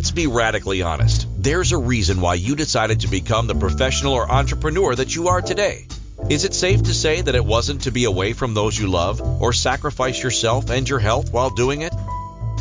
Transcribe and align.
Let's 0.00 0.12
be 0.12 0.28
radically 0.28 0.80
honest. 0.80 1.26
There's 1.36 1.72
a 1.72 1.76
reason 1.76 2.22
why 2.22 2.32
you 2.32 2.56
decided 2.56 3.00
to 3.00 3.08
become 3.08 3.46
the 3.46 3.54
professional 3.54 4.14
or 4.14 4.32
entrepreneur 4.32 4.94
that 4.94 5.14
you 5.14 5.28
are 5.28 5.42
today. 5.42 5.86
Is 6.30 6.46
it 6.46 6.54
safe 6.54 6.84
to 6.84 6.94
say 6.94 7.20
that 7.20 7.34
it 7.34 7.44
wasn't 7.44 7.82
to 7.82 7.90
be 7.90 8.04
away 8.04 8.32
from 8.32 8.54
those 8.54 8.78
you 8.78 8.86
love 8.86 9.20
or 9.42 9.52
sacrifice 9.52 10.22
yourself 10.22 10.70
and 10.70 10.88
your 10.88 11.00
health 11.00 11.34
while 11.34 11.50
doing 11.50 11.82
it? 11.82 11.92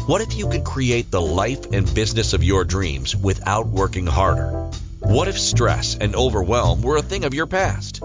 What 0.05 0.19
if 0.19 0.35
you 0.35 0.49
could 0.49 0.65
create 0.65 1.11
the 1.11 1.21
life 1.21 1.71
and 1.71 1.95
business 1.95 2.33
of 2.33 2.43
your 2.43 2.65
dreams 2.65 3.15
without 3.15 3.67
working 3.67 4.05
harder? 4.05 4.69
What 4.99 5.29
if 5.29 5.39
stress 5.39 5.95
and 5.95 6.17
overwhelm 6.17 6.81
were 6.81 6.97
a 6.97 7.01
thing 7.01 7.23
of 7.23 7.33
your 7.33 7.47
past? 7.47 8.03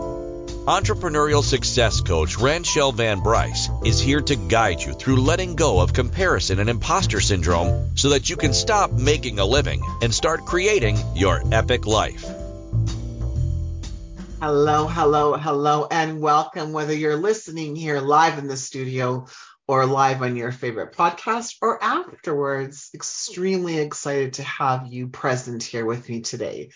Entrepreneurial 0.67 1.45
success 1.45 2.01
coach 2.01 2.39
Ranchelle 2.39 2.93
Van 2.93 3.21
Bryce 3.21 3.69
is 3.85 4.01
here 4.01 4.23
to 4.23 4.35
guide 4.35 4.81
you 4.81 4.95
through 4.95 5.17
letting 5.17 5.57
go 5.57 5.79
of 5.81 5.93
comparison 5.93 6.59
and 6.59 6.71
imposter 6.71 7.21
syndrome 7.21 7.95
so 7.99 8.09
that 8.09 8.31
you 8.31 8.37
can 8.37 8.55
stop 8.55 8.91
making 8.91 9.39
a 9.39 9.45
living 9.45 9.83
and 10.01 10.15
start 10.15 10.47
creating 10.47 10.97
your 11.15 11.43
epic 11.53 11.87
life. 11.87 12.25
Hello, 14.41 14.87
hello, 14.87 15.35
hello, 15.35 15.87
and 15.91 16.23
welcome. 16.23 16.73
Whether 16.73 16.95
you're 16.95 17.17
listening 17.17 17.77
here 17.77 18.01
live 18.01 18.39
in 18.39 18.47
the 18.47 18.57
studio 18.57 19.27
or 19.69 19.85
live 19.85 20.23
on 20.23 20.35
your 20.35 20.51
favorite 20.51 20.95
podcast 20.95 21.57
or 21.61 21.85
afterwards, 21.85 22.89
extremely 22.95 23.81
excited 23.81 24.33
to 24.35 24.43
have 24.45 24.87
you 24.87 25.09
present 25.09 25.63
here 25.63 25.85
with 25.85 26.09
me 26.09 26.23
today. 26.23 26.71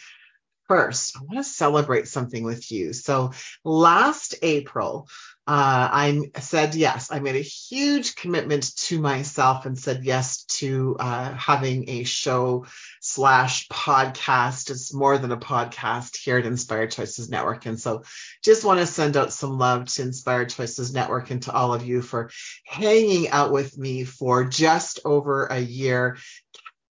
First, 0.68 1.16
I 1.16 1.20
want 1.20 1.38
to 1.38 1.45
celebrate 1.45 2.08
something 2.08 2.45
with 2.45 2.70
you. 2.70 2.92
So, 2.92 3.32
last 3.64 4.34
April, 4.42 5.09
uh, 5.48 5.88
I 5.90 6.30
said 6.40 6.74
yes. 6.74 7.10
I 7.10 7.20
made 7.20 7.36
a 7.36 7.40
huge 7.40 8.16
commitment 8.16 8.76
to 8.80 9.00
myself 9.00 9.64
and 9.64 9.78
said 9.78 10.04
yes 10.04 10.45
to 10.45 10.95
uh, 11.00 11.32
having 11.32 11.88
a 11.88 12.04
show 12.04 12.66
slash 13.00 13.66
podcast. 13.68 14.68
It's 14.68 14.93
more 14.93 15.16
than 15.16 15.32
a 15.32 15.38
podcast 15.38 16.18
here 16.18 16.37
at 16.37 16.45
Inspired 16.45 16.90
Choices 16.90 17.30
Network. 17.30 17.65
And 17.65 17.80
so 17.80 18.02
just 18.45 18.62
want 18.62 18.80
to 18.80 18.87
send 18.87 19.16
out 19.16 19.32
some 19.32 19.56
love 19.56 19.87
to 19.87 20.02
Inspired 20.02 20.50
Choices 20.50 20.93
Network 20.93 21.30
and 21.30 21.43
to 21.45 21.52
all 21.52 21.73
of 21.73 21.87
you 21.87 22.02
for 22.02 22.30
hanging 22.66 23.30
out 23.30 23.50
with 23.50 23.78
me 23.78 24.04
for 24.04 24.45
just 24.45 25.00
over 25.06 25.46
a 25.46 25.59
year. 25.59 26.18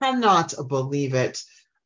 Cannot 0.02 0.54
believe 0.66 1.14
it. 1.14 1.40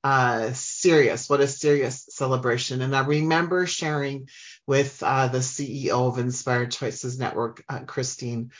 Uh, 0.04 0.52
serious. 0.52 1.28
What 1.28 1.40
a 1.40 1.46
serious 1.46 2.06
celebration. 2.10 2.82
And 2.82 2.94
I 2.94 3.04
remember 3.04 3.66
sharing 3.66 4.28
with 4.66 5.02
uh, 5.02 5.28
the 5.28 5.38
CEO 5.38 6.08
of 6.08 6.18
Inspired 6.18 6.72
Choices 6.72 7.18
Network, 7.18 7.62
uh, 7.68 7.80
Christine, 7.80 8.50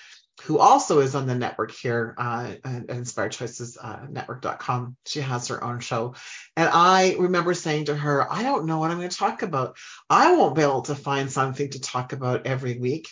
who 0.45 0.59
also 0.59 1.01
is 1.01 1.15
on 1.15 1.27
the 1.27 1.35
network 1.35 1.73
here 1.73 2.15
uh, 2.17 2.53
at 2.65 2.91
Inspired 2.91 3.33
Choices 3.33 3.77
uh, 3.81 4.07
Network.com. 4.09 4.97
She 5.07 5.21
has 5.21 5.49
her 5.49 5.63
own 5.63 5.81
show. 5.81 6.15
And 6.57 6.69
I 6.73 7.17
remember 7.19 7.55
saying 7.55 7.87
to 7.87 7.97
her, 7.97 8.31
I 8.31 8.43
don't 8.43 8.67
know 8.67 8.79
what 8.79 8.91
I'm 8.91 8.99
going 8.99 9.11
to 9.11 9.17
talk 9.17 9.43
about. 9.43 9.77
I 10.09 10.35
won't 10.35 10.57
be 10.57 10.63
able 10.63 10.83
to 10.83 10.95
find 10.95 11.31
something 11.31 11.71
to 11.71 11.81
talk 11.81 12.13
about 12.13 12.47
every 12.47 12.79
week. 12.79 13.09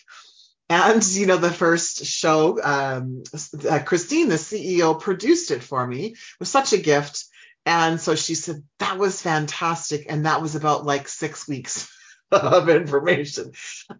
And, 0.69 1.05
you 1.05 1.27
know, 1.27 1.37
the 1.37 1.51
first 1.51 2.05
show, 2.05 2.63
um, 2.63 3.25
uh, 3.69 3.81
Christine, 3.81 4.29
the 4.29 4.37
CEO, 4.37 5.01
produced 5.01 5.51
it 5.51 5.65
for 5.65 5.85
me. 5.85 6.07
It 6.07 6.17
was 6.39 6.49
such 6.49 6.73
a 6.73 6.79
gift. 6.79 7.25
And 7.67 8.01
so 8.01 8.15
she 8.15 8.35
said, 8.35 8.63
that 8.79 8.99
was 8.99 9.21
fantastic. 9.21 10.07
And 10.09 10.27
that 10.27 10.43
was 10.43 10.55
about 10.55 10.87
like 10.87 11.09
six 11.09 11.47
weeks 11.47 11.93
of 12.33 12.69
information. 12.69 13.53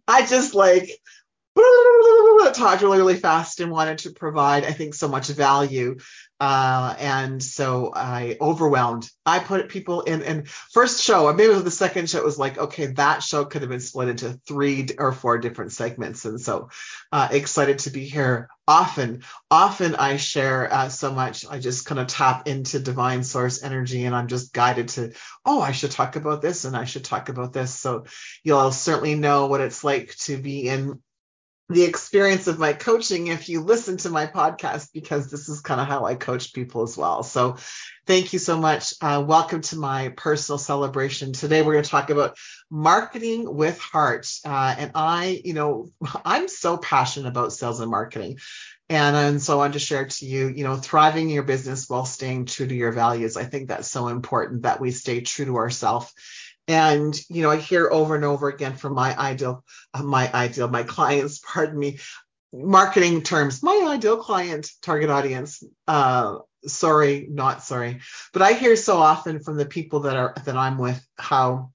I 0.09 0.27
just 0.27 0.55
like 0.55 0.91
talked 2.55 2.83
really, 2.83 2.99
really 2.99 3.17
fast 3.17 3.61
and 3.61 3.71
wanted 3.71 3.99
to 3.99 4.11
provide, 4.11 4.65
I 4.65 4.73
think, 4.73 4.95
so 4.95 5.09
much 5.09 5.29
value. 5.29 5.99
Uh, 6.41 6.95
and 6.99 7.43
so 7.43 7.93
I 7.95 8.39
overwhelmed. 8.41 9.11
I 9.27 9.41
put 9.41 9.69
people 9.69 10.01
in, 10.01 10.23
and 10.23 10.49
first 10.49 11.03
show, 11.03 11.31
maybe 11.35 11.53
the 11.53 11.71
second 11.71 12.09
show 12.09 12.25
was 12.25 12.39
like, 12.39 12.57
okay, 12.57 12.87
that 12.87 13.23
show 13.23 13.45
could 13.45 13.61
have 13.61 13.71
been 13.71 13.81
split 13.81 14.09
into 14.09 14.41
three 14.49 14.89
or 14.97 15.13
four 15.13 15.37
different 15.37 15.73
segments. 15.73 16.25
And 16.25 16.41
so 16.41 16.71
uh, 17.13 17.29
excited 17.31 17.81
to 17.81 17.91
be 17.91 18.07
here. 18.07 18.49
Often, 18.67 19.23
often 19.51 19.97
I 19.97 20.17
share 20.17 20.73
uh, 20.73 20.89
so 20.89 21.13
much. 21.13 21.45
I 21.45 21.59
just 21.59 21.85
kind 21.85 21.99
of 21.99 22.07
tap 22.07 22.49
into 22.49 22.79
divine 22.79 23.23
source 23.23 23.63
energy 23.63 24.05
and 24.05 24.15
I'm 24.15 24.29
just 24.29 24.55
guided 24.55 24.89
to, 24.91 25.13
oh, 25.45 25.61
I 25.61 25.73
should 25.73 25.91
talk 25.91 26.17
about 26.17 26.41
this 26.41 26.65
and 26.65 26.77
I 26.77 26.85
should 26.85 27.05
talk 27.05 27.29
about 27.29 27.53
this. 27.53 27.75
So 27.75 28.07
you'll 28.45 28.71
certainly 28.71 29.17
know 29.17 29.47
what 29.47 29.61
it's 29.61 29.85
like 29.85 30.15
to 30.21 30.39
be 30.39 30.69
in 30.69 31.03
the 31.71 31.85
experience 31.85 32.49
of 32.49 32.59
my 32.59 32.73
coaching 32.73 33.29
if 33.29 33.49
you 33.49 33.61
listen 33.61 33.97
to 33.97 34.11
my 34.11 34.27
podcast 34.27 34.89
because 34.93 35.31
this 35.31 35.49
is 35.49 35.61
kind 35.61 35.81
of 35.81 35.87
how 35.87 36.05
I 36.05 36.17
coach 36.17 36.53
people 36.53 36.83
as 36.83 36.97
well. 36.97 37.23
So 37.23 37.59
thank 38.09 38.33
you 38.33 38.41
so 38.41 38.59
much. 38.59 38.93
Uh, 39.01 39.23
welcome 39.25 39.61
to 39.61 39.77
my 39.77 40.09
personal 40.09 40.59
celebration. 40.59 41.33
Today 41.33 41.63
we're 41.63 41.75
going 41.75 41.85
to 41.85 41.91
talk 41.91 42.11
about 42.11 42.37
marketing 42.71 43.55
with 43.55 43.79
heart. 43.79 44.27
Uh, 44.45 44.75
and 44.79 44.91
I, 44.97 45.41
you 45.45 45.55
know, 45.55 45.93
I'm 46.25 46.49
so 46.49 46.77
passionate 46.77 47.29
about 47.29 47.53
sales 47.53 47.79
and 47.79 47.91
marketing. 47.91 48.39
And, 48.89 49.15
and 49.15 49.41
so 49.41 49.53
I 49.53 49.57
want 49.59 49.75
to 49.75 49.79
share 49.79 50.07
to 50.07 50.27
you, 50.27 50.49
you 50.49 50.65
know, 50.65 50.75
thriving 50.75 51.31
your 51.31 51.45
business 51.45 51.89
while 51.89 52.05
staying 52.05 52.47
true 52.47 52.67
to 52.67 52.75
your 52.75 52.91
values. 52.91 53.37
I 53.37 53.45
think 53.45 53.69
that's 53.69 53.89
so 53.89 54.09
important 54.09 54.63
that 54.63 54.81
we 54.81 54.91
stay 54.91 55.21
true 55.21 55.45
to 55.45 55.57
ourselves 55.59 56.13
and, 56.71 57.21
you 57.29 57.43
know, 57.43 57.51
I 57.51 57.57
hear 57.57 57.91
over 57.91 58.15
and 58.15 58.25
over 58.25 58.49
again 58.49 58.77
from 58.77 58.95
my 58.95 59.19
ideal, 59.19 59.65
uh, 59.93 60.05
my 60.05 60.33
ideal, 60.33 60.69
my 60.69 60.85
clients, 60.85 61.41
pardon 61.45 61.77
me, 61.77 61.99
marketing 62.53 63.23
terms, 63.23 63.61
my 63.61 63.89
ideal 63.89 64.19
client, 64.19 64.71
target 64.81 65.11
audience. 65.11 65.65
Uh, 65.89 66.37
sorry, 66.65 67.27
not 67.29 67.65
sorry. 67.65 68.03
But 68.33 68.43
I 68.43 68.53
hear 68.53 68.77
so 68.77 68.99
often 68.99 69.41
from 69.41 69.57
the 69.57 69.67
people 69.67 70.01
that 70.01 70.15
are, 70.15 70.33
that 70.45 70.57
I'm 70.57 70.79
with 70.79 71.05
how, 71.19 71.73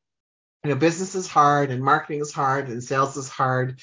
you 0.64 0.70
know, 0.70 0.78
business 0.78 1.14
is 1.14 1.28
hard 1.28 1.72
and 1.72 1.84
marketing 1.84 2.22
is 2.22 2.32
hard 2.32 2.70
and 2.70 2.82
sales 2.82 3.18
is 3.18 3.28
hard. 3.28 3.82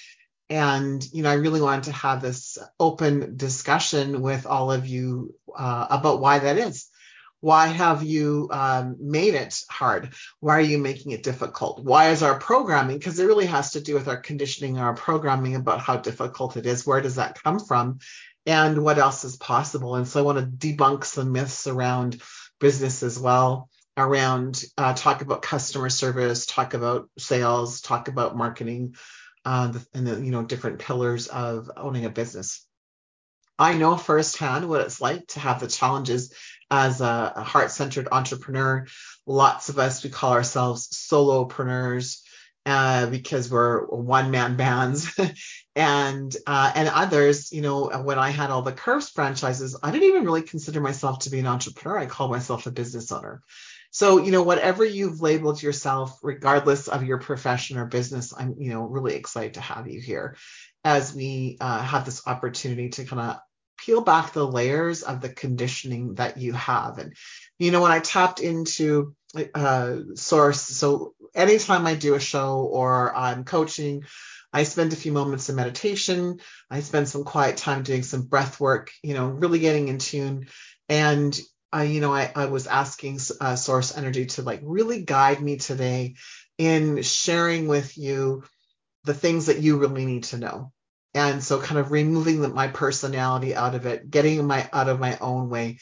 And, 0.49 1.07
you 1.13 1.23
know, 1.23 1.31
I 1.31 1.35
really 1.35 1.61
wanted 1.61 1.85
to 1.85 1.93
have 1.93 2.23
this 2.23 2.57
open 2.81 3.37
discussion 3.37 4.23
with 4.23 4.47
all 4.47 4.73
of 4.73 4.87
you 4.87 5.35
uh, 5.55 5.89
about 5.91 6.23
why 6.23 6.39
that 6.39 6.57
is 6.57 6.89
why 7.43 7.67
have 7.67 8.05
you 8.05 8.49
um, 8.53 8.97
made 9.01 9.35
it 9.35 9.65
hard? 9.69 10.15
Why 10.39 10.57
are 10.59 10.61
you 10.61 10.79
making 10.79 11.11
it 11.11 11.25
difficult? 11.25 11.83
Why 11.83 12.11
is 12.11 12.23
our 12.23 12.39
programming? 12.39 12.99
Because 12.99 13.19
it 13.19 13.27
really 13.27 13.47
has 13.47 13.73
to 13.73 13.81
do 13.81 13.95
with 13.95 14.07
our 14.07 14.17
conditioning, 14.17 14.79
our 14.79 14.95
programming 14.95 15.57
about 15.57 15.81
how 15.81 15.97
difficult 15.97 16.57
it 16.57 16.67
is. 16.67 16.87
Where 16.87 17.01
does 17.01 17.17
that 17.17 17.43
come 17.43 17.59
from? 17.59 17.99
And 18.47 18.85
what 18.85 18.99
else 18.99 19.25
is 19.25 19.37
possible? 19.37 19.97
And 19.97 20.07
so 20.07 20.21
I 20.21 20.23
want 20.23 20.39
to 20.39 20.69
debunk 20.69 21.05
some 21.05 21.33
myths 21.33 21.67
around 21.67 22.23
business 22.61 23.03
as 23.03 23.19
well, 23.19 23.69
around 23.97 24.63
uh, 24.79 24.95
talk 24.95 25.23
about 25.23 25.43
customer 25.43 25.91
service, 25.91 26.47
talk 26.47 26.75
about 26.75 27.11
sales, 27.19 27.81
talk 27.81 28.07
about 28.07 28.37
marketing, 28.37 28.95
uh, 29.45 29.73
and 29.93 30.07
the 30.07 30.25
you 30.25 30.31
know 30.31 30.45
different 30.45 30.79
pillars 30.79 31.27
of 31.27 31.73
owning 31.77 32.05
a 32.05 32.11
business. 32.11 32.65
I 33.59 33.75
know 33.75 33.97
firsthand 33.97 34.69
what 34.69 34.81
it's 34.83 35.01
like 35.01 35.27
to 35.29 35.41
have 35.41 35.61
the 35.61 35.67
challenges 35.67 36.33
as 36.73 37.03
a, 37.03 37.33
a 37.37 37.43
heart 37.43 37.71
centered 37.71 38.09
entrepreneur. 38.11 38.87
Lots 39.27 39.69
of 39.69 39.79
us, 39.79 40.03
we 40.03 40.11
call 40.11 40.33
ourselves 40.33 40.89
solopreneurs 40.89 42.23
uh, 42.65 43.07
because 43.07 43.51
we're 43.51 43.85
one 43.87 44.31
man 44.31 44.57
bands. 44.57 45.15
and 45.77 46.35
uh, 46.47 46.73
and 46.75 46.89
others, 46.89 47.53
you 47.53 47.61
know, 47.61 47.91
when 48.03 48.19
I 48.19 48.31
had 48.31 48.51
all 48.51 48.63
the 48.63 48.73
Curves 48.73 49.11
franchises, 49.11 49.79
I 49.83 49.91
didn't 49.91 50.09
even 50.09 50.25
really 50.25 50.43
consider 50.43 50.81
myself 50.81 51.21
to 51.21 51.31
be 51.31 51.41
an 51.41 51.47
entrepreneur. 51.47 51.99
I 51.99 52.07
called 52.07 52.31
myself 52.31 52.67
a 52.67 52.71
business 52.71 53.13
owner. 53.13 53.43
So, 53.91 54.17
you 54.17 54.33
know, 54.33 54.43
whatever 54.43 54.87
you've 54.87 55.21
labeled 55.21 55.63
yourself, 55.63 56.19
regardless 56.23 56.89
of 56.89 57.05
your 57.05 57.19
profession 57.19 57.77
or 57.77 57.85
business, 57.85 58.33
I'm, 58.35 58.55
you 58.59 58.71
know, 58.71 58.85
really 58.85 59.15
excited 59.15 59.55
to 59.55 59.61
have 59.61 59.87
you 59.87 60.01
here 60.01 60.37
as 60.83 61.15
we 61.15 61.59
uh, 61.61 61.83
have 61.83 62.07
this 62.07 62.27
opportunity 62.27 62.89
to 62.89 63.05
kind 63.05 63.21
of 63.21 63.37
peel 63.85 64.01
back 64.01 64.33
the 64.33 64.47
layers 64.47 65.03
of 65.03 65.21
the 65.21 65.29
conditioning 65.29 66.15
that 66.15 66.39
you 66.39 66.53
have. 66.53 66.99
And, 66.99 67.15
you 67.59 67.71
know, 67.71 67.83
when 67.83 67.93
I 67.93 68.01
tapped 68.01 68.41
into 68.41 69.15
uh, 69.55 69.97
source, 70.15 70.61
so 70.61 71.15
anytime 71.35 71.87
I 71.87 71.95
do 71.95 72.15
a 72.15 72.21
show 72.21 72.61
or 72.61 73.15
I'm 73.15 73.45
coaching, 73.45 74.05
I 74.53 74.65
spend 74.65 74.93
a 74.93 74.97
few 74.97 75.13
moments 75.13 75.49
in 75.49 75.57
meditation. 75.57 76.41
I 76.71 76.81
spend 76.81 77.09
some 77.09 77.25
quiet 77.25 77.57
time 77.57 77.83
doing 77.83 78.03
some 78.03 78.23
breath 78.23 78.61
work, 78.61 78.91
you 79.03 79.15
know, 79.15 79.27
really 79.27 79.59
getting 79.59 79.89
in 79.89 79.99
tune. 79.99 80.47
And 80.89 81.39
you 81.75 82.01
know, 82.03 82.13
I, 82.13 82.31
I 82.37 82.47
was 82.47 82.67
asking 82.67 83.19
uh, 83.41 83.57
source 83.57 83.97
energy 83.97 84.27
to 84.27 84.43
like 84.43 84.61
really 84.63 85.03
guide 85.03 85.41
me 85.41 85.57
today 85.57 86.17
in 86.59 87.03
sharing 87.03 87.67
with 87.67 87.97
you 87.97 88.45
the 89.05 89.15
things 89.15 89.47
that 89.47 89.61
you 89.61 89.79
really 89.79 90.05
need 90.05 90.25
to 90.25 90.37
know 90.37 90.73
and 91.15 91.43
so 91.43 91.61
kind 91.61 91.79
of 91.79 91.91
removing 91.93 92.41
the, 92.41 92.49
my 92.49 92.69
personality 92.69 93.55
out 93.55 93.75
of 93.75 93.87
it 93.87 94.11
getting 94.11 94.47
my 94.47 94.69
out 94.73 94.89
of 94.89 95.01
my 95.01 95.19
own 95.19 95.51
way 95.51 95.79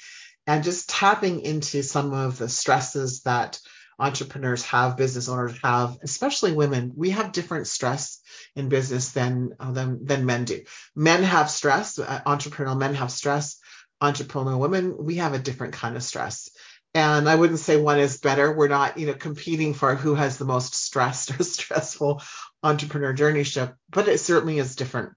and 0.46 0.64
just 0.64 0.88
tapping 0.88 1.40
into 1.40 1.82
some 1.82 2.12
of 2.12 2.38
the 2.38 2.48
stresses 2.48 3.22
that 3.22 3.58
entrepreneurs 3.98 4.64
have 4.64 4.96
business 4.96 5.28
owners 5.28 5.56
have 5.62 5.98
especially 6.02 6.52
women 6.52 6.92
we 6.96 7.10
have 7.10 7.32
different 7.32 7.66
stress 7.66 8.20
in 8.56 8.68
business 8.68 9.12
than 9.12 9.50
uh, 9.60 9.72
than, 9.72 10.04
than 10.06 10.26
men 10.26 10.44
do 10.44 10.60
men 10.96 11.22
have 11.22 11.50
stress 11.50 11.98
uh, 11.98 12.20
entrepreneurial 12.26 12.78
men 12.78 12.94
have 12.94 13.12
stress 13.12 13.58
entrepreneurial 14.02 14.58
women 14.58 14.96
we 15.04 15.16
have 15.16 15.34
a 15.34 15.38
different 15.38 15.74
kind 15.74 15.96
of 15.96 16.02
stress 16.02 16.48
And 16.94 17.28
I 17.28 17.36
wouldn't 17.36 17.60
say 17.60 17.76
one 17.76 18.00
is 18.00 18.18
better. 18.18 18.52
We're 18.52 18.68
not, 18.68 18.98
you 18.98 19.06
know, 19.06 19.14
competing 19.14 19.74
for 19.74 19.94
who 19.94 20.14
has 20.16 20.38
the 20.38 20.44
most 20.44 20.74
stressed 20.74 21.30
or 21.40 21.44
stressful 21.44 22.22
entrepreneur 22.62 23.12
journey 23.12 23.44
ship, 23.44 23.76
but 23.90 24.08
it 24.08 24.18
certainly 24.20 24.58
is 24.58 24.76
different. 24.76 25.12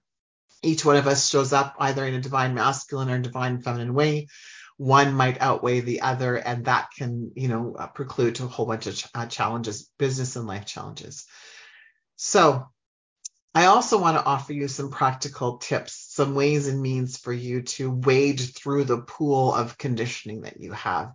Each 0.64 0.84
one 0.84 0.96
of 0.96 1.06
us 1.06 1.28
shows 1.28 1.52
up 1.52 1.76
either 1.78 2.04
in 2.04 2.14
a 2.14 2.20
divine 2.20 2.54
masculine 2.54 3.10
or 3.10 3.18
divine 3.18 3.60
feminine 3.60 3.94
way. 3.94 4.28
One 4.76 5.14
might 5.14 5.40
outweigh 5.40 5.80
the 5.80 6.00
other, 6.00 6.36
and 6.36 6.64
that 6.64 6.88
can, 6.96 7.30
you 7.36 7.48
know, 7.48 7.76
uh, 7.78 7.86
preclude 7.86 8.36
to 8.36 8.44
a 8.44 8.48
whole 8.48 8.66
bunch 8.66 8.86
of 8.86 8.96
ch- 8.96 9.06
uh, 9.14 9.26
challenges, 9.26 9.88
business 9.98 10.36
and 10.36 10.46
life 10.46 10.66
challenges. 10.66 11.26
So, 12.16 12.66
I 13.54 13.66
also 13.66 14.00
want 14.00 14.16
to 14.16 14.24
offer 14.24 14.52
you 14.52 14.66
some 14.66 14.90
practical 14.90 15.58
tips, 15.58 16.08
some 16.10 16.34
ways 16.34 16.66
and 16.66 16.82
means 16.82 17.18
for 17.18 17.32
you 17.32 17.62
to 17.62 17.88
wade 17.88 18.40
through 18.40 18.84
the 18.84 18.98
pool 18.98 19.54
of 19.54 19.78
conditioning 19.78 20.42
that 20.42 20.60
you 20.60 20.72
have. 20.72 21.12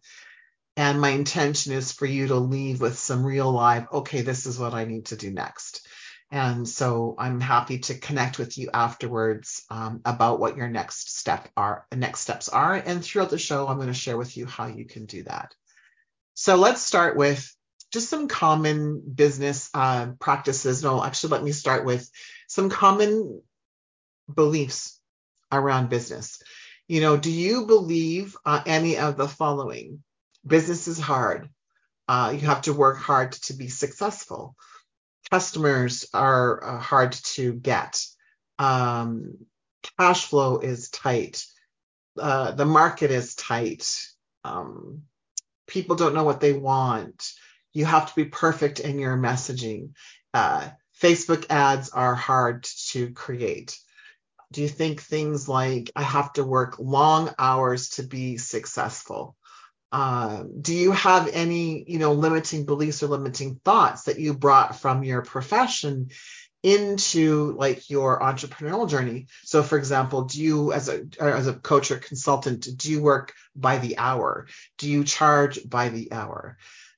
And 0.77 1.01
my 1.01 1.09
intention 1.09 1.73
is 1.73 1.91
for 1.91 2.05
you 2.05 2.27
to 2.27 2.35
leave 2.35 2.79
with 2.79 2.97
some 2.97 3.25
real 3.25 3.51
live, 3.51 3.87
okay, 3.91 4.21
this 4.21 4.45
is 4.45 4.57
what 4.57 4.73
I 4.73 4.85
need 4.85 5.07
to 5.07 5.17
do 5.17 5.29
next. 5.29 5.85
And 6.31 6.69
so 6.69 7.15
I'm 7.17 7.41
happy 7.41 7.79
to 7.79 7.97
connect 7.97 8.37
with 8.37 8.57
you 8.57 8.69
afterwards 8.71 9.65
um, 9.71 10.01
about 10.05 10.39
what 10.39 10.57
your 10.57 10.67
next 10.67 11.17
step 11.17 11.49
are, 11.57 11.87
next 11.95 12.19
steps 12.19 12.49
are. 12.49 12.75
And 12.75 13.03
throughout 13.03 13.31
the 13.31 13.39
show, 13.39 13.67
I'm 13.67 13.77
going 13.77 13.87
to 13.87 13.93
share 13.93 14.17
with 14.17 14.37
you 14.37 14.45
how 14.45 14.67
you 14.67 14.85
can 14.85 15.05
do 15.05 15.23
that. 15.23 15.55
So 16.35 16.55
let's 16.55 16.81
start 16.81 17.17
with 17.17 17.51
just 17.91 18.09
some 18.09 18.27
common 18.27 19.01
business 19.01 19.69
uh, 19.73 20.11
practices. 20.19 20.83
No, 20.83 21.03
actually, 21.03 21.31
let 21.31 21.43
me 21.43 21.51
start 21.51 21.85
with 21.85 22.09
some 22.47 22.69
common 22.69 23.41
beliefs 24.33 24.99
around 25.51 25.89
business. 25.89 26.41
You 26.87 27.01
know, 27.01 27.17
do 27.17 27.31
you 27.31 27.65
believe 27.65 28.37
uh, 28.45 28.61
any 28.65 28.97
of 28.97 29.17
the 29.17 29.27
following? 29.27 30.03
Business 30.45 30.87
is 30.87 30.99
hard. 30.99 31.49
Uh, 32.07 32.33
you 32.35 32.47
have 32.47 32.61
to 32.63 32.73
work 32.73 32.97
hard 32.97 33.31
to 33.31 33.53
be 33.53 33.67
successful. 33.67 34.55
Customers 35.31 36.05
are 36.13 36.63
uh, 36.63 36.79
hard 36.79 37.13
to 37.13 37.53
get. 37.53 38.03
Um, 38.57 39.45
cash 39.97 40.25
flow 40.25 40.59
is 40.59 40.89
tight. 40.89 41.45
Uh, 42.17 42.51
the 42.51 42.65
market 42.65 43.11
is 43.11 43.35
tight. 43.35 43.87
Um, 44.43 45.03
people 45.67 45.95
don't 45.95 46.15
know 46.15 46.23
what 46.23 46.41
they 46.41 46.53
want 46.53 47.31
you 47.73 47.85
have 47.85 48.09
to 48.09 48.15
be 48.15 48.25
perfect 48.25 48.79
in 48.79 48.99
your 48.99 49.17
messaging. 49.17 49.91
Uh, 50.33 50.69
Facebook 51.01 51.45
ads 51.49 51.89
are 51.89 52.15
hard 52.15 52.63
to 52.89 53.11
create. 53.11 53.77
Do 54.51 54.61
you 54.61 54.67
think 54.67 55.01
things 55.01 55.47
like 55.47 55.91
I 55.95 56.01
have 56.01 56.33
to 56.33 56.43
work 56.43 56.79
long 56.79 57.33
hours 57.37 57.89
to 57.91 58.03
be 58.03 58.37
successful? 58.37 59.35
Um, 59.91 60.62
do 60.62 60.74
you 60.74 60.91
have 60.91 61.27
any, 61.27 61.83
you 61.88 62.00
know, 62.00 62.13
limiting 62.13 62.65
beliefs 62.65 63.01
or 63.01 63.07
limiting 63.07 63.59
thoughts 63.65 64.03
that 64.03 64.19
you 64.19 64.33
brought 64.33 64.80
from 64.80 65.03
your 65.03 65.24
profession 65.24 66.09
into 66.62 67.56
like 67.57 67.89
your 67.89 68.19
entrepreneurial 68.19 68.89
journey? 68.89 69.27
So, 69.44 69.63
for 69.63 69.77
example, 69.77 70.25
do 70.25 70.41
you, 70.41 70.74
as 70.74 70.89
a 70.89 71.06
as 71.19 71.47
a 71.47 71.53
coach 71.53 71.89
or 71.89 71.97
consultant, 71.97 72.68
do 72.77 72.91
you 72.91 73.01
work 73.01 73.33
by 73.56 73.80
the 73.80 73.97
hour? 73.97 74.47
Do 74.77 74.89
you 74.89 75.03
charge 75.03 75.68
by 75.68 75.89
the 75.89 76.12
hour? 76.12 76.57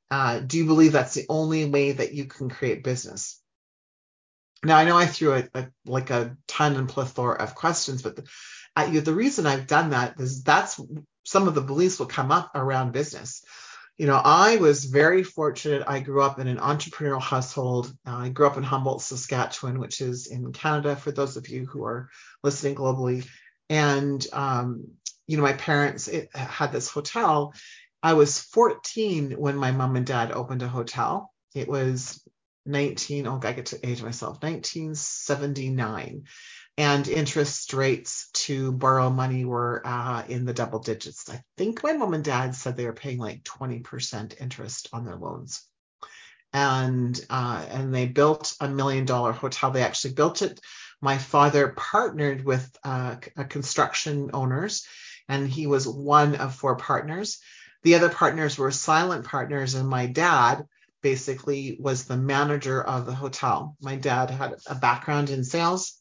Uh, 0.10 0.40
do 0.40 0.58
you 0.58 0.66
believe 0.66 0.92
that's 0.92 1.14
the 1.14 1.26
only 1.30 1.66
way 1.66 1.94
that 1.94 2.14
you 2.14 2.26
can 2.26 2.50
create 2.50 2.84
business? 2.84 3.40
Now, 4.64 4.78
I 4.78 4.84
know 4.84 4.98
I 4.98 5.06
threw 5.06 5.34
a, 5.34 5.48
a 5.56 5.68
like 5.86 6.10
a 6.10 6.36
ton 6.48 6.76
and 6.76 6.90
plethora 6.90 7.36
of 7.36 7.56
questions, 7.56 8.02
but 8.02 8.18
the, 8.18 8.24
uh, 8.76 8.90
you, 8.92 9.02
the 9.02 9.14
reason 9.14 9.46
I've 9.46 9.68
done 9.68 9.92
that 9.92 10.20
is 10.20 10.44
that's 10.44 10.80
some 11.24 11.48
of 11.48 11.56
the 11.56 11.62
beliefs 11.62 12.00
will 12.00 12.08
come 12.08 12.32
up 12.32 12.52
around 12.56 12.94
business. 12.94 13.44
You 13.98 14.08
know, 14.08 14.20
I 14.24 14.58
was 14.58 14.86
very 14.86 15.24
fortunate. 15.24 15.84
I 15.86 16.00
grew 16.00 16.22
up 16.22 16.40
in 16.40 16.48
an 16.48 16.58
entrepreneurial 16.58 17.22
household. 17.22 17.94
Uh, 18.08 18.16
I 18.16 18.30
grew 18.30 18.48
up 18.48 18.58
in 18.58 18.64
Humboldt, 18.64 19.02
Saskatchewan, 19.02 19.80
which 19.80 20.02
is 20.02 20.28
in 20.28 20.52
Canada, 20.54 20.96
for 20.96 21.12
those 21.12 21.38
of 21.38 21.50
you 21.50 21.66
who 21.66 21.86
are 21.86 22.10
listening 22.44 22.76
globally. 22.76 23.28
And, 23.70 24.26
um, 24.34 24.88
you 25.28 25.38
know, 25.38 25.44
my 25.44 25.54
parents 25.54 26.08
it, 26.08 26.36
had 26.36 26.72
this 26.72 26.90
hotel 26.90 27.54
I 28.04 28.14
was 28.14 28.40
14 28.40 29.34
when 29.34 29.56
my 29.56 29.72
mom 29.72 29.96
and 29.96 30.06
dad 30.06 30.32
opened 30.32 30.64
a 30.64 30.68
hotel. 30.68 31.32
It 31.54 31.68
was 31.68 32.26
19, 32.66 33.28
oh, 33.28 33.40
I 33.44 33.54
get 33.54 33.68
to 33.68 33.88
age 33.88 34.02
myself, 34.02 34.42
1979. 34.42 36.24
And 36.78 37.08
interest 37.08 37.74
rates 37.74 38.30
to 38.34 38.72
borrow 38.72 39.10
money 39.10 39.46
were 39.46 39.82
uh, 39.86 40.24
in 40.28 40.46
the 40.46 40.54
double 40.54 40.80
digits. 40.80 41.30
I 41.30 41.44
think 41.58 41.84
my 41.84 41.94
mom 41.94 42.14
and 42.14 42.24
dad 42.24 42.56
said 42.56 42.76
they 42.76 42.86
were 42.86 42.94
paying 42.94 43.20
like 43.20 43.44
20% 43.44 44.42
interest 44.42 44.90
on 44.94 45.06
their 45.06 45.18
loans. 45.18 45.64
And 46.54 47.20
uh, 47.30 47.66
and 47.70 47.94
they 47.94 48.08
built 48.08 48.56
a 48.60 48.68
million 48.68 49.06
dollar 49.06 49.32
hotel. 49.32 49.72
They 49.72 49.84
actually 49.84 50.16
built 50.16 50.42
it. 50.42 50.60
My 51.02 51.18
father 51.18 51.70
partnered 51.78 52.44
with 52.44 52.70
uh, 52.84 53.16
construction 53.50 54.32
owners, 54.34 54.86
and 55.30 55.48
he 55.48 55.68
was 55.68 55.88
one 55.88 56.36
of 56.36 56.56
four 56.56 56.76
partners 56.76 57.40
the 57.84 57.96
other 57.96 58.10
partners 58.10 58.58
were 58.58 58.72
silent 58.72 59.26
partners, 59.26 59.74
and 59.74 59.88
my 59.88 60.06
dad 60.06 60.68
basically 61.02 61.78
was 61.80 62.06
the 62.06 62.18
manager 62.18 62.82
of 62.82 63.06
the 63.06 63.16
hotel. 63.16 63.76
My 63.82 63.96
dad 63.96 64.30
had 64.30 64.56
a 64.68 64.76
background 64.76 65.32
in 65.32 65.44
sales, 65.44 66.00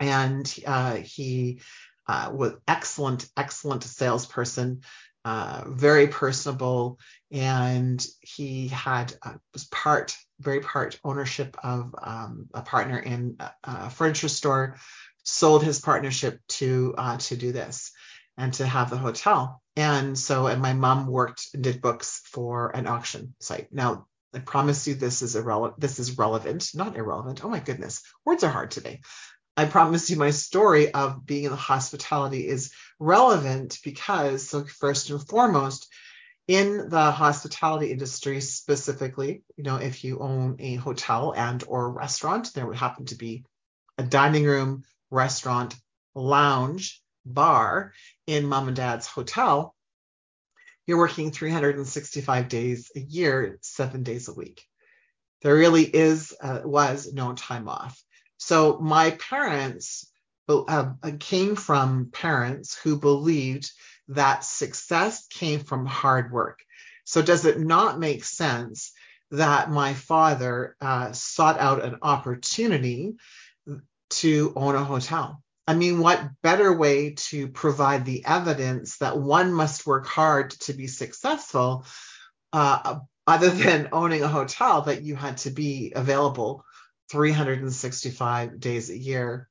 and 0.00 0.52
uh, 0.66 0.94
he 0.94 1.60
uh, 2.08 2.32
was 2.34 2.54
excellent, 2.66 3.28
excellent 3.36 3.84
salesperson, 3.84 4.80
uh, 5.24 5.62
very 5.68 6.08
personable, 6.08 6.98
and 7.30 8.04
he 8.20 8.68
had 8.68 9.12
uh, 9.22 9.34
was 9.52 9.66
part, 9.66 10.16
very 10.40 10.60
part 10.60 10.98
ownership 11.04 11.56
of 11.62 11.94
um, 12.02 12.48
a 12.54 12.62
partner 12.62 12.98
in 12.98 13.36
a 13.62 13.90
furniture 13.90 14.28
store. 14.28 14.76
Sold 15.22 15.62
his 15.62 15.80
partnership 15.80 16.40
to 16.48 16.94
uh, 16.96 17.18
to 17.18 17.36
do 17.36 17.52
this 17.52 17.92
and 18.38 18.54
to 18.54 18.66
have 18.66 18.88
the 18.88 18.96
hotel. 18.96 19.60
And 19.76 20.18
so, 20.18 20.46
and 20.46 20.62
my 20.62 20.72
mom 20.72 21.06
worked 21.06 21.48
and 21.52 21.62
did 21.62 21.82
books 21.82 22.22
for 22.24 22.74
an 22.74 22.86
auction 22.86 23.34
site. 23.38 23.68
Now, 23.70 24.06
I 24.34 24.38
promise 24.38 24.86
you 24.86 24.94
this 24.94 25.22
is 25.22 25.36
irrelevant. 25.36 25.80
This 25.80 25.98
is 25.98 26.16
relevant, 26.16 26.70
not 26.74 26.96
irrelevant. 26.96 27.44
Oh 27.44 27.48
my 27.48 27.60
goodness, 27.60 28.02
words 28.24 28.44
are 28.44 28.50
hard 28.50 28.70
today. 28.70 29.00
I 29.60 29.66
promise 29.66 30.08
you 30.08 30.16
my 30.16 30.30
story 30.30 30.90
of 30.90 31.26
being 31.26 31.44
in 31.44 31.50
the 31.50 31.56
hospitality 31.56 32.48
is 32.48 32.72
relevant 32.98 33.78
because, 33.84 34.48
so 34.48 34.64
first 34.64 35.10
and 35.10 35.20
foremost, 35.28 35.86
in 36.48 36.88
the 36.88 37.10
hospitality 37.10 37.92
industry 37.92 38.40
specifically, 38.40 39.42
you 39.58 39.64
know, 39.64 39.76
if 39.76 40.02
you 40.02 40.20
own 40.20 40.56
a 40.60 40.76
hotel 40.76 41.34
and 41.36 41.62
or 41.68 41.92
restaurant, 41.92 42.54
there 42.54 42.66
would 42.66 42.78
happen 42.78 43.04
to 43.04 43.16
be 43.16 43.44
a 43.98 44.02
dining 44.02 44.46
room, 44.46 44.82
restaurant, 45.10 45.76
lounge, 46.14 47.02
bar 47.26 47.92
in 48.26 48.46
mom 48.46 48.68
and 48.68 48.76
dad's 48.78 49.08
hotel, 49.08 49.74
you're 50.86 50.96
working 50.96 51.32
365 51.32 52.48
days 52.48 52.90
a 52.96 53.00
year, 53.00 53.58
seven 53.60 54.04
days 54.04 54.28
a 54.28 54.34
week. 54.34 54.64
There 55.42 55.54
really 55.54 55.84
is, 55.84 56.34
uh, 56.40 56.60
was 56.64 57.12
no 57.12 57.34
time 57.34 57.68
off. 57.68 58.02
So 58.40 58.78
my 58.78 59.10
parents 59.10 60.10
uh, 60.48 60.92
came 61.20 61.56
from 61.56 62.10
parents 62.10 62.76
who 62.82 62.98
believed 62.98 63.70
that 64.08 64.44
success 64.44 65.26
came 65.28 65.60
from 65.60 65.84
hard 65.84 66.32
work. 66.32 66.58
So 67.04 67.20
does 67.20 67.44
it 67.44 67.60
not 67.60 68.00
make 68.00 68.24
sense 68.24 68.92
that 69.30 69.70
my 69.70 69.92
father 69.92 70.74
uh, 70.80 71.12
sought 71.12 71.58
out 71.60 71.84
an 71.84 71.98
opportunity 72.00 73.16
to 74.08 74.52
own 74.56 74.74
a 74.74 74.84
hotel? 74.84 75.42
I 75.66 75.74
mean, 75.74 76.00
what 76.00 76.30
better 76.42 76.72
way 76.72 77.12
to 77.28 77.48
provide 77.48 78.06
the 78.06 78.24
evidence 78.24 78.96
that 78.98 79.18
one 79.18 79.52
must 79.52 79.86
work 79.86 80.06
hard 80.06 80.50
to 80.62 80.72
be 80.72 80.86
successful, 80.86 81.84
uh, 82.54 83.00
other 83.26 83.50
than 83.50 83.90
owning 83.92 84.22
a 84.22 84.28
hotel, 84.28 84.82
that 84.82 85.02
you 85.02 85.14
had 85.14 85.36
to 85.38 85.50
be 85.50 85.92
available 85.94 86.64
365 87.10 88.60
days 88.60 88.90
a 88.90 88.96
year, 88.96 89.48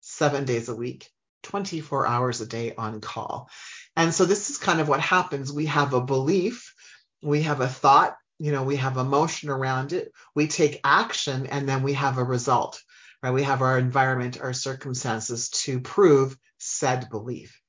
seven 0.00 0.44
days 0.44 0.68
a 0.68 0.74
week, 0.74 1.08
24 1.44 2.06
hours 2.06 2.40
a 2.40 2.46
day 2.46 2.74
on 2.76 3.00
call. 3.00 3.48
And 3.96 4.14
so 4.14 4.24
this 4.24 4.50
is 4.50 4.58
kind 4.58 4.80
of 4.80 4.88
what 4.88 5.00
happens. 5.00 5.52
We 5.52 5.66
have 5.66 5.94
a 5.94 6.00
belief, 6.00 6.74
we 7.22 7.42
have 7.42 7.60
a 7.60 7.68
thought, 7.68 8.16
you 8.38 8.52
know, 8.52 8.62
we 8.62 8.76
have 8.76 8.96
emotion 8.96 9.50
around 9.50 9.92
it, 9.92 10.12
we 10.34 10.46
take 10.46 10.80
action, 10.84 11.46
and 11.46 11.68
then 11.68 11.82
we 11.82 11.94
have 11.94 12.18
a 12.18 12.24
result 12.24 12.80
right? 13.22 13.32
We 13.32 13.42
have 13.42 13.62
our 13.62 13.78
environment, 13.78 14.40
our 14.40 14.52
circumstances 14.52 15.50
to 15.50 15.80
prove 15.80 16.36
said 16.58 17.08
belief. 17.10 17.60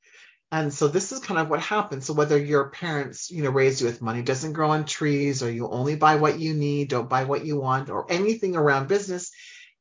And 0.51 0.73
so 0.73 0.87
this 0.87 1.11
is 1.11 1.19
kind 1.19 1.39
of 1.39 1.49
what 1.49 1.59
happens. 1.59 2.05
So 2.05 2.13
whether 2.13 2.37
your 2.37 2.69
parents, 2.69 3.29
you 3.29 3.43
know, 3.43 3.51
raised 3.51 3.81
you 3.81 3.87
with 3.87 4.01
money 4.01 4.23
doesn't 4.23 4.53
grow 4.53 4.71
on 4.71 4.85
trees, 4.85 5.43
or 5.43 5.51
you 5.51 5.69
only 5.69 5.95
buy 5.95 6.15
what 6.15 6.39
you 6.39 6.55
need, 6.55 6.89
don't 6.89 7.09
buy 7.09 7.25
what 7.25 7.45
you 7.45 7.59
want, 7.59 7.89
or 7.91 8.11
anything 8.11 8.55
around 8.55 8.87
business, 8.87 9.31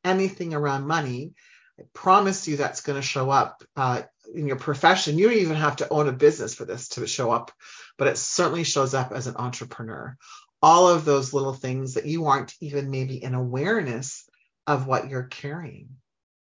anything 0.04 0.52
around 0.52 0.86
money, 0.86 1.32
I 1.78 1.84
promise 1.94 2.48
you 2.48 2.56
that's 2.56 2.80
going 2.80 2.96
to 3.00 3.06
show 3.06 3.30
up 3.30 3.62
uh, 3.76 4.02
in 4.34 4.46
your 4.46 4.56
profession, 4.56 5.18
you 5.18 5.28
don't 5.28 5.38
even 5.38 5.56
have 5.56 5.76
to 5.76 5.88
own 5.88 6.08
a 6.08 6.12
business 6.12 6.54
for 6.54 6.64
this 6.64 6.88
to 6.90 7.06
show 7.06 7.30
up, 7.30 7.52
but 7.96 8.08
it 8.08 8.18
certainly 8.18 8.64
shows 8.64 8.94
up 8.94 9.12
as 9.12 9.26
an 9.26 9.36
entrepreneur. 9.36 10.16
All 10.60 10.88
of 10.88 11.04
those 11.04 11.32
little 11.32 11.52
things 11.52 11.94
that 11.94 12.06
you 12.06 12.26
aren't 12.26 12.52
even 12.60 12.90
maybe 12.90 13.22
in 13.22 13.34
awareness 13.34 14.28
of 14.66 14.86
what 14.86 15.08
you're 15.08 15.22
carrying. 15.22 15.88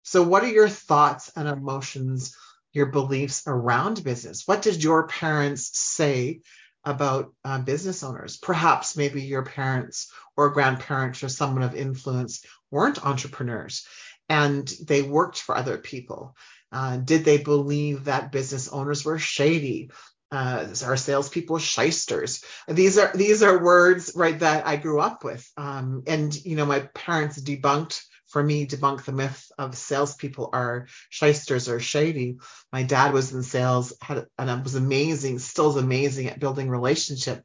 So, 0.02 0.22
what 0.22 0.42
are 0.42 0.48
your 0.48 0.68
thoughts 0.68 1.30
and 1.36 1.48
emotions, 1.48 2.36
your 2.72 2.86
beliefs 2.86 3.44
around 3.46 4.02
business? 4.04 4.42
What 4.46 4.62
did 4.62 4.82
your 4.82 5.06
parents 5.06 5.78
say 5.78 6.40
about 6.84 7.32
uh, 7.44 7.58
business 7.58 8.02
owners? 8.02 8.36
Perhaps 8.36 8.96
maybe 8.96 9.22
your 9.22 9.44
parents 9.44 10.12
or 10.36 10.50
grandparents 10.50 11.22
or 11.22 11.28
someone 11.28 11.62
of 11.62 11.74
influence 11.74 12.44
weren't 12.70 13.04
entrepreneurs 13.04 13.86
and 14.28 14.70
they 14.86 15.02
worked 15.02 15.38
for 15.38 15.56
other 15.56 15.78
people. 15.78 16.36
Uh, 16.70 16.98
did 16.98 17.24
they 17.24 17.38
believe 17.38 18.04
that 18.04 18.32
business 18.32 18.68
owners 18.68 19.04
were 19.04 19.18
shady? 19.18 19.90
Uh, 20.30 20.66
are 20.84 20.96
salespeople 20.96 21.58
shysters? 21.58 22.44
These 22.68 22.98
are 22.98 23.10
these 23.14 23.42
are 23.42 23.64
words 23.64 24.12
right 24.14 24.38
that 24.40 24.66
I 24.66 24.76
grew 24.76 25.00
up 25.00 25.24
with, 25.24 25.50
um, 25.56 26.02
and 26.06 26.34
you 26.44 26.54
know 26.54 26.66
my 26.66 26.80
parents 26.80 27.40
debunked 27.40 28.02
for 28.28 28.42
me 28.42 28.66
debunk 28.66 29.04
the 29.04 29.12
myth 29.12 29.50
of 29.58 29.76
salespeople 29.76 30.50
are 30.52 30.86
shysters 31.10 31.68
or 31.68 31.80
shady. 31.80 32.38
My 32.72 32.82
dad 32.82 33.12
was 33.12 33.32
in 33.32 33.42
sales, 33.42 33.92
had 34.00 34.26
and 34.38 34.62
was 34.62 34.74
amazing, 34.74 35.38
still 35.38 35.70
is 35.70 35.76
amazing 35.76 36.28
at 36.28 36.40
building 36.40 36.68
relationship. 36.68 37.44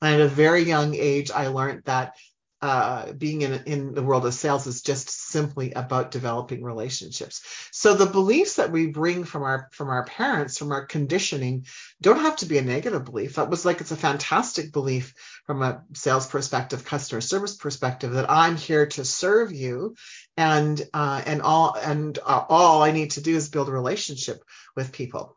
And 0.00 0.14
at 0.14 0.20
a 0.20 0.28
very 0.28 0.62
young 0.62 0.94
age, 0.94 1.30
I 1.30 1.48
learned 1.48 1.82
that 1.86 2.14
uh, 2.60 3.12
being 3.12 3.42
in, 3.42 3.62
in 3.66 3.94
the 3.94 4.02
world 4.02 4.26
of 4.26 4.34
sales 4.34 4.66
is 4.66 4.82
just 4.82 5.10
simply 5.10 5.72
about 5.72 6.10
developing 6.10 6.62
relationships. 6.62 7.40
So 7.70 7.94
the 7.94 8.06
beliefs 8.06 8.56
that 8.56 8.72
we 8.72 8.88
bring 8.88 9.24
from 9.24 9.44
our 9.44 9.68
from 9.72 9.88
our 9.88 10.04
parents, 10.04 10.58
from 10.58 10.72
our 10.72 10.84
conditioning, 10.84 11.66
don't 12.00 12.20
have 12.20 12.36
to 12.36 12.46
be 12.46 12.58
a 12.58 12.62
negative 12.62 13.04
belief. 13.04 13.36
That 13.36 13.50
was 13.50 13.64
like 13.64 13.80
it's 13.80 13.92
a 13.92 13.96
fantastic 13.96 14.72
belief 14.72 15.14
from 15.46 15.62
a 15.62 15.82
sales 15.94 16.26
perspective, 16.26 16.84
customer 16.84 17.20
service 17.20 17.56
perspective, 17.56 18.12
that 18.12 18.30
I'm 18.30 18.56
here 18.56 18.86
to 18.86 19.04
serve 19.04 19.52
you, 19.52 19.94
and 20.36 20.80
uh, 20.92 21.22
and 21.24 21.42
all 21.42 21.76
and 21.80 22.18
uh, 22.18 22.44
all 22.48 22.82
I 22.82 22.90
need 22.90 23.12
to 23.12 23.20
do 23.20 23.36
is 23.36 23.50
build 23.50 23.68
a 23.68 23.72
relationship 23.72 24.42
with 24.74 24.92
people. 24.92 25.36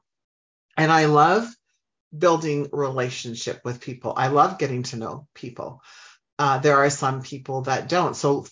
And 0.76 0.92
I 0.92 1.06
love 1.06 1.48
building 2.18 2.70
relationship 2.72 3.62
with 3.64 3.80
people. 3.80 4.14
I 4.16 4.28
love 4.28 4.58
getting 4.58 4.84
to 4.84 4.98
know 4.98 5.28
people. 5.34 5.82
Uh, 6.42 6.58
there 6.58 6.78
are 6.78 6.90
some 6.90 7.22
people 7.22 7.62
that 7.62 7.88
don't. 7.88 8.16
So, 8.16 8.48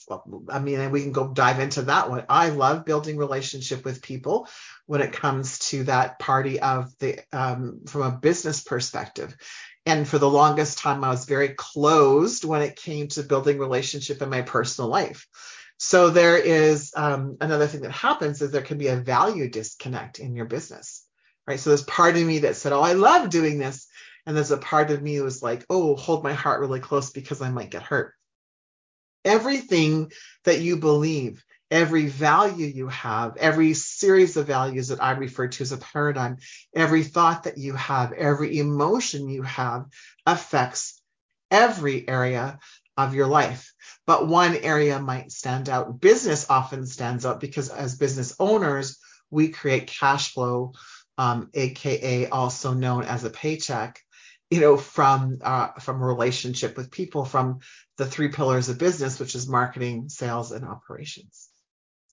I 0.48 0.60
mean, 0.60 0.92
we 0.92 1.02
can 1.02 1.12
go 1.12 1.30
dive 1.30 1.60
into 1.60 1.82
that 1.82 2.08
one. 2.08 2.24
I 2.30 2.50
love 2.50 2.86
building 2.86 3.18
relationship 3.18 3.84
with 3.84 4.04
people 4.04 4.48
when 4.86 5.02
it 5.02 5.12
comes 5.12 5.58
to 5.70 5.86
that 5.86 6.20
party 6.20 6.60
of 6.60 6.96
the 7.00 7.18
um, 7.34 7.80
from 7.88 8.04
a 8.04 8.12
business 8.12 8.62
perspective. 8.62 9.36
And 9.88 10.08
for 10.08 10.20
the 10.20 10.30
longest 10.30 10.78
time, 10.78 11.04
I 11.04 11.10
was 11.10 11.26
very 11.26 11.50
closed 11.50 12.46
when 12.46 12.62
it 12.62 12.76
came 12.76 13.08
to 13.08 13.24
building 13.24 13.58
relationship 13.58 14.22
in 14.22 14.30
my 14.30 14.44
personal 14.44 14.92
life. 14.92 15.26
So 15.78 16.12
there 16.12 16.38
is 16.38 16.94
um, 16.96 17.38
another 17.42 17.66
thing 17.66 17.82
that 17.82 17.92
happens 17.92 18.40
is 18.44 18.52
there 18.52 18.62
can 18.62 18.78
be 18.78 18.90
a 18.90 18.98
value 18.98 19.50
disconnect 19.50 20.20
in 20.20 20.36
your 20.36 20.46
business, 20.46 21.04
right? 21.48 21.60
So 21.60 21.72
there's 21.72 21.82
part 21.82 22.18
of 22.18 22.24
me 22.24 22.38
that 22.40 22.56
said, 22.56 22.72
"Oh, 22.72 22.82
I 22.82 22.94
love 22.94 23.32
doing 23.32 23.58
this," 23.58 23.88
And 24.26 24.36
there's 24.36 24.52
a 24.52 24.58
part 24.58 24.92
of 24.92 25.02
me 25.02 25.20
was 25.22 25.42
like, 25.42 25.66
oh, 25.70 25.96
hold 25.96 26.24
my 26.24 26.34
heart 26.34 26.60
really 26.60 26.80
close 26.80 27.12
because 27.12 27.42
I 27.42 27.50
might 27.50 27.72
get 27.72 27.84
hurt. 27.84 28.14
Everything 29.26 30.12
that 30.46 30.62
you 30.62 30.78
believe, 30.78 31.44
every 31.72 32.08
value 32.08 32.66
you 32.66 32.88
have, 32.88 33.38
every 33.38 33.74
series 33.74 34.38
of 34.38 34.48
values 34.48 34.90
that 34.90 35.04
I 35.04 35.12
refer 35.12 35.48
to 35.48 35.64
as 35.64 35.72
a 35.72 35.78
paradigm, 35.78 36.38
every 36.76 37.04
thought 37.04 37.44
that 37.44 37.58
you 37.58 37.74
have, 37.76 38.14
every 38.14 38.60
emotion 38.60 39.30
you 39.30 39.44
have 39.44 39.86
affects 40.26 41.02
every 41.52 42.08
area 42.08 42.60
of 42.98 43.16
your 43.16 43.28
life. 43.28 43.74
But 44.06 44.28
one 44.28 44.56
area 44.56 45.00
might 45.00 45.32
stand 45.32 45.70
out. 45.70 46.02
Business 46.02 46.50
often 46.50 46.86
stands 46.86 47.26
out 47.26 47.40
because 47.40 47.70
as 47.70 47.98
business 47.98 48.36
owners, 48.40 49.00
we 49.30 49.50
create 49.50 49.88
cash 49.88 50.34
flow, 50.34 50.74
um, 51.18 51.50
aka 51.54 52.28
also 52.28 52.74
known 52.74 53.04
as 53.04 53.24
a 53.24 53.30
paycheck 53.30 54.02
you 54.50 54.62
know, 54.62 54.78
from 54.78 55.40
uh, 55.42 55.74
from 55.80 56.02
relationship 56.02 56.76
with 56.76 56.92
people, 56.92 57.26
from 57.26 57.60
the 57.98 58.06
three 58.06 58.30
pillars 58.30 58.70
of 58.70 58.80
business, 58.80 59.20
which 59.20 59.36
is 59.36 59.48
marketing, 59.48 60.10
sales, 60.10 60.52
and 60.52 60.66
operations. 60.66 61.50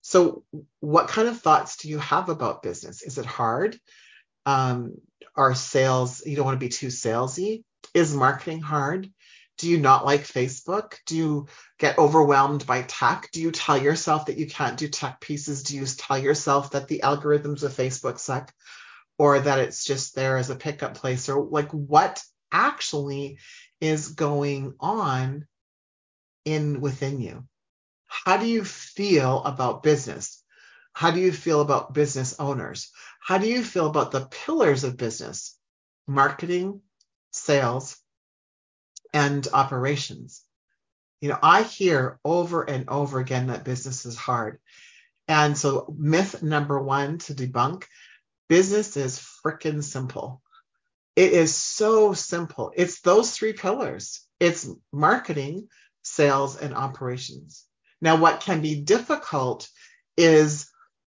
So, 0.02 0.45
what 0.81 1.09
kind 1.09 1.28
of 1.28 1.40
thoughts 1.40 1.78
do 1.78 1.88
you 1.88 1.99
have 1.99 2.28
about 2.28 2.62
business? 2.62 3.02
Is 3.02 3.19
it 3.19 3.26
hard? 3.26 3.78
Um, 4.45 4.95
are 5.35 5.55
sales? 5.55 6.23
You 6.25 6.37
don't 6.37 6.45
want 6.45 6.61
to 6.61 6.64
be 6.64 6.71
too 6.71 6.88
salesy. 6.88 7.64
Is 7.95 8.14
marketing 8.14 8.61
hard? 8.61 9.11
Do 9.59 9.71
you 9.71 9.78
not 9.78 10.05
like 10.05 10.21
Facebook? 10.21 10.97
Do 11.07 11.16
you 11.16 11.47
get 11.78 11.99
overwhelmed 11.99 12.66
by 12.66 12.83
tech? 12.83 13.31
Do 13.33 13.40
you 13.40 13.50
tell 13.50 13.78
yourself 13.78 14.26
that 14.26 14.37
you 14.37 14.47
can't 14.47 14.76
do 14.76 14.88
tech 14.88 15.21
pieces? 15.21 15.62
Do 15.62 15.76
you 15.76 15.87
tell 15.87 16.19
yourself 16.19 16.73
that 16.73 16.88
the 16.88 17.00
algorithms 17.02 17.62
of 17.62 17.73
Facebook 17.73 18.19
suck? 18.19 18.52
Or 19.18 19.40
that 19.40 19.58
it's 19.58 19.85
just 19.85 20.14
there 20.14 20.37
as 20.37 20.50
a 20.50 20.56
pickup 20.56 20.94
place. 20.94 21.28
Or 21.28 21.44
like 21.44 21.70
what 21.70 22.23
actually 22.52 23.38
is 23.80 24.08
going 24.08 24.75
on 24.80 25.46
in 26.44 26.80
within 26.80 27.20
you? 27.20 27.46
How 28.06 28.37
do 28.37 28.46
you 28.46 28.64
feel 28.64 29.42
about 29.44 29.82
business? 29.82 30.42
How 30.92 31.11
do 31.11 31.20
you 31.20 31.32
feel 31.32 31.61
about 31.61 31.92
business 31.92 32.38
owners? 32.38 32.90
How 33.20 33.38
do 33.38 33.49
you 33.49 33.62
feel 33.62 33.87
about 33.87 34.12
the 34.12 34.26
pillars 34.26 34.85
of 34.85 34.96
business? 34.96 35.58
Marketing 36.06 36.80
sales 37.32 37.99
and 39.12 39.46
operations. 39.52 40.42
You 41.20 41.30
know 41.30 41.38
i 41.42 41.62
hear 41.62 42.18
over 42.25 42.62
and 42.62 42.88
over 42.88 43.18
again 43.18 43.49
that 43.49 43.64
business 43.64 44.06
is 44.06 44.16
hard. 44.16 44.58
And 45.28 45.58
so 45.58 45.92
myth 45.99 46.42
number 46.42 46.80
one 46.80 47.18
to 47.18 47.35
debunk 47.35 47.85
Business 48.49 48.97
is 48.97 49.19
freaking 49.19 49.83
simple. 49.83 50.43
It 51.17 51.33
is 51.33 51.55
so 51.55 52.12
simple. 52.12 52.73
It's 52.76 53.00
those 53.00 53.33
three 53.33 53.55
pillars. 53.55 54.21
It's 54.38 54.69
marketing, 54.93 55.69
sales, 56.03 56.57
and 56.57 56.75
operations. 56.75 57.65
Now, 58.00 58.17
what 58.17 58.41
can 58.41 58.61
be 58.61 58.83
difficult 58.83 59.69
is 60.17 60.71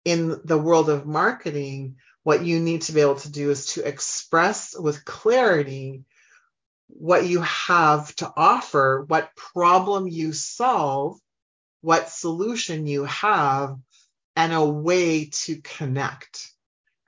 in 0.04 0.40
the 0.44 0.58
world 0.58 0.88
of 0.88 1.06
marketing, 1.06 1.96
what 2.22 2.44
you 2.44 2.58
need 2.58 2.82
to 2.82 2.92
be 2.92 3.00
able 3.00 3.16
to 3.16 3.30
do 3.30 3.50
is 3.50 3.66
to 3.74 3.86
express 3.86 4.74
with 4.78 5.04
clarity 5.04 6.04
what 6.88 7.26
you 7.26 7.42
have 7.42 8.14
to 8.16 8.32
offer, 8.36 9.04
what 9.06 9.34
problem 9.36 10.08
you 10.08 10.32
solve, 10.32 11.18
what 11.82 12.08
solution 12.08 12.86
you 12.86 13.04
have, 13.04 13.76
and 14.34 14.52
a 14.52 14.64
way 14.64 15.26
to 15.26 15.60
connect 15.60 16.49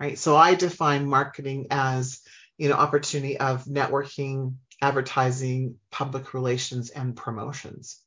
right? 0.02 0.18
So 0.18 0.36
I 0.36 0.56
define 0.56 1.06
marketing 1.06 1.68
as, 1.70 2.22
you 2.58 2.68
know, 2.68 2.74
opportunity 2.74 3.38
of 3.38 3.66
networking, 3.66 4.56
advertising, 4.80 5.76
public 5.92 6.34
relations, 6.34 6.90
and 6.90 7.14
promotions. 7.14 8.00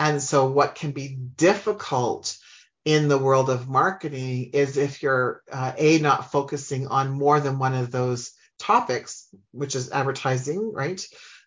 And 0.00 0.20
so 0.20 0.50
what 0.50 0.74
can 0.74 0.90
be 0.90 1.16
difficult 1.36 2.36
in 2.84 3.06
the 3.06 3.16
world 3.16 3.48
of 3.48 3.68
marketing 3.68 4.50
is 4.54 4.76
if 4.76 5.04
you're 5.04 5.40
uh, 5.52 5.72
a 5.78 6.00
not 6.00 6.32
focusing 6.32 6.88
on 6.88 7.12
more 7.12 7.38
than 7.38 7.60
one 7.60 7.74
of 7.74 7.92
those 7.92 8.32
topics, 8.58 9.28
which 9.52 9.76
is 9.76 9.92
advertising, 9.92 10.72
right? 10.72 11.00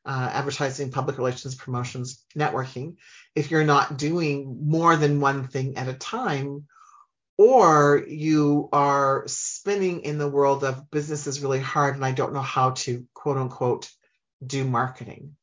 Uh, 0.05 0.29
advertising, 0.31 0.91
public 0.91 1.17
relations, 1.17 1.55
promotions, 1.55 2.23
networking. 2.37 2.95
If 3.35 3.51
you're 3.51 3.65
not 3.65 3.97
doing 3.97 4.61
more 4.63 4.95
than 4.95 5.19
one 5.19 5.49
thing 5.49 5.75
at 5.75 5.89
a 5.89 5.93
time, 5.93 6.67
or 7.37 8.03
you 8.07 8.69
are 8.73 9.23
spinning 9.27 10.01
in 10.01 10.17
the 10.17 10.27
world 10.27 10.63
of 10.63 10.89
business 10.89 11.27
is 11.27 11.41
really 11.41 11.59
hard 11.59 11.95
and 11.95 12.03
I 12.03 12.11
don't 12.11 12.33
know 12.33 12.41
how 12.41 12.71
to 12.71 13.05
quote 13.13 13.37
unquote 13.37 13.89
do 14.45 14.63
marketing. 14.63 15.35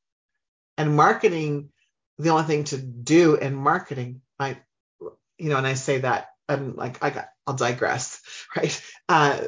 And 0.77 0.97
marketing, 0.97 1.71
the 2.19 2.31
only 2.31 2.45
thing 2.45 2.65
to 2.65 2.79
do 2.79 3.37
in 3.37 3.55
marketing, 3.55 4.23
I, 4.39 4.59
you 5.39 5.51
know, 5.51 5.57
and 5.57 5.67
I 5.67 5.75
say 5.75 5.99
that 5.99 6.29
I'm 6.49 6.75
like, 6.77 7.03
I 7.03 7.11
got, 7.11 7.29
I'll 7.47 7.55
digress, 7.55 8.21
right? 8.57 8.83
Uh, 9.09 9.41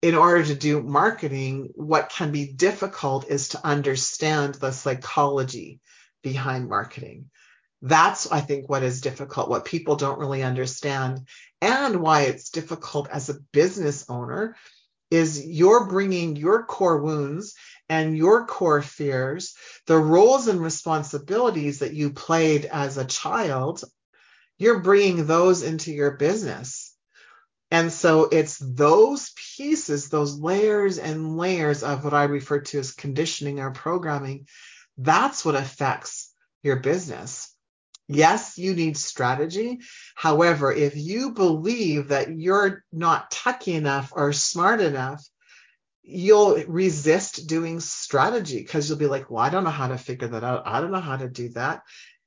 in 0.00 0.14
order 0.16 0.44
to 0.44 0.54
do 0.54 0.82
marketing, 0.82 1.70
what 1.74 2.10
can 2.10 2.32
be 2.32 2.46
difficult 2.46 3.28
is 3.28 3.50
to 3.50 3.64
understand 3.64 4.54
the 4.54 4.72
psychology 4.72 5.80
behind 6.22 6.68
marketing. 6.68 7.30
That's, 7.82 8.30
I 8.30 8.40
think, 8.40 8.68
what 8.68 8.84
is 8.84 9.00
difficult, 9.00 9.50
what 9.50 9.64
people 9.64 9.96
don't 9.96 10.18
really 10.18 10.42
understand, 10.42 11.26
and 11.60 11.96
why 11.96 12.22
it's 12.22 12.50
difficult 12.50 13.08
as 13.10 13.28
a 13.28 13.40
business 13.52 14.08
owner 14.08 14.56
is 15.10 15.44
you're 15.44 15.88
bringing 15.88 16.36
your 16.36 16.64
core 16.64 16.98
wounds 16.98 17.54
and 17.88 18.16
your 18.16 18.46
core 18.46 18.80
fears, 18.80 19.54
the 19.86 19.98
roles 19.98 20.46
and 20.46 20.60
responsibilities 20.60 21.80
that 21.80 21.92
you 21.92 22.12
played 22.12 22.64
as 22.64 22.96
a 22.96 23.04
child, 23.04 23.82
you're 24.58 24.80
bringing 24.80 25.26
those 25.26 25.62
into 25.62 25.92
your 25.92 26.12
business. 26.12 26.94
And 27.70 27.92
so 27.92 28.24
it's 28.24 28.58
those 28.58 29.32
pieces, 29.56 30.08
those 30.08 30.38
layers 30.38 30.98
and 30.98 31.36
layers 31.36 31.82
of 31.82 32.04
what 32.04 32.14
I 32.14 32.24
refer 32.24 32.60
to 32.60 32.78
as 32.78 32.92
conditioning 32.92 33.60
or 33.60 33.72
programming. 33.72 34.46
That's 34.96 35.44
what 35.44 35.56
affects 35.56 36.32
your 36.62 36.76
business. 36.76 37.51
Yes, 38.08 38.58
you 38.58 38.74
need 38.74 38.96
strategy. 38.96 39.80
However, 40.14 40.72
if 40.72 40.96
you 40.96 41.32
believe 41.32 42.08
that 42.08 42.30
you're 42.36 42.84
not 42.92 43.30
techy 43.30 43.74
enough 43.74 44.12
or 44.14 44.32
smart 44.32 44.80
enough, 44.80 45.24
you'll 46.02 46.56
resist 46.66 47.46
doing 47.46 47.80
strategy 47.80 48.58
because 48.58 48.88
you'll 48.88 48.98
be 48.98 49.06
like, 49.06 49.30
well, 49.30 49.42
I 49.42 49.50
don't 49.50 49.64
know 49.64 49.70
how 49.70 49.88
to 49.88 49.98
figure 49.98 50.28
that 50.28 50.44
out. 50.44 50.62
I 50.66 50.80
don't 50.80 50.90
know 50.90 51.00
how 51.00 51.16
to 51.16 51.28
do 51.28 51.50
that. 51.50 51.82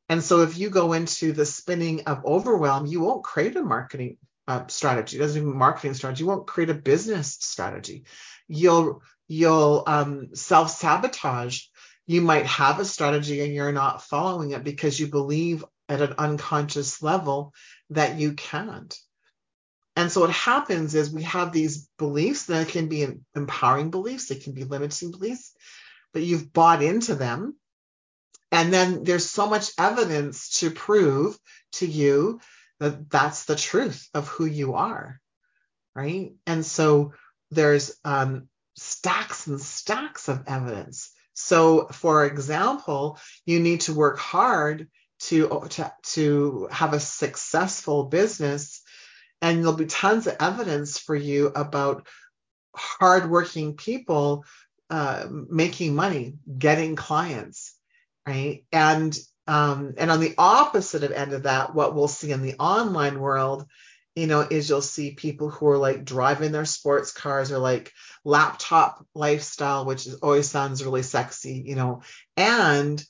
And 0.08 0.24
so 0.24 0.42
if 0.42 0.58
you 0.58 0.70
go 0.70 0.94
into 0.94 1.34
the 1.34 1.46
spinning 1.46 2.04
of 2.06 2.26
overwhelm, 2.26 2.86
you 2.86 3.02
won't 3.02 3.24
create 3.24 3.56
a 3.56 3.64
marketing 3.64 4.18
uh, 4.48 4.68
strategy. 4.68 5.18
It 5.18 5.22
doesn't 5.22 5.42
even 5.42 5.58
marketing 5.58 5.96
strategy. 5.96 6.24
You 6.24 6.28
won't 6.28 6.48
create 6.48 6.70
a 6.70 6.76
business 6.76 7.38
strategy. 7.40 8.04
You'll 8.48 9.02
you'll 9.28 9.84
um, 9.88 10.36
self 10.36 10.70
sabotage. 10.70 11.62
You 12.08 12.22
might 12.22 12.46
have 12.46 12.80
a 12.80 12.86
strategy 12.86 13.42
and 13.42 13.54
you're 13.54 13.72
not 13.72 14.04
following 14.04 14.52
it 14.52 14.64
because 14.64 15.00
you 15.00 15.08
believe 15.08 15.66
at 15.90 16.02
an 16.02 16.16
unconscious 16.18 17.02
level 17.02 17.54
that 17.90 18.18
you 18.18 18.34
can't. 18.34 18.96
And 19.96 20.12
so 20.12 20.22
what 20.22 20.32
happens 20.32 20.94
is 20.94 21.10
we 21.10 21.24
have 21.24 21.52
these 21.52 21.88
beliefs 21.98 22.46
that 22.48 22.68
can 22.68 22.90
be 22.90 23.08
empowering 23.36 23.92
beliefs, 23.92 24.28
they 24.28 24.36
can 24.36 24.54
be 24.54 24.66
limiting 24.66 25.12
beliefs, 25.12 25.54
but 26.14 26.22
you've 26.22 26.52
bought 26.52 26.84
into 26.84 27.16
them. 27.16 27.56
And 28.52 28.74
then 28.74 29.04
there's 29.04 29.30
so 29.30 29.48
much 29.48 29.72
evidence 29.80 30.60
to 30.60 30.70
prove 30.70 31.38
to 31.74 31.88
you 31.88 32.40
that 32.80 33.10
that's 33.10 33.46
the 33.46 33.56
truth 33.56 34.10
of 34.14 34.28
who 34.28 34.46
you 34.46 34.74
are. 34.74 35.20
Right. 35.96 36.34
And 36.46 36.66
so 36.66 37.14
there's 37.52 37.98
um, 38.04 38.50
stacks 38.76 39.48
and 39.48 39.62
stacks 39.62 40.28
of 40.28 40.44
evidence. 40.48 41.12
So, 41.36 41.88
for 41.88 42.26
example, 42.26 43.20
you 43.46 43.60
need 43.60 43.82
to 43.82 43.94
work 43.94 44.18
hard 44.18 44.88
to, 45.20 45.68
to, 45.70 45.94
to 46.14 46.68
have 46.72 46.94
a 46.94 47.00
successful 47.00 48.06
business 48.06 48.82
and 49.42 49.60
there'll 49.60 49.74
be 49.74 49.86
tons 49.86 50.28
of 50.28 50.38
evidence 50.40 50.98
for 50.98 51.16
you 51.16 51.48
about 51.48 52.08
hardworking 52.76 53.76
people 53.76 54.46
uh, 54.90 55.28
making 55.30 55.96
money, 55.96 56.36
getting 56.58 56.96
clients, 56.96 57.76
right? 58.28 58.64
And 58.72 59.18
um, 59.48 59.94
and 59.98 60.10
on 60.10 60.22
the 60.22 60.34
opposite 60.40 61.04
of 61.04 61.12
end 61.12 61.34
of 61.34 61.44
that, 61.44 61.76
what 61.76 61.94
we'll 61.94 62.08
see 62.08 62.32
in 62.32 62.42
the 62.42 62.56
online 62.56 63.20
world, 63.20 63.68
you 64.16 64.28
know, 64.28 64.42
is 64.42 64.70
you'll 64.70 64.82
see 64.82 65.12
people 65.12 65.50
who 65.50 65.68
are 65.68 65.78
like 65.78 66.06
driving 66.06 66.52
their 66.52 66.66
sports 66.66 67.12
cars 67.12 67.52
or 67.52 67.60
like 67.60 67.92
laptop 68.24 69.06
lifestyle, 69.14 69.86
which 69.86 70.08
is, 70.08 70.16
always 70.16 70.50
sounds 70.50 70.84
really 70.84 71.04
sexy, 71.04 71.64
you 71.66 71.76
know, 71.76 72.02
and 72.38 73.04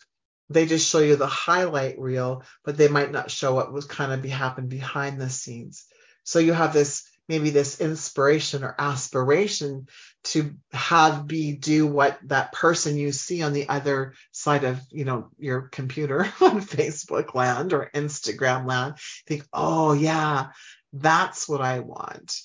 they 0.50 0.66
just 0.66 0.90
show 0.90 1.00
you 1.00 1.16
the 1.16 1.28
highlight 1.28 2.00
reel, 2.00 2.44
but 2.64 2.78
they 2.78 2.88
might 2.88 3.12
not 3.12 3.32
show 3.32 3.54
what 3.54 3.74
was 3.74 3.86
kind 3.86 4.12
of 4.12 4.22
be 4.22 4.30
happened 4.30 4.70
behind 4.70 5.20
the 5.20 5.30
scenes. 5.30 5.86
So 6.24 6.40
you 6.40 6.54
have 6.54 6.74
this 6.74 7.08
maybe 7.28 7.50
this 7.50 7.82
inspiration 7.82 8.64
or 8.64 8.76
aspiration 8.78 9.88
to 10.24 10.54
have 10.72 11.26
be 11.28 11.54
do 11.54 11.88
what 11.88 12.20
that 12.26 12.52
person 12.52 12.98
you 12.98 13.12
see 13.12 13.42
on 13.42 13.54
the 13.54 13.70
other 13.70 14.14
side 14.32 14.64
of 14.64 14.80
you 14.92 15.06
know 15.06 15.30
your 15.38 15.62
computer 15.62 16.22
on 16.42 16.62
Facebook 16.62 17.34
land 17.34 17.74
or 17.74 17.90
Instagram 17.94 18.68
land 18.68 18.96
think 19.28 19.44
oh 19.54 19.94
yeah 19.94 20.48
that's 20.96 21.48
what 21.48 21.62
I 21.62 21.80
want 21.80 22.40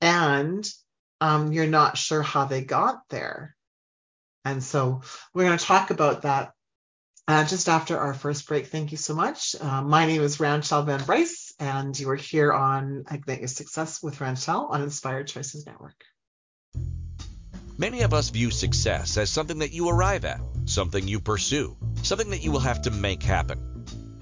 and 0.00 0.68
um, 1.20 1.52
you're 1.52 1.66
not 1.66 1.98
sure 1.98 2.22
how 2.22 2.46
they 2.46 2.62
got 2.62 3.02
there 3.10 3.54
and 4.44 4.62
so 4.62 5.02
we're 5.34 5.44
going 5.44 5.58
to 5.58 5.64
talk 5.64 5.90
about 5.90 6.22
that 6.22 6.52
uh, 7.28 7.44
just 7.44 7.68
after 7.68 7.98
our 7.98 8.14
first 8.14 8.46
break. 8.48 8.66
Thank 8.66 8.90
you 8.90 8.98
so 8.98 9.14
much. 9.14 9.54
Uh, 9.60 9.82
my 9.82 10.06
name 10.06 10.22
is 10.22 10.40
Ranchelle 10.40 10.82
Van 10.82 11.04
Bryce, 11.04 11.54
and 11.58 11.98
you 11.98 12.10
are 12.10 12.16
here 12.16 12.52
on 12.52 13.04
Ignite 13.10 13.40
Your 13.40 13.48
Success 13.48 14.02
with 14.02 14.20
Ranchelle 14.20 14.66
on 14.70 14.82
Inspired 14.82 15.28
Choices 15.28 15.66
Network. 15.66 15.94
Many 17.78 18.02
of 18.02 18.12
us 18.12 18.28
view 18.30 18.50
success 18.50 19.16
as 19.16 19.30
something 19.30 19.60
that 19.60 19.72
you 19.72 19.88
arrive 19.88 20.24
at, 20.24 20.40
something 20.66 21.08
you 21.08 21.20
pursue, 21.20 21.76
something 22.02 22.30
that 22.30 22.42
you 22.42 22.50
will 22.50 22.60
have 22.60 22.82
to 22.82 22.90
make 22.90 23.22
happen. 23.22 23.58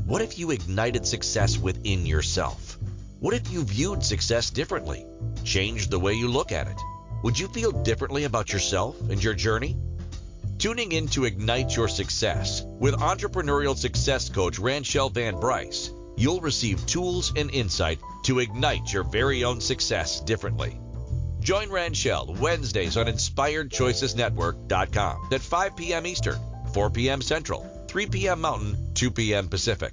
What 0.06 0.22
if 0.22 0.38
you 0.38 0.50
ignited 0.50 1.06
success 1.06 1.58
within 1.58 2.06
yourself? 2.06 2.78
What 3.20 3.34
if 3.34 3.52
you 3.52 3.62
viewed 3.64 4.02
success 4.02 4.48
differently? 4.48 5.04
Changed 5.44 5.90
the 5.90 6.00
way 6.00 6.14
you 6.14 6.26
look 6.26 6.52
at 6.52 6.68
it? 6.68 6.80
Would 7.22 7.38
you 7.38 7.48
feel 7.48 7.70
differently 7.70 8.24
about 8.24 8.50
yourself 8.50 8.98
and 9.10 9.22
your 9.22 9.34
journey? 9.34 9.76
Tuning 10.56 10.92
in 10.92 11.06
to 11.08 11.26
Ignite 11.26 11.76
Your 11.76 11.86
Success 11.86 12.62
with 12.64 12.94
entrepreneurial 12.94 13.76
success 13.76 14.30
coach 14.30 14.58
Ranchelle 14.58 15.10
Van 15.10 15.38
Bryce, 15.38 15.90
you'll 16.16 16.40
receive 16.40 16.86
tools 16.86 17.34
and 17.36 17.50
insight 17.50 17.98
to 18.24 18.38
ignite 18.38 18.90
your 18.90 19.04
very 19.04 19.44
own 19.44 19.60
success 19.60 20.20
differently. 20.20 20.80
Join 21.40 21.68
Ranchelle 21.68 22.34
Wednesdays 22.40 22.96
on 22.96 23.04
InspiredChoicesNetwork.com 23.04 25.28
at 25.30 25.42
5 25.42 25.76
p.m. 25.76 26.06
Eastern, 26.06 26.38
4 26.72 26.88
p.m. 26.88 27.20
Central, 27.20 27.84
3 27.86 28.06
p.m. 28.06 28.40
Mountain, 28.40 28.94
2 28.94 29.10
p.m. 29.10 29.48
Pacific. 29.48 29.92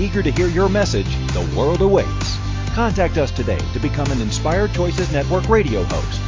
Eager 0.00 0.22
to 0.22 0.30
hear 0.30 0.48
your 0.48 0.70
message, 0.70 1.14
the 1.34 1.52
world 1.54 1.82
awaits. 1.82 2.38
Contact 2.74 3.18
us 3.18 3.30
today 3.30 3.60
to 3.74 3.78
become 3.78 4.10
an 4.10 4.22
Inspired 4.22 4.72
Choices 4.72 5.12
Network 5.12 5.46
radio 5.48 5.84
host. 5.84 6.20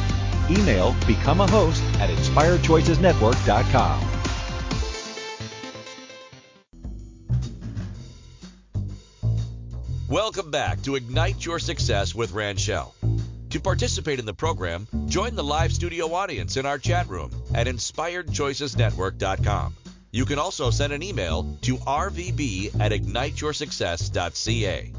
Email 0.51 0.95
become 1.07 1.41
a 1.41 1.47
host 1.47 1.81
at 1.99 2.09
inspiredchoicesnetwork.com. 2.09 4.09
Welcome 10.07 10.51
back 10.51 10.83
to 10.83 10.95
Ignite 10.95 11.43
Your 11.43 11.57
Success 11.57 12.13
with 12.13 12.33
Ranchelle. 12.33 12.93
To 13.49 13.59
participate 13.59 14.19
in 14.19 14.25
the 14.25 14.33
program, 14.33 14.87
join 15.07 15.33
the 15.33 15.43
live 15.43 15.73
studio 15.73 16.13
audience 16.13 16.57
in 16.57 16.67
our 16.67 16.77
chat 16.77 17.07
room 17.07 17.31
at 17.55 17.65
inspiredchoicesnetwork.com. 17.65 19.75
You 20.13 20.25
can 20.25 20.37
also 20.37 20.69
send 20.69 20.93
an 20.93 21.01
email 21.01 21.57
to 21.63 21.77
rvb 21.77 22.79
at 22.79 22.91
igniteyoursuccess.ca. 22.91 24.93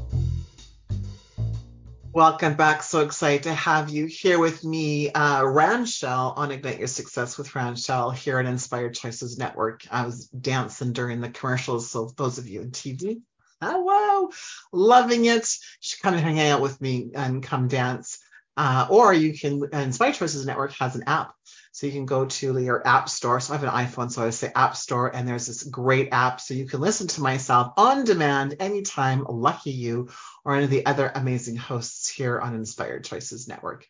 Welcome 2.11 2.55
back. 2.55 2.83
So 2.83 2.99
excited 2.99 3.43
to 3.43 3.53
have 3.53 3.89
you 3.89 4.07
here 4.07 4.39
with 4.39 4.65
me, 4.65 5.13
uh, 5.13 5.45
on 5.45 6.51
Ignite 6.51 6.79
Your 6.79 6.87
Success 6.87 7.37
with 7.37 7.55
Ranchelle 7.55 8.11
here 8.11 8.39
at 8.39 8.45
Inspired 8.45 8.95
Choices 8.95 9.37
Network. 9.37 9.83
I 9.89 10.05
was 10.05 10.27
dancing 10.27 10.91
during 10.91 11.21
the 11.21 11.29
commercials, 11.29 11.89
so 11.89 12.11
those 12.17 12.37
of 12.37 12.49
you 12.49 12.59
in 12.59 12.71
TV, 12.71 13.21
hello, 13.61 14.31
loving 14.73 15.23
it. 15.23 15.47
Should 15.79 16.01
come 16.01 16.15
hang 16.15 16.41
out 16.41 16.59
with 16.59 16.81
me 16.81 17.11
and 17.15 17.41
come 17.41 17.69
dance. 17.69 18.19
Uh, 18.57 18.87
or 18.89 19.13
you 19.13 19.37
can, 19.37 19.63
Inspired 19.71 20.15
Choices 20.15 20.45
Network 20.45 20.73
has 20.73 20.97
an 20.97 21.05
app 21.07 21.34
so 21.75 21.87
you 21.87 21.91
can 21.91 22.05
go 22.05 22.25
to 22.25 22.57
your 22.57 22.87
app 22.87 23.09
store. 23.09 23.41
So 23.41 23.53
I 23.53 23.57
have 23.57 23.65
an 23.65 23.85
iPhone, 23.85 24.09
so 24.09 24.25
I 24.25 24.29
say 24.29 24.49
app 24.55 24.77
store, 24.77 25.13
and 25.13 25.27
there's 25.27 25.47
this 25.47 25.61
great 25.61 26.07
app. 26.13 26.39
So 26.39 26.53
you 26.53 26.67
can 26.67 26.79
listen 26.79 27.07
to 27.07 27.21
myself 27.21 27.73
on 27.75 28.05
demand 28.05 28.55
anytime, 28.61 29.25
lucky 29.27 29.71
you, 29.71 30.07
or 30.45 30.55
any 30.55 30.63
of 30.63 30.69
the 30.69 30.85
other 30.85 31.11
amazing 31.13 31.57
hosts 31.57 32.07
here 32.07 32.39
on 32.39 32.55
Inspired 32.55 33.03
Choices 33.03 33.49
Network. 33.49 33.85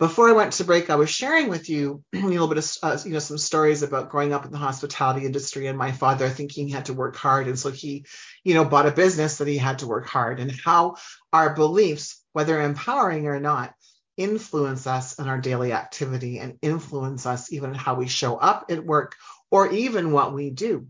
Before 0.00 0.28
I 0.28 0.32
went 0.32 0.54
to 0.54 0.64
break, 0.64 0.90
I 0.90 0.96
was 0.96 1.10
sharing 1.10 1.48
with 1.48 1.70
you 1.70 2.02
a 2.12 2.18
little 2.18 2.48
bit 2.48 2.58
of, 2.58 2.76
uh, 2.82 2.98
you 3.04 3.12
know, 3.12 3.20
some 3.20 3.38
stories 3.38 3.84
about 3.84 4.10
growing 4.10 4.32
up 4.32 4.44
in 4.44 4.50
the 4.50 4.58
hospitality 4.58 5.24
industry 5.24 5.68
and 5.68 5.78
my 5.78 5.92
father 5.92 6.28
thinking 6.28 6.66
he 6.66 6.72
had 6.72 6.86
to 6.86 6.92
work 6.92 7.14
hard. 7.14 7.46
And 7.46 7.56
so 7.56 7.70
he, 7.70 8.04
you 8.42 8.54
know, 8.54 8.64
bought 8.64 8.88
a 8.88 8.90
business 8.90 9.38
that 9.38 9.46
he 9.46 9.58
had 9.58 9.78
to 9.78 9.86
work 9.86 10.08
hard 10.08 10.40
and 10.40 10.50
how 10.50 10.96
our 11.32 11.54
beliefs, 11.54 12.20
whether 12.32 12.60
empowering 12.60 13.28
or 13.28 13.38
not, 13.38 13.74
influence 14.16 14.86
us 14.86 15.18
in 15.18 15.28
our 15.28 15.38
daily 15.38 15.72
activity 15.72 16.38
and 16.38 16.58
influence 16.62 17.26
us 17.26 17.52
even 17.52 17.74
how 17.74 17.94
we 17.94 18.08
show 18.08 18.36
up 18.36 18.66
at 18.70 18.84
work 18.84 19.16
or 19.50 19.70
even 19.70 20.12
what 20.12 20.32
we 20.32 20.50
do. 20.50 20.86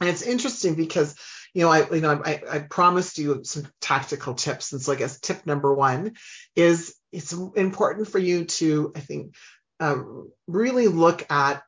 And 0.00 0.10
it's 0.10 0.22
interesting 0.22 0.74
because, 0.74 1.14
you 1.54 1.62
know, 1.62 1.70
I, 1.70 1.88
you 1.88 2.00
know, 2.00 2.20
I, 2.24 2.42
I 2.50 2.58
promised 2.58 3.18
you 3.18 3.44
some 3.44 3.68
tactical 3.80 4.34
tips. 4.34 4.72
And 4.72 4.82
so 4.82 4.92
I 4.92 4.96
guess 4.96 5.20
tip 5.20 5.46
number 5.46 5.72
one 5.72 6.14
is 6.56 6.94
it's 7.12 7.32
important 7.32 8.08
for 8.08 8.18
you 8.18 8.44
to, 8.44 8.92
I 8.96 9.00
think, 9.00 9.34
uh, 9.80 9.96
really 10.46 10.88
look 10.88 11.30
at, 11.30 11.62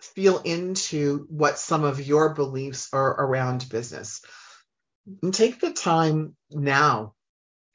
feel 0.00 0.38
into 0.38 1.26
what 1.28 1.58
some 1.58 1.84
of 1.84 2.06
your 2.06 2.34
beliefs 2.34 2.88
are 2.92 3.10
around 3.10 3.68
business. 3.68 4.22
And 5.22 5.34
take 5.34 5.60
the 5.60 5.72
time 5.72 6.36
now. 6.50 7.14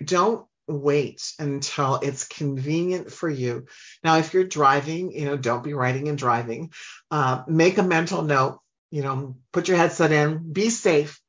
Don't 0.04 0.46
wait 0.70 1.34
until 1.40 1.96
it's 1.96 2.28
convenient 2.28 3.12
for 3.12 3.30
you. 3.30 3.66
Now, 4.04 4.18
if 4.18 4.34
you're 4.34 4.44
driving, 4.44 5.12
you 5.12 5.26
know, 5.26 5.38
don't 5.38 5.64
be 5.64 5.74
writing 5.74 6.08
and 6.08 6.18
driving. 6.18 6.72
Uh, 7.10 7.44
make 7.48 7.78
a 7.78 7.84
mental 7.84 8.22
note, 8.22 8.60
you 8.92 9.02
know, 9.02 9.36
put 9.52 9.68
your 9.68 9.78
headset 9.78 10.12
in, 10.12 10.54
be 10.54 10.70
safe, 10.70 11.20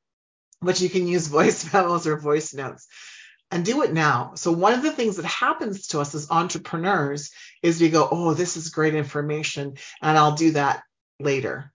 but 0.60 0.80
you 0.80 0.90
can 0.90 1.08
use 1.08 1.26
voice 1.38 1.72
memos 1.72 2.06
or 2.06 2.18
voice 2.18 2.54
notes 2.54 2.86
and 3.50 3.64
do 3.64 3.82
it 3.82 3.92
now. 3.92 4.32
So 4.34 4.52
one 4.52 4.74
of 4.74 4.82
the 4.82 4.92
things 4.92 5.16
that 5.16 5.24
happens 5.24 5.88
to 5.88 6.00
us 6.00 6.14
as 6.14 6.30
entrepreneurs 6.30 7.30
is 7.62 7.80
we 7.80 7.88
go, 7.88 8.08
oh, 8.10 8.34
this 8.34 8.56
is 8.56 8.68
great 8.70 8.94
information, 8.94 9.74
and 10.00 10.18
I'll 10.18 10.36
do 10.36 10.52
that 10.52 10.82
later. 11.18 11.72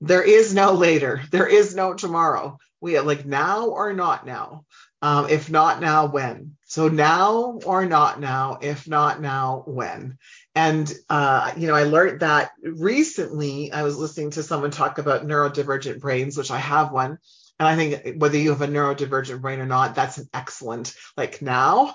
There 0.00 0.22
is 0.22 0.54
no 0.54 0.72
later. 0.72 1.22
There 1.30 1.46
is 1.46 1.74
no 1.74 1.94
tomorrow. 1.94 2.58
We 2.80 2.96
are 2.96 3.04
like 3.04 3.24
now 3.24 3.68
or 3.68 3.92
not 3.92 4.26
now. 4.26 4.64
Um, 5.02 5.28
if 5.28 5.50
not 5.50 5.80
now, 5.80 6.06
when? 6.06 6.56
So 6.64 6.88
now 6.88 7.58
or 7.66 7.84
not 7.84 8.20
now? 8.20 8.58
If 8.62 8.88
not 8.88 9.20
now, 9.20 9.64
when? 9.66 10.16
And 10.54 10.90
uh, 11.10 11.52
you 11.56 11.66
know, 11.66 11.74
I 11.74 11.84
learned 11.84 12.20
that 12.20 12.52
recently. 12.62 13.72
I 13.72 13.82
was 13.82 13.98
listening 13.98 14.30
to 14.32 14.42
someone 14.42 14.70
talk 14.70 14.98
about 14.98 15.26
neurodivergent 15.26 16.00
brains, 16.00 16.36
which 16.36 16.50
I 16.50 16.58
have 16.58 16.92
one. 16.92 17.18
And 17.58 17.68
I 17.68 17.76
think 17.76 18.20
whether 18.20 18.38
you 18.38 18.50
have 18.50 18.62
a 18.62 18.66
neurodivergent 18.66 19.40
brain 19.40 19.60
or 19.60 19.66
not, 19.66 19.94
that's 19.94 20.18
an 20.18 20.28
excellent 20.32 20.94
like 21.16 21.42
now, 21.42 21.94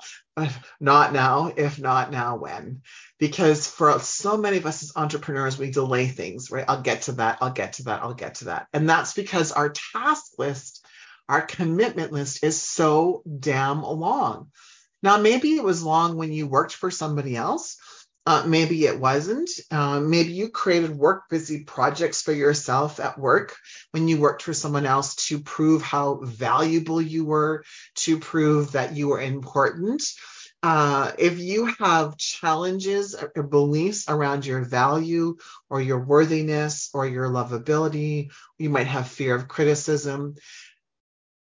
not 0.80 1.14
now, 1.14 1.52
if 1.56 1.80
not 1.80 2.12
now, 2.12 2.38
when? 2.38 2.82
Because 3.20 3.68
for 3.68 4.00
so 4.00 4.38
many 4.38 4.58
of 4.58 4.66
us 4.66 4.84
as 4.84 4.94
entrepreneurs, 4.96 5.58
we 5.58 5.72
delay 5.72 6.08
things, 6.08 6.52
right? 6.52 6.66
I'll 6.68 6.82
get 6.82 7.04
to 7.04 7.14
that, 7.14 7.40
I'll 7.42 7.52
get 7.52 7.74
to 7.74 7.84
that, 7.86 8.04
I'll 8.04 8.14
get 8.14 8.36
to 8.36 8.46
that. 8.46 8.68
And 8.74 8.88
that's 8.88 9.14
because 9.14 9.52
our 9.52 9.70
task 9.70 10.34
list 10.38 10.77
our 11.30 11.42
commitment 11.42 12.12
list 12.12 12.44
is 12.44 12.62
so 12.62 13.24
damn 13.40 13.84
long. 13.84 14.52
Now, 15.04 15.18
maybe 15.18 15.56
it 15.56 15.64
was 15.64 15.84
long 15.84 16.18
when 16.18 16.32
you 16.32 16.48
worked 16.48 16.74
for 16.74 16.90
somebody 16.90 17.36
else. 17.36 17.78
Uh, 18.26 18.44
maybe 18.46 18.86
it 18.86 19.00
wasn't. 19.00 19.50
Uh, 19.72 20.02
maybe 20.02 20.34
you 20.34 20.50
created 20.50 20.92
work 20.92 21.30
busy 21.30 21.64
projects 21.64 22.22
for 22.22 22.34
yourself 22.34 23.00
at 23.00 23.18
work 23.18 23.56
when 23.92 24.10
you 24.10 24.20
worked 24.20 24.42
for 24.42 24.54
someone 24.54 24.86
else 24.86 25.16
to 25.28 25.40
prove 25.40 25.82
how 25.82 26.20
valuable 26.24 27.02
you 27.02 27.24
were, 27.24 27.64
to 27.96 28.20
prove 28.20 28.74
that 28.74 28.98
you 28.98 29.08
were 29.08 29.22
important. 29.22 30.04
Uh, 30.62 31.12
if 31.18 31.40
you 31.40 31.68
have 31.80 32.18
challenges 32.18 33.16
or 33.36 33.44
beliefs 33.44 34.10
around 34.10 34.46
your 34.46 34.62
value 34.62 35.38
or 35.70 35.80
your 35.80 36.00
worthiness 36.00 36.90
or 36.94 37.08
your 37.08 37.30
lovability, 37.30 38.32
you 38.58 38.70
might 38.70 38.88
have 38.88 39.08
fear 39.08 39.36
of 39.36 39.48
criticism 39.48 40.36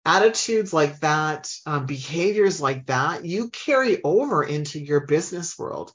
attitudes 0.07 0.73
like 0.73 1.01
that, 1.01 1.53
um, 1.65 1.85
behaviors 1.85 2.61
like 2.61 2.85
that, 2.85 3.25
you 3.25 3.49
carry 3.49 4.01
over 4.01 4.41
into 4.41 4.79
your 4.79 5.01
business 5.01 5.59
world. 5.59 5.93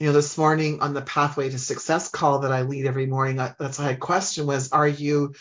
You 0.00 0.06
know, 0.06 0.12
this 0.14 0.38
morning 0.38 0.80
on 0.80 0.94
the 0.94 1.02
Pathway 1.02 1.50
to 1.50 1.58
Success 1.58 2.08
call 2.08 2.40
that 2.40 2.52
I 2.52 2.62
lead 2.62 2.86
every 2.86 3.06
morning, 3.06 3.36
that's 3.36 3.78
my 3.78 3.94
question 3.94 4.46
was, 4.46 4.72
are 4.72 4.88
you 4.88 5.34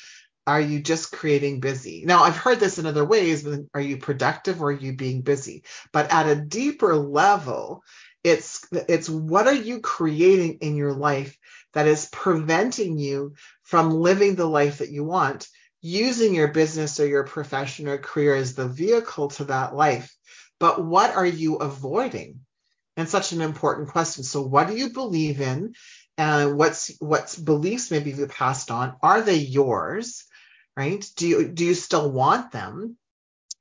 are 0.45 0.61
you 0.61 0.79
just 0.79 1.11
creating 1.11 1.59
busy? 1.59 2.03
Now, 2.05 2.23
I've 2.23 2.37
heard 2.37 2.59
this 2.59 2.79
in 2.79 2.85
other 2.85 3.03
ways, 3.03 3.43
but 3.43 3.59
are 3.73 3.81
you 3.81 3.97
productive 3.97 4.61
or 4.61 4.69
are 4.69 4.71
you 4.71 4.93
being 4.93 5.21
busy? 5.21 5.63
But 5.91 6.11
at 6.11 6.27
a 6.29 6.35
deeper 6.35 6.95
level, 6.95 7.83
it's 8.23 8.65
it's 8.71 9.09
what 9.09 9.47
are 9.47 9.53
you 9.53 9.81
creating 9.81 10.59
in 10.61 10.75
your 10.75 10.93
life 10.93 11.37
that 11.73 11.87
is 11.87 12.09
preventing 12.11 12.97
you 12.97 13.35
from 13.63 13.91
living 13.91 14.35
the 14.35 14.45
life 14.45 14.79
that 14.79 14.89
you 14.89 15.03
want 15.03 15.47
using 15.81 16.33
your 16.33 16.49
business 16.49 16.99
or 16.99 17.07
your 17.07 17.23
profession 17.23 17.87
or 17.87 17.97
career 17.97 18.35
as 18.35 18.55
the 18.55 18.67
vehicle 18.67 19.29
to 19.29 19.45
that 19.45 19.75
life. 19.75 20.13
But 20.59 20.83
what 20.83 21.15
are 21.15 21.25
you 21.25 21.57
avoiding? 21.57 22.39
And 22.95 23.07
such 23.07 23.31
an 23.31 23.41
important 23.41 23.89
question. 23.89 24.23
So, 24.23 24.41
what 24.41 24.67
do 24.67 24.75
you 24.75 24.89
believe 24.89 25.39
in? 25.39 25.73
And 26.17 26.57
what's 26.57 26.91
what's 26.99 27.37
beliefs 27.37 27.91
maybe 27.91 28.11
you 28.11 28.25
passed 28.25 28.71
on? 28.71 28.95
Are 29.03 29.21
they 29.21 29.35
yours? 29.35 30.25
Right? 30.75 31.05
Do 31.15 31.27
you 31.27 31.47
do 31.47 31.63
you 31.63 31.75
still 31.75 32.11
want 32.11 32.51
them? 32.51 32.97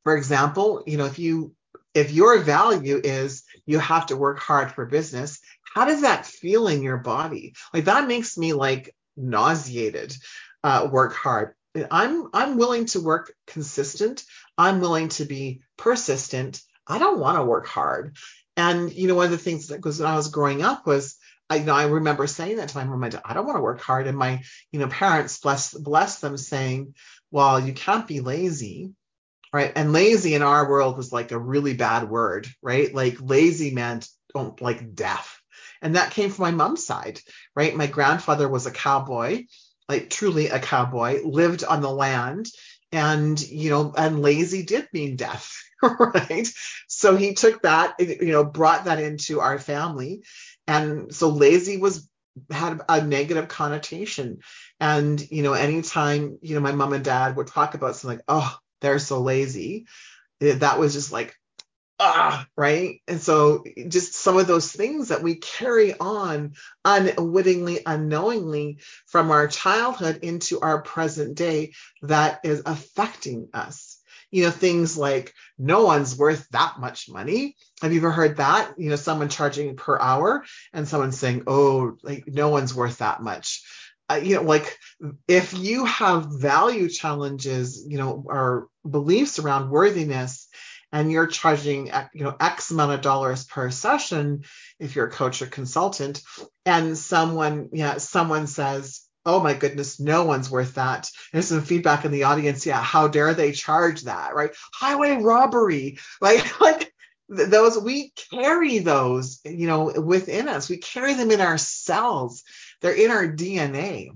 For 0.04 0.16
example, 0.16 0.84
you 0.86 0.96
know, 0.96 1.04
if 1.04 1.18
you 1.18 1.54
if 1.92 2.12
your 2.12 2.38
value 2.38 3.00
is 3.02 3.42
you 3.66 3.78
have 3.78 4.06
to 4.06 4.16
work 4.16 4.38
hard 4.38 4.72
for 4.72 4.86
business, 4.86 5.40
how 5.74 5.84
does 5.84 6.02
that 6.02 6.24
feel 6.24 6.68
in 6.68 6.82
your 6.82 6.98
body? 6.98 7.54
Like 7.74 7.84
that 7.86 8.08
makes 8.08 8.38
me 8.38 8.54
like 8.54 8.94
nauseated. 9.16 10.16
Uh, 10.64 10.88
work 10.90 11.14
hard. 11.14 11.55
I'm 11.90 12.28
I'm 12.32 12.56
willing 12.56 12.86
to 12.86 13.00
work 13.00 13.34
consistent. 13.46 14.24
I'm 14.56 14.80
willing 14.80 15.08
to 15.10 15.24
be 15.24 15.62
persistent. 15.76 16.62
I 16.86 16.98
don't 16.98 17.18
want 17.18 17.38
to 17.38 17.44
work 17.44 17.66
hard. 17.66 18.16
And 18.56 18.92
you 18.92 19.08
know, 19.08 19.14
one 19.14 19.26
of 19.26 19.30
the 19.30 19.38
things 19.38 19.68
that 19.68 19.84
was 19.84 20.00
when 20.00 20.08
I 20.08 20.16
was 20.16 20.28
growing 20.28 20.62
up 20.62 20.86
was 20.86 21.16
I 21.48 21.56
you 21.56 21.64
know 21.64 21.74
I 21.74 21.86
remember 21.86 22.26
saying 22.26 22.56
that 22.56 22.70
to 22.70 22.78
my 22.78 22.84
mom 22.84 23.02
and 23.02 23.12
dad, 23.12 23.22
I 23.24 23.34
don't 23.34 23.46
want 23.46 23.56
to 23.56 23.62
work 23.62 23.80
hard. 23.80 24.06
And 24.06 24.16
my, 24.16 24.42
you 24.72 24.80
know, 24.80 24.88
parents 24.88 25.38
bless 25.38 25.74
bless 25.74 26.20
them 26.20 26.36
saying, 26.36 26.94
Well, 27.30 27.60
you 27.60 27.72
can't 27.72 28.06
be 28.06 28.20
lazy. 28.20 28.92
Right. 29.52 29.72
And 29.74 29.92
lazy 29.92 30.34
in 30.34 30.42
our 30.42 30.68
world 30.68 30.96
was 30.96 31.12
like 31.12 31.32
a 31.32 31.38
really 31.38 31.74
bad 31.74 32.10
word, 32.10 32.46
right? 32.60 32.92
Like 32.94 33.16
lazy 33.20 33.70
meant 33.70 34.08
don't 34.34 34.60
like 34.60 34.94
deaf. 34.94 35.40
And 35.80 35.94
that 35.94 36.10
came 36.10 36.30
from 36.30 36.42
my 36.42 36.50
mom's 36.50 36.84
side, 36.84 37.20
right? 37.54 37.74
My 37.74 37.86
grandfather 37.86 38.48
was 38.48 38.66
a 38.66 38.70
cowboy 38.70 39.44
like 39.88 40.10
truly 40.10 40.48
a 40.48 40.58
cowboy, 40.58 41.22
lived 41.24 41.64
on 41.64 41.80
the 41.80 41.90
land, 41.90 42.46
and 42.92 43.40
you 43.40 43.70
know, 43.70 43.94
and 43.96 44.22
lazy 44.22 44.62
did 44.62 44.88
mean 44.92 45.16
death, 45.16 45.52
right? 45.82 46.48
So 46.88 47.16
he 47.16 47.34
took 47.34 47.62
that, 47.62 47.94
you 47.98 48.32
know, 48.32 48.44
brought 48.44 48.84
that 48.84 49.00
into 49.00 49.40
our 49.40 49.58
family, 49.58 50.22
and 50.66 51.14
so 51.14 51.28
lazy 51.28 51.76
was 51.76 52.08
had 52.50 52.80
a 52.88 53.02
negative 53.02 53.48
connotation. 53.48 54.38
And 54.80 55.20
you 55.30 55.42
know, 55.42 55.54
anytime 55.54 56.38
you 56.42 56.54
know 56.54 56.60
my 56.60 56.72
mom 56.72 56.92
and 56.92 57.04
dad 57.04 57.36
would 57.36 57.46
talk 57.46 57.74
about 57.74 57.96
something 57.96 58.18
like, 58.18 58.24
oh, 58.28 58.56
they're 58.80 58.98
so 58.98 59.20
lazy, 59.20 59.86
eh, 60.40 60.56
that 60.58 60.78
was 60.78 60.92
just 60.92 61.12
like 61.12 61.34
ah, 61.98 62.46
right? 62.56 63.00
And 63.08 63.20
so 63.20 63.64
just 63.88 64.14
some 64.14 64.36
of 64.38 64.46
those 64.46 64.70
things 64.70 65.08
that 65.08 65.22
we 65.22 65.36
carry 65.36 65.94
on 65.98 66.52
unwittingly, 66.84 67.80
unknowingly 67.86 68.78
from 69.06 69.30
our 69.30 69.48
childhood 69.48 70.20
into 70.22 70.60
our 70.60 70.82
present 70.82 71.36
day 71.36 71.72
that 72.02 72.40
is 72.44 72.62
affecting 72.66 73.48
us. 73.54 73.98
You 74.30 74.44
know, 74.44 74.50
things 74.50 74.96
like 74.96 75.32
no 75.56 75.84
one's 75.84 76.18
worth 76.18 76.48
that 76.50 76.80
much 76.80 77.08
money. 77.08 77.56
Have 77.80 77.92
you 77.92 78.00
ever 78.00 78.10
heard 78.10 78.38
that? 78.38 78.74
You 78.76 78.90
know, 78.90 78.96
someone 78.96 79.28
charging 79.28 79.76
per 79.76 79.98
hour 79.98 80.44
and 80.72 80.86
someone 80.86 81.12
saying, 81.12 81.44
oh, 81.46 81.96
like 82.02 82.24
no 82.26 82.48
one's 82.48 82.74
worth 82.74 82.98
that 82.98 83.22
much. 83.22 83.62
Uh, 84.08 84.20
you 84.22 84.36
know, 84.36 84.42
like 84.42 84.78
if 85.26 85.54
you 85.54 85.84
have 85.84 86.26
value 86.40 86.88
challenges, 86.88 87.86
you 87.88 87.98
know, 87.98 88.24
or 88.26 88.68
beliefs 88.88 89.38
around 89.38 89.70
worthiness, 89.70 90.45
and 90.92 91.10
you're 91.10 91.26
charging 91.26 91.86
you 92.14 92.24
know 92.24 92.36
x 92.40 92.70
amount 92.70 92.92
of 92.92 93.00
dollars 93.00 93.44
per 93.44 93.70
session 93.70 94.44
if 94.78 94.94
you're 94.94 95.06
a 95.06 95.10
coach 95.10 95.42
or 95.42 95.46
consultant 95.46 96.22
and 96.64 96.96
someone 96.96 97.68
yeah 97.72 97.98
someone 97.98 98.46
says 98.46 99.02
oh 99.24 99.40
my 99.40 99.54
goodness 99.54 99.98
no 99.98 100.24
one's 100.24 100.48
worth 100.48 100.74
that. 100.74 101.10
There's 101.32 101.48
some 101.48 101.62
feedback 101.62 102.04
in 102.04 102.12
the 102.12 102.24
audience 102.24 102.66
yeah 102.66 102.80
how 102.80 103.08
dare 103.08 103.34
they 103.34 103.52
charge 103.52 104.02
that 104.02 104.34
right? 104.34 104.50
Highway 104.72 105.16
robbery 105.22 105.98
like 106.20 106.60
like 106.60 106.92
those 107.28 107.76
we 107.76 108.12
carry 108.30 108.78
those 108.78 109.40
you 109.44 109.66
know 109.66 109.92
within 110.00 110.48
us. 110.48 110.68
We 110.68 110.78
carry 110.78 111.14
them 111.14 111.30
in 111.30 111.40
our 111.40 111.58
cells. 111.58 112.44
They're 112.80 112.92
in 112.92 113.10
our 113.10 113.26
dna 113.26 114.10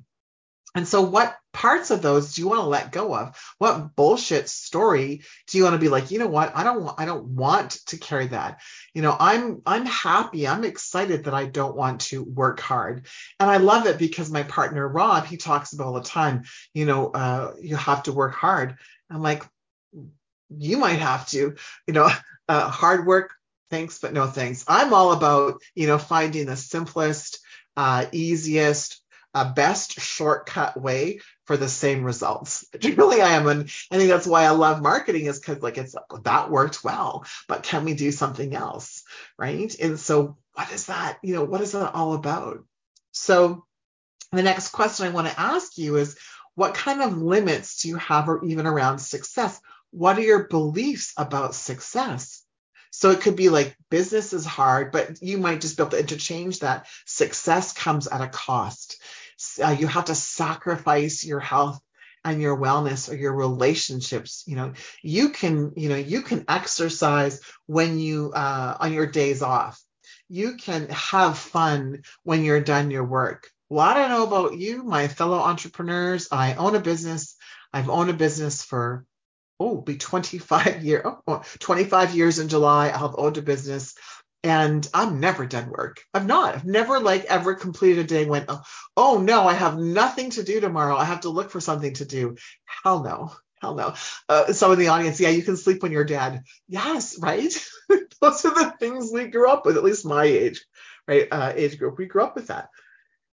and 0.74 0.86
so, 0.86 1.02
what 1.02 1.36
parts 1.52 1.90
of 1.90 2.02
those 2.02 2.34
do 2.34 2.42
you 2.42 2.48
want 2.48 2.60
to 2.60 2.66
let 2.66 2.92
go 2.92 3.14
of? 3.14 3.36
What 3.58 3.96
bullshit 3.96 4.48
story 4.48 5.22
do 5.48 5.58
you 5.58 5.64
want 5.64 5.74
to 5.74 5.80
be 5.80 5.88
like? 5.88 6.10
You 6.10 6.18
know 6.18 6.28
what? 6.28 6.52
I 6.54 6.64
don't 6.64 6.82
want. 6.82 7.00
I 7.00 7.06
don't 7.06 7.24
want 7.24 7.72
to 7.86 7.98
carry 7.98 8.28
that. 8.28 8.60
You 8.94 9.02
know, 9.02 9.16
I'm 9.18 9.62
I'm 9.66 9.86
happy. 9.86 10.46
I'm 10.46 10.64
excited 10.64 11.24
that 11.24 11.34
I 11.34 11.46
don't 11.46 11.76
want 11.76 12.02
to 12.02 12.22
work 12.22 12.60
hard, 12.60 13.06
and 13.38 13.50
I 13.50 13.56
love 13.58 13.86
it 13.86 13.98
because 13.98 14.30
my 14.30 14.42
partner 14.42 14.86
Rob 14.86 15.26
he 15.26 15.36
talks 15.36 15.72
about 15.72 15.86
all 15.86 15.92
the 15.94 16.02
time. 16.02 16.44
You 16.74 16.86
know, 16.86 17.08
uh, 17.08 17.54
you 17.60 17.76
have 17.76 18.04
to 18.04 18.12
work 18.12 18.34
hard. 18.34 18.76
I'm 19.10 19.22
like, 19.22 19.44
you 20.50 20.78
might 20.78 21.00
have 21.00 21.28
to. 21.28 21.56
You 21.86 21.94
know, 21.94 22.08
uh, 22.48 22.68
hard 22.68 23.06
work. 23.06 23.34
Thanks, 23.70 24.00
but 24.00 24.12
no 24.12 24.26
thanks. 24.26 24.64
I'm 24.66 24.92
all 24.92 25.12
about 25.12 25.60
you 25.74 25.86
know 25.86 25.98
finding 25.98 26.46
the 26.46 26.56
simplest, 26.56 27.40
uh, 27.76 28.06
easiest 28.12 29.00
a 29.34 29.44
best 29.44 30.00
shortcut 30.00 30.80
way 30.80 31.20
for 31.44 31.56
the 31.56 31.68
same 31.68 32.04
results. 32.04 32.66
Really, 32.82 33.22
I 33.22 33.30
am. 33.30 33.46
And 33.46 33.70
I 33.90 33.96
think 33.96 34.10
that's 34.10 34.26
why 34.26 34.44
I 34.44 34.50
love 34.50 34.82
marketing 34.82 35.26
is 35.26 35.38
because 35.38 35.62
like 35.62 35.78
it's 35.78 35.94
that 36.24 36.50
worked 36.50 36.84
well, 36.84 37.24
but 37.48 37.62
can 37.62 37.84
we 37.84 37.94
do 37.94 38.10
something 38.12 38.54
else? 38.54 39.04
Right. 39.38 39.74
And 39.78 39.98
so 39.98 40.36
what 40.54 40.72
is 40.72 40.86
that? 40.86 41.18
You 41.22 41.34
know, 41.34 41.44
what 41.44 41.60
is 41.60 41.72
that 41.72 41.94
all 41.94 42.14
about? 42.14 42.64
So 43.12 43.64
the 44.32 44.42
next 44.42 44.68
question 44.68 45.06
I 45.06 45.10
want 45.10 45.28
to 45.28 45.40
ask 45.40 45.78
you 45.78 45.96
is 45.96 46.18
what 46.54 46.74
kind 46.74 47.00
of 47.00 47.16
limits 47.16 47.82
do 47.82 47.88
you 47.88 47.96
have 47.96 48.28
or 48.28 48.44
even 48.44 48.66
around 48.66 48.98
success? 48.98 49.60
What 49.92 50.18
are 50.18 50.22
your 50.22 50.48
beliefs 50.48 51.14
about 51.16 51.54
success? 51.54 52.44
So 52.90 53.10
it 53.10 53.20
could 53.20 53.36
be 53.36 53.48
like 53.48 53.76
business 53.88 54.32
is 54.32 54.44
hard, 54.44 54.92
but 54.92 55.22
you 55.22 55.38
might 55.38 55.60
just 55.60 55.76
be 55.76 55.82
able 55.82 55.92
to 55.92 56.00
interchange 56.00 56.60
that. 56.60 56.86
Success 57.06 57.72
comes 57.72 58.08
at 58.08 58.20
a 58.20 58.28
cost. 58.28 58.99
Uh, 59.62 59.76
you 59.78 59.86
have 59.86 60.06
to 60.06 60.14
sacrifice 60.14 61.24
your 61.24 61.40
health 61.40 61.80
and 62.24 62.42
your 62.42 62.56
wellness 62.56 63.10
or 63.10 63.16
your 63.16 63.34
relationships 63.34 64.44
you 64.46 64.56
know. 64.56 64.72
You 65.02 65.30
can 65.30 65.72
you 65.76 65.88
know 65.88 65.96
you 65.96 66.22
can 66.22 66.44
exercise 66.48 67.40
when 67.66 67.98
you 67.98 68.32
uh, 68.34 68.76
on 68.80 68.92
your 68.92 69.06
days 69.06 69.42
off. 69.42 69.80
You 70.28 70.56
can 70.56 70.88
have 70.90 71.38
fun 71.38 72.02
when 72.22 72.44
you're 72.44 72.60
done 72.60 72.90
your 72.90 73.04
work. 73.04 73.48
Well 73.68 73.86
i 73.86 73.94
don't 73.94 74.10
know 74.10 74.26
about 74.26 74.58
you 74.58 74.82
my 74.82 75.08
fellow 75.08 75.38
entrepreneurs. 75.38 76.28
I 76.32 76.54
own 76.54 76.74
a 76.74 76.80
business. 76.80 77.36
I've 77.72 77.90
owned 77.90 78.10
a 78.10 78.14
business 78.14 78.62
for 78.62 79.04
oh, 79.60 79.76
be 79.82 79.98
25 79.98 80.82
year, 80.82 81.02
oh, 81.26 81.42
25 81.60 82.14
years 82.14 82.38
in 82.38 82.48
July. 82.48 82.88
Have 82.88 83.14
owned 83.16 83.36
a 83.36 83.42
business 83.42 83.94
and 84.42 84.88
I'm 84.94 85.20
never 85.20 85.46
done 85.46 85.70
work. 85.70 86.02
I'm 86.14 86.26
not. 86.26 86.54
I've 86.54 86.64
never 86.64 86.98
like 86.98 87.24
ever 87.24 87.54
completed 87.54 88.04
a 88.04 88.08
day 88.08 88.24
went, 88.24 88.46
oh, 88.48 88.62
oh 88.96 89.18
no, 89.18 89.46
I 89.46 89.52
have 89.54 89.78
nothing 89.78 90.30
to 90.30 90.42
do 90.42 90.60
tomorrow. 90.60 90.96
I 90.96 91.04
have 91.04 91.20
to 91.20 91.28
look 91.28 91.50
for 91.50 91.60
something 91.60 91.94
to 91.94 92.04
do. 92.04 92.36
Hell 92.64 93.02
no. 93.02 93.32
Hell 93.60 93.74
no. 93.74 93.94
Uh, 94.28 94.52
some 94.52 94.72
in 94.72 94.78
the 94.78 94.88
audience, 94.88 95.20
yeah, 95.20 95.28
you 95.28 95.42
can 95.42 95.56
sleep 95.56 95.82
when 95.82 95.92
you're 95.92 96.04
dead. 96.04 96.42
Yes, 96.68 97.18
right? 97.18 97.52
Those 98.20 98.44
are 98.46 98.54
the 98.54 98.74
things 98.80 99.10
we 99.12 99.26
grew 99.26 99.50
up 99.50 99.66
with, 99.66 99.76
at 99.76 99.84
least 99.84 100.06
my 100.06 100.24
age, 100.24 100.64
right? 101.06 101.28
Uh, 101.30 101.52
age 101.54 101.78
group. 101.78 101.98
We 101.98 102.06
grew 102.06 102.22
up 102.22 102.34
with 102.34 102.46
that. 102.46 102.70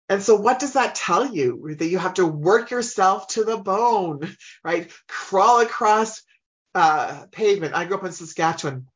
And 0.10 0.22
so, 0.22 0.36
what 0.36 0.60
does 0.60 0.74
that 0.74 0.96
tell 0.96 1.26
you? 1.34 1.76
That 1.78 1.88
you 1.88 1.98
have 1.98 2.16
to 2.16 2.26
work 2.26 2.72
yourself 2.72 3.28
to 3.30 3.44
the 3.44 3.58
bone, 3.58 4.36
right? 4.64 4.92
Crawl 5.08 5.62
across 5.62 6.22
uh, 6.76 7.26
pavement. 7.32 7.74
I 7.74 7.86
grew 7.86 7.98
up 7.98 8.06
in 8.06 8.12
Saskatchewan, 8.12 8.88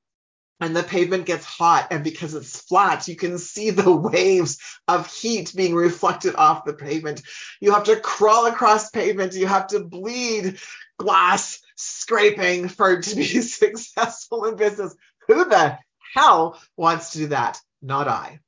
and 0.62 0.76
the 0.76 0.84
pavement 0.84 1.26
gets 1.26 1.44
hot, 1.44 1.88
and 1.90 2.04
because 2.04 2.36
it's 2.36 2.62
flat, 2.62 3.08
you 3.08 3.16
can 3.16 3.40
see 3.40 3.72
the 3.72 3.92
waves 4.14 4.60
of 4.88 5.12
heat 5.12 5.52
being 5.56 5.74
reflected 5.74 6.36
off 6.36 6.66
the 6.66 6.74
pavement. 6.74 7.24
You 7.60 7.74
have 7.74 7.86
to 7.86 8.00
crawl 8.00 8.46
across 8.46 8.92
pavement. 8.92 9.34
You 9.34 9.48
have 9.48 9.68
to 9.68 9.80
bleed 9.80 10.60
glass 11.00 11.60
scraping 11.76 12.68
for 12.68 12.94
it 12.94 13.04
to 13.04 13.16
be 13.16 13.24
successful 13.42 14.46
in 14.46 14.56
business. 14.56 14.96
Who 15.28 15.46
the 15.46 15.80
hell 16.14 16.62
wants 16.78 17.12
to 17.12 17.18
do 17.20 17.28
that? 17.28 17.60
Not 17.82 18.08
I. 18.08 18.40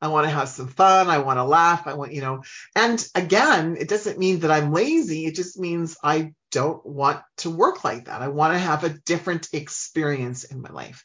I 0.00 0.08
want 0.08 0.26
to 0.26 0.30
have 0.30 0.48
some 0.48 0.68
fun. 0.68 1.08
I 1.08 1.18
want 1.18 1.38
to 1.38 1.44
laugh. 1.44 1.86
I 1.86 1.94
want, 1.94 2.12
you 2.12 2.20
know, 2.20 2.42
and 2.76 3.04
again, 3.14 3.76
it 3.80 3.88
doesn't 3.88 4.18
mean 4.18 4.40
that 4.40 4.50
I'm 4.50 4.72
lazy. 4.72 5.24
It 5.24 5.34
just 5.34 5.58
means 5.58 5.96
I 6.04 6.32
don't 6.52 6.84
want 6.84 7.22
to 7.38 7.50
work 7.50 7.82
like 7.82 8.04
that. 8.04 8.22
I 8.22 8.28
want 8.28 8.52
to 8.52 8.58
have 8.58 8.84
a 8.84 8.90
different 8.90 9.48
experience 9.52 10.44
in 10.44 10.60
my 10.60 10.70
life. 10.70 11.04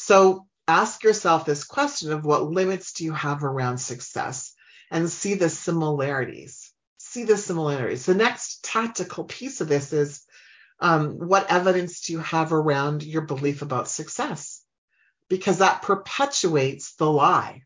So 0.00 0.46
ask 0.68 1.02
yourself 1.02 1.44
this 1.44 1.64
question 1.64 2.12
of 2.12 2.24
what 2.24 2.44
limits 2.44 2.92
do 2.92 3.04
you 3.04 3.12
have 3.12 3.42
around 3.42 3.78
success 3.78 4.54
and 4.92 5.10
see 5.10 5.34
the 5.34 5.50
similarities. 5.50 6.72
See 6.98 7.24
the 7.24 7.36
similarities. 7.36 8.06
The 8.06 8.14
next 8.14 8.62
tactical 8.62 9.24
piece 9.24 9.60
of 9.60 9.66
this 9.66 9.92
is 9.92 10.24
um, 10.78 11.14
what 11.14 11.50
evidence 11.50 12.02
do 12.02 12.12
you 12.12 12.20
have 12.20 12.52
around 12.52 13.02
your 13.02 13.22
belief 13.22 13.60
about 13.60 13.88
success? 13.88 14.62
Because 15.28 15.58
that 15.58 15.82
perpetuates 15.82 16.94
the 16.94 17.10
lie 17.10 17.64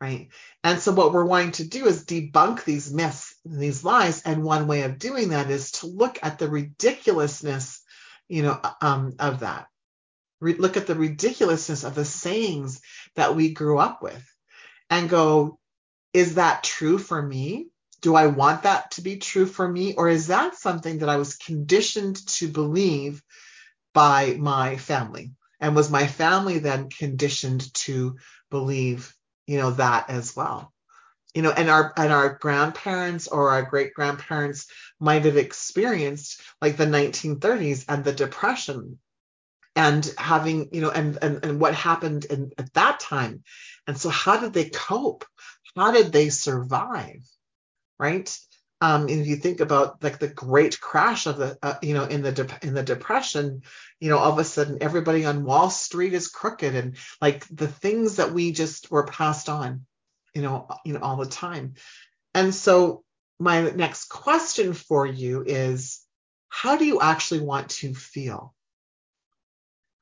right? 0.00 0.28
And 0.62 0.78
so 0.78 0.92
what 0.92 1.12
we're 1.12 1.24
wanting 1.24 1.50
to 1.52 1.68
do 1.68 1.86
is 1.86 2.04
debunk 2.04 2.62
these 2.62 2.92
myths, 2.92 3.34
these 3.44 3.82
lies, 3.82 4.22
and 4.22 4.44
one 4.44 4.68
way 4.68 4.82
of 4.82 4.96
doing 4.96 5.30
that 5.30 5.50
is 5.50 5.72
to 5.72 5.88
look 5.88 6.20
at 6.22 6.38
the 6.38 6.48
ridiculousness, 6.48 7.82
you 8.28 8.44
know, 8.44 8.60
um, 8.80 9.16
of 9.18 9.40
that. 9.40 9.66
Re- 10.40 10.54
look 10.54 10.76
at 10.76 10.86
the 10.86 10.94
ridiculousness 10.94 11.84
of 11.84 11.94
the 11.94 12.04
sayings 12.04 12.80
that 13.16 13.34
we 13.34 13.52
grew 13.52 13.78
up 13.78 14.02
with, 14.02 14.24
and 14.90 15.10
go, 15.10 15.58
is 16.12 16.36
that 16.36 16.62
true 16.62 16.98
for 16.98 17.20
me? 17.20 17.68
Do 18.00 18.14
I 18.14 18.28
want 18.28 18.62
that 18.62 18.92
to 18.92 19.02
be 19.02 19.16
true 19.16 19.46
for 19.46 19.68
me, 19.68 19.94
or 19.94 20.08
is 20.08 20.28
that 20.28 20.56
something 20.56 20.98
that 20.98 21.08
I 21.08 21.16
was 21.16 21.36
conditioned 21.36 22.24
to 22.28 22.48
believe 22.48 23.22
by 23.92 24.36
my 24.38 24.76
family? 24.76 25.32
And 25.60 25.74
was 25.74 25.90
my 25.90 26.06
family 26.06 26.60
then 26.60 26.88
conditioned 26.88 27.74
to 27.74 28.16
believe 28.50 29.14
you 29.48 29.56
know 29.56 29.72
that 29.72 30.10
as 30.10 30.36
well 30.36 30.72
you 31.34 31.42
know 31.42 31.50
and 31.50 31.68
our 31.68 31.92
and 31.96 32.12
our 32.12 32.38
grandparents 32.40 33.26
or 33.26 33.50
our 33.50 33.62
great 33.62 33.94
grandparents 33.94 34.66
might 35.00 35.24
have 35.24 35.36
experienced 35.36 36.40
like 36.60 36.76
the 36.76 36.86
1930s 36.86 37.84
and 37.88 38.04
the 38.04 38.12
depression 38.12 38.98
and 39.78 40.12
having 40.18 40.68
you 40.72 40.80
know 40.80 40.90
and 40.90 41.16
and, 41.22 41.44
and 41.44 41.60
what 41.60 41.72
happened 41.72 42.24
in, 42.24 42.50
at 42.58 42.74
that 42.74 42.98
time. 42.98 43.44
And 43.86 43.96
so 43.96 44.08
how 44.08 44.38
did 44.40 44.52
they 44.52 44.68
cope? 44.68 45.24
How 45.76 45.92
did 45.92 46.12
they 46.12 46.30
survive? 46.30 47.22
Right? 47.96 48.36
Um, 48.80 49.08
if 49.08 49.26
you 49.26 49.36
think 49.36 49.60
about 49.60 50.02
like 50.02 50.18
the 50.18 50.28
great 50.28 50.80
crash 50.80 51.26
of 51.26 51.38
the 51.38 51.58
uh, 51.62 51.76
you 51.80 51.94
know 51.94 52.04
in 52.04 52.22
the 52.22 52.32
de- 52.32 52.58
in 52.62 52.74
the 52.74 52.82
depression 52.82 53.62
you 54.00 54.08
know 54.08 54.18
all 54.18 54.32
of 54.32 54.38
a 54.38 54.44
sudden 54.44 54.78
everybody 54.80 55.24
on 55.24 55.44
wall 55.44 55.70
street 55.70 56.12
is 56.12 56.28
crooked 56.28 56.74
and 56.76 56.96
like 57.20 57.46
the 57.48 57.66
things 57.66 58.16
that 58.16 58.32
we 58.32 58.52
just 58.52 58.90
were 58.90 59.04
passed 59.04 59.48
on 59.48 59.84
you 60.34 60.42
know 60.42 60.68
you 60.84 60.92
know 60.92 61.00
all 61.00 61.16
the 61.16 61.26
time. 61.26 61.74
And 62.34 62.52
so 62.52 63.04
my 63.38 63.70
next 63.70 64.06
question 64.06 64.72
for 64.72 65.06
you 65.06 65.44
is 65.46 66.00
how 66.48 66.76
do 66.76 66.84
you 66.84 67.00
actually 67.00 67.40
want 67.40 67.70
to 67.70 67.94
feel 67.94 68.54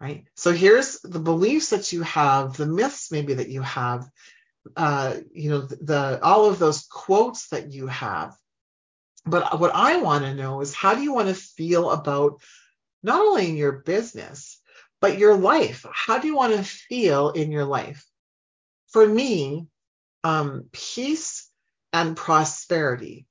right 0.01 0.25
so 0.35 0.53
here's 0.53 1.01
the 1.01 1.19
beliefs 1.19 1.71
that 1.71 1.93
you 1.93 2.03
have 2.03 2.57
the 2.57 2.67
myths 2.67 3.11
maybe 3.11 3.35
that 3.35 3.49
you 3.49 3.63
have 3.63 4.09
uh, 4.77 5.15
you 5.33 5.49
know 5.49 5.61
the, 5.61 5.77
the 5.77 6.21
all 6.23 6.47
of 6.47 6.59
those 6.59 6.87
quotes 6.91 7.49
that 7.49 7.73
you 7.73 7.87
have 7.87 8.37
but 9.27 9.59
what 9.59 9.75
I 9.75 9.97
want 9.97 10.25
to 10.25 10.35
know 10.35 10.61
is 10.61 10.73
how 10.73 10.95
do 10.95 11.03
you 11.03 11.13
want 11.13 11.29
to 11.29 11.35
feel 11.35 11.91
about 11.91 12.41
not 13.03 13.21
only 13.21 13.49
in 13.49 13.57
your 13.57 13.73
business, 13.73 14.61
but 15.01 15.19
your 15.19 15.37
life? 15.37 15.85
How 15.93 16.19
do 16.19 16.29
you 16.29 16.37
want 16.37 16.55
to 16.55 16.63
feel 16.63 17.31
in 17.31 17.51
your 17.51 17.65
life? 17.65 18.07
For 18.89 19.05
me, 19.05 19.67
um, 20.23 20.67
peace 20.73 21.51
and 21.93 22.17
prosperity 22.17 23.27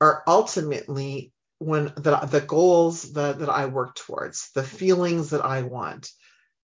are 0.00 0.22
ultimately 0.26 1.31
when 1.62 1.92
the, 1.96 2.16
the 2.30 2.40
goals 2.40 3.12
that, 3.12 3.38
that 3.40 3.48
I 3.48 3.66
work 3.66 3.94
towards, 3.94 4.50
the 4.52 4.62
feelings 4.62 5.30
that 5.30 5.44
I 5.44 5.62
want, 5.62 6.10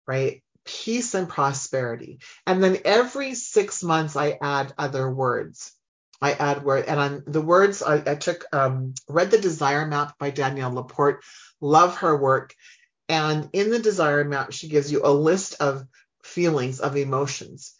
right? 0.08 0.44
Peace 0.66 1.14
and 1.14 1.30
prosperity. 1.30 2.20
And 2.46 2.64
then 2.64 2.80
every 2.86 3.36
six 3.36 3.84
months, 3.84 4.16
I 4.16 4.38
add 4.42 4.74
other 4.78 5.10
words 5.10 5.74
I 6.22 6.34
add 6.34 6.64
word 6.64 6.86
and 6.86 7.00
on 7.00 7.24
the 7.28 7.42
words 7.42 7.84
I, 7.84 7.96
I 8.06 8.16
took 8.16 8.44
um, 8.52 8.94
read 9.08 9.32
the 9.32 9.38
desire 9.38 9.86
map 9.86 10.18
by 10.18 10.32
Danielle 10.32 10.74
Laporte. 10.74 11.24
Love 11.62 11.98
her 11.98 12.18
work. 12.18 12.56
And 13.08 13.50
in 13.54 13.70
the 13.70 13.80
desire 13.80 14.24
map, 14.24 14.52
she 14.52 14.68
gives 14.68 14.92
you 14.92 15.02
a 15.04 15.12
list 15.12 15.56
of 15.62 15.86
feelings 16.24 16.80
of 16.80 16.98
emotions. 16.98 17.76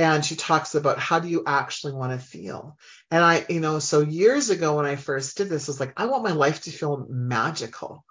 And 0.00 0.24
she 0.24 0.34
talks 0.34 0.74
about 0.74 0.98
how 0.98 1.18
do 1.18 1.28
you 1.28 1.42
actually 1.46 1.92
want 1.92 2.18
to 2.18 2.26
feel. 2.26 2.78
And 3.10 3.22
I, 3.22 3.44
you 3.50 3.60
know, 3.60 3.80
so 3.80 4.00
years 4.00 4.48
ago 4.48 4.78
when 4.78 4.86
I 4.86 4.96
first 4.96 5.36
did 5.36 5.50
this, 5.50 5.68
I 5.68 5.72
was 5.72 5.78
like, 5.78 5.92
I 5.98 6.06
want 6.06 6.24
my 6.24 6.32
life 6.32 6.62
to 6.62 6.70
feel 6.70 7.06
magical. 7.10 8.02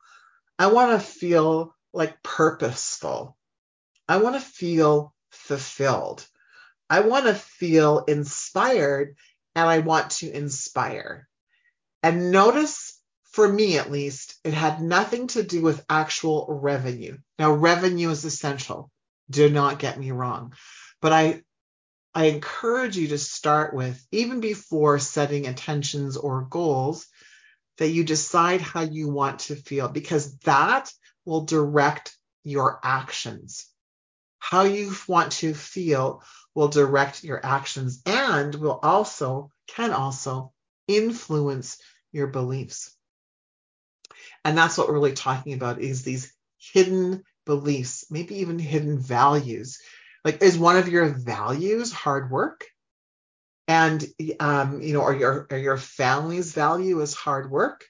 I 0.59 0.67
want 0.67 0.91
to 0.91 1.03
feel 1.03 1.75
like 1.91 2.21
purposeful. 2.21 3.35
I 4.07 4.17
want 4.17 4.35
to 4.35 4.39
feel 4.39 5.15
fulfilled. 5.31 6.27
I 6.91 6.99
want 6.99 7.25
to 7.25 7.33
feel 7.33 8.03
inspired 8.07 9.15
and 9.55 9.67
I 9.67 9.79
want 9.79 10.11
to 10.11 10.31
inspire. 10.31 11.27
And 12.03 12.31
notice, 12.31 13.01
for 13.31 13.51
me 13.51 13.79
at 13.79 13.89
least, 13.89 14.35
it 14.43 14.53
had 14.53 14.79
nothing 14.79 15.25
to 15.29 15.41
do 15.41 15.63
with 15.63 15.83
actual 15.89 16.45
revenue. 16.61 17.17
Now, 17.39 17.53
revenue 17.53 18.11
is 18.11 18.25
essential. 18.25 18.91
Do 19.27 19.49
not 19.49 19.79
get 19.79 19.99
me 19.99 20.11
wrong. 20.11 20.53
But 21.01 21.13
I, 21.13 21.41
I 22.13 22.25
encourage 22.25 22.97
you 22.97 23.09
to 23.09 23.17
start 23.17 23.73
with, 23.73 24.03
even 24.11 24.39
before 24.39 24.99
setting 24.99 25.45
intentions 25.45 26.17
or 26.17 26.47
goals, 26.49 27.07
that 27.77 27.89
you 27.89 28.03
decide 28.03 28.61
how 28.61 28.81
you 28.81 29.09
want 29.09 29.39
to 29.39 29.55
feel, 29.55 29.87
because 29.87 30.37
that 30.39 30.91
will 31.25 31.45
direct 31.45 32.15
your 32.43 32.79
actions. 32.83 33.67
How 34.39 34.63
you 34.63 34.93
want 35.07 35.33
to 35.33 35.53
feel 35.53 36.23
will 36.55 36.67
direct 36.67 37.23
your 37.23 37.45
actions 37.45 38.01
and 38.05 38.55
will 38.55 38.79
also 38.81 39.51
can 39.67 39.91
also 39.91 40.51
influence 40.87 41.77
your 42.11 42.27
beliefs. 42.27 42.95
And 44.43 44.57
that's 44.57 44.77
what 44.77 44.87
we're 44.87 44.95
really 44.95 45.13
talking 45.13 45.53
about 45.53 45.79
is 45.79 46.03
these 46.03 46.33
hidden 46.57 47.23
beliefs, 47.45 48.05
maybe 48.09 48.39
even 48.39 48.59
hidden 48.59 48.97
values. 48.99 49.79
Like, 50.23 50.41
is 50.41 50.57
one 50.57 50.77
of 50.77 50.89
your 50.89 51.05
values 51.05 51.91
hard 51.91 52.29
work? 52.31 52.65
And 53.67 54.03
um, 54.39 54.81
you 54.81 54.93
know, 54.93 55.01
or 55.01 55.15
your 55.15 55.47
or 55.51 55.57
your 55.57 55.77
family's 55.77 56.53
value 56.53 57.01
is 57.01 57.13
hard 57.13 57.51
work? 57.51 57.85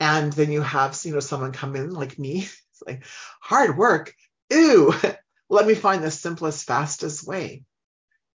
And 0.00 0.32
then 0.32 0.50
you 0.50 0.62
have 0.62 0.98
you 1.04 1.12
know 1.14 1.20
someone 1.20 1.52
come 1.52 1.76
in 1.76 1.90
like 1.90 2.18
me, 2.18 2.38
it's 2.72 2.82
like 2.86 3.04
hard 3.40 3.76
work. 3.76 4.14
Ew, 4.50 4.92
let 5.48 5.66
me 5.66 5.74
find 5.74 6.02
the 6.02 6.10
simplest, 6.10 6.66
fastest 6.66 7.26
way. 7.26 7.64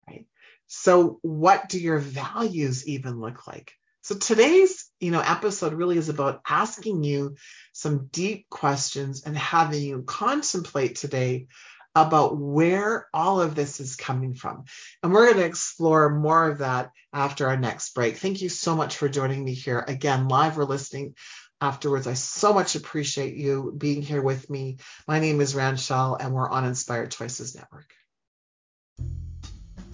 Right. 0.09 0.27
So, 0.67 1.19
what 1.23 1.69
do 1.69 1.81
your 1.81 1.99
values 1.99 2.87
even 2.87 3.21
look 3.21 3.47
like? 3.47 3.73
So 4.05 4.15
today's, 4.15 4.91
you 5.01 5.11
know, 5.11 5.21
episode 5.21 5.73
really 5.73 5.97
is 5.97 6.11
about 6.11 6.43
asking 6.47 7.05
you 7.05 7.37
some 7.73 8.09
deep 8.13 8.51
questions 8.51 9.23
and 9.25 9.35
having 9.35 9.81
you 9.81 10.03
contemplate 10.03 10.97
today 10.97 11.47
about 11.95 12.37
where 12.37 13.09
all 13.15 13.41
of 13.41 13.55
this 13.55 13.81
is 13.81 13.97
coming 13.97 14.35
from. 14.35 14.65
And 15.03 15.13
we're 15.13 15.27
going 15.27 15.39
to 15.39 15.45
explore 15.45 16.11
more 16.11 16.51
of 16.51 16.59
that 16.59 16.91
after 17.13 17.47
our 17.47 17.57
next 17.57 17.95
break. 17.95 18.17
Thank 18.17 18.43
you 18.43 18.49
so 18.49 18.75
much 18.75 18.97
for 18.97 19.09
joining 19.09 19.45
me 19.45 19.55
here 19.55 19.85
again, 19.87 20.29
live 20.29 20.59
or 20.59 20.65
listening 20.65 21.15
afterwards. 21.61 22.07
I 22.07 22.15
so 22.15 22.53
much 22.53 22.75
appreciate 22.75 23.37
you 23.37 23.73
being 23.77 24.03
here 24.03 24.23
with 24.23 24.51
me. 24.51 24.79
My 25.07 25.21
name 25.21 25.41
is 25.41 25.55
Ranchelle, 25.55 26.17
and 26.21 26.35
we're 26.35 26.51
on 26.51 26.65
Inspired 26.65 27.13
Choices 27.13 27.55
Network. 27.55 27.93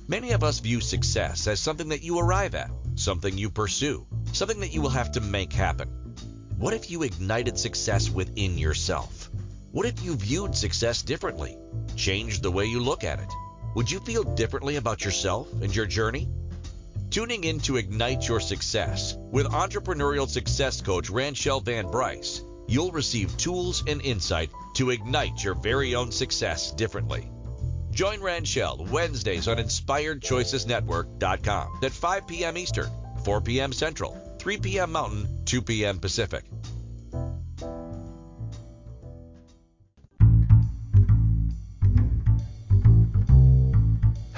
Many 0.08 0.32
of 0.32 0.42
us 0.42 0.58
view 0.58 0.80
success 0.80 1.46
as 1.46 1.60
something 1.60 1.90
that 1.90 2.02
you 2.02 2.18
arrive 2.18 2.56
at, 2.56 2.70
something 2.96 3.38
you 3.38 3.48
pursue, 3.50 4.06
something 4.32 4.60
that 4.60 4.72
you 4.72 4.80
will 4.80 4.90
have 4.90 5.12
to 5.12 5.20
make 5.20 5.52
happen. 5.52 5.88
What 6.58 6.74
if 6.74 6.90
you 6.90 7.04
ignited 7.04 7.58
success 7.58 8.10
within 8.10 8.58
yourself? 8.58 9.30
What 9.72 9.86
if 9.86 10.02
you 10.02 10.16
viewed 10.16 10.56
success 10.56 11.00
differently, 11.00 11.56
changed 11.94 12.42
the 12.42 12.50
way 12.50 12.66
you 12.66 12.80
look 12.80 13.04
at 13.04 13.20
it? 13.20 13.32
Would 13.76 13.88
you 13.88 14.00
feel 14.00 14.24
differently 14.24 14.74
about 14.74 15.04
yourself 15.04 15.46
and 15.62 15.72
your 15.72 15.86
journey? 15.86 16.28
Tuning 17.10 17.44
in 17.44 17.60
to 17.60 17.76
Ignite 17.76 18.26
Your 18.26 18.40
Success 18.40 19.14
with 19.30 19.46
entrepreneurial 19.46 20.28
success 20.28 20.80
coach 20.80 21.08
Ranchelle 21.08 21.60
Van 21.60 21.88
Bryce, 21.88 22.42
you'll 22.66 22.90
receive 22.90 23.36
tools 23.36 23.84
and 23.86 24.02
insight 24.02 24.50
to 24.74 24.90
ignite 24.90 25.44
your 25.44 25.54
very 25.54 25.94
own 25.94 26.10
success 26.10 26.72
differently. 26.72 27.30
Join 27.92 28.20
Ranchelle 28.20 28.88
Wednesdays 28.90 29.46
on 29.46 29.58
InspiredChoicesNetwork.com 29.58 31.78
at 31.84 31.92
5 31.92 32.26
p.m. 32.26 32.58
Eastern, 32.58 32.90
4 33.24 33.40
p.m. 33.40 33.72
Central, 33.72 34.36
3 34.40 34.56
p.m. 34.56 34.90
Mountain, 34.90 35.44
2 35.44 35.62
p.m. 35.62 36.00
Pacific. 36.00 36.42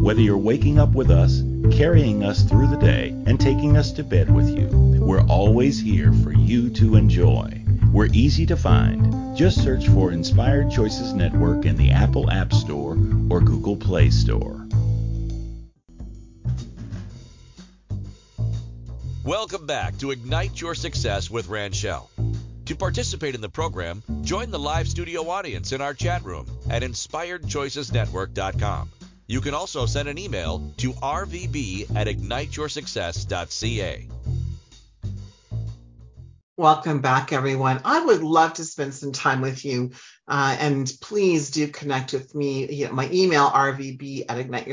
Whether 0.00 0.22
you're 0.22 0.38
waking 0.38 0.78
up 0.78 0.94
with 0.94 1.10
us, 1.10 1.42
carrying 1.76 2.24
us 2.24 2.42
through 2.42 2.68
the 2.68 2.78
day, 2.78 3.10
and 3.26 3.38
taking 3.38 3.76
us 3.76 3.92
to 3.92 4.02
bed 4.02 4.34
with 4.34 4.48
you, 4.48 4.66
we're 4.98 5.26
always 5.26 5.78
here 5.78 6.10
for 6.24 6.32
you 6.32 6.70
to 6.70 6.96
enjoy. 6.96 7.62
We're 7.92 8.08
easy 8.14 8.46
to 8.46 8.56
find. 8.56 9.36
Just 9.36 9.62
search 9.62 9.88
for 9.88 10.10
Inspired 10.10 10.70
Choices 10.70 11.12
Network 11.12 11.66
in 11.66 11.76
the 11.76 11.90
Apple 11.90 12.30
App 12.30 12.54
Store 12.54 12.92
or 13.28 13.42
Google 13.42 13.76
Play 13.76 14.08
Store. 14.08 14.66
Welcome 19.22 19.66
back 19.66 19.98
to 19.98 20.12
Ignite 20.12 20.62
Your 20.62 20.74
Success 20.74 21.30
with 21.30 21.48
Ranchelle. 21.48 22.08
To 22.64 22.74
participate 22.74 23.34
in 23.34 23.42
the 23.42 23.50
program, 23.50 24.02
join 24.22 24.50
the 24.50 24.58
live 24.58 24.88
studio 24.88 25.28
audience 25.28 25.72
in 25.72 25.82
our 25.82 25.92
chat 25.92 26.24
room 26.24 26.46
at 26.70 26.82
inspiredchoicesnetwork.com. 26.82 28.90
You 29.30 29.40
can 29.40 29.54
also 29.54 29.86
send 29.86 30.08
an 30.08 30.18
email 30.18 30.72
to 30.78 30.92
rvb 30.94 31.94
at 31.94 32.08
igniteyoursuccess.ca. 32.08 34.08
Welcome 36.56 37.00
back, 37.00 37.32
everyone. 37.32 37.80
I 37.84 38.04
would 38.04 38.24
love 38.24 38.54
to 38.54 38.64
spend 38.64 38.92
some 38.92 39.12
time 39.12 39.40
with 39.40 39.64
you. 39.64 39.92
Uh, 40.26 40.56
and 40.58 40.92
please 41.00 41.52
do 41.52 41.68
connect 41.68 42.12
with 42.12 42.34
me. 42.34 42.72
You 42.72 42.88
know, 42.88 42.92
my 42.92 43.08
email, 43.12 43.48
rvb 43.48 44.24
at 44.28 44.36
ignite. 44.36 44.66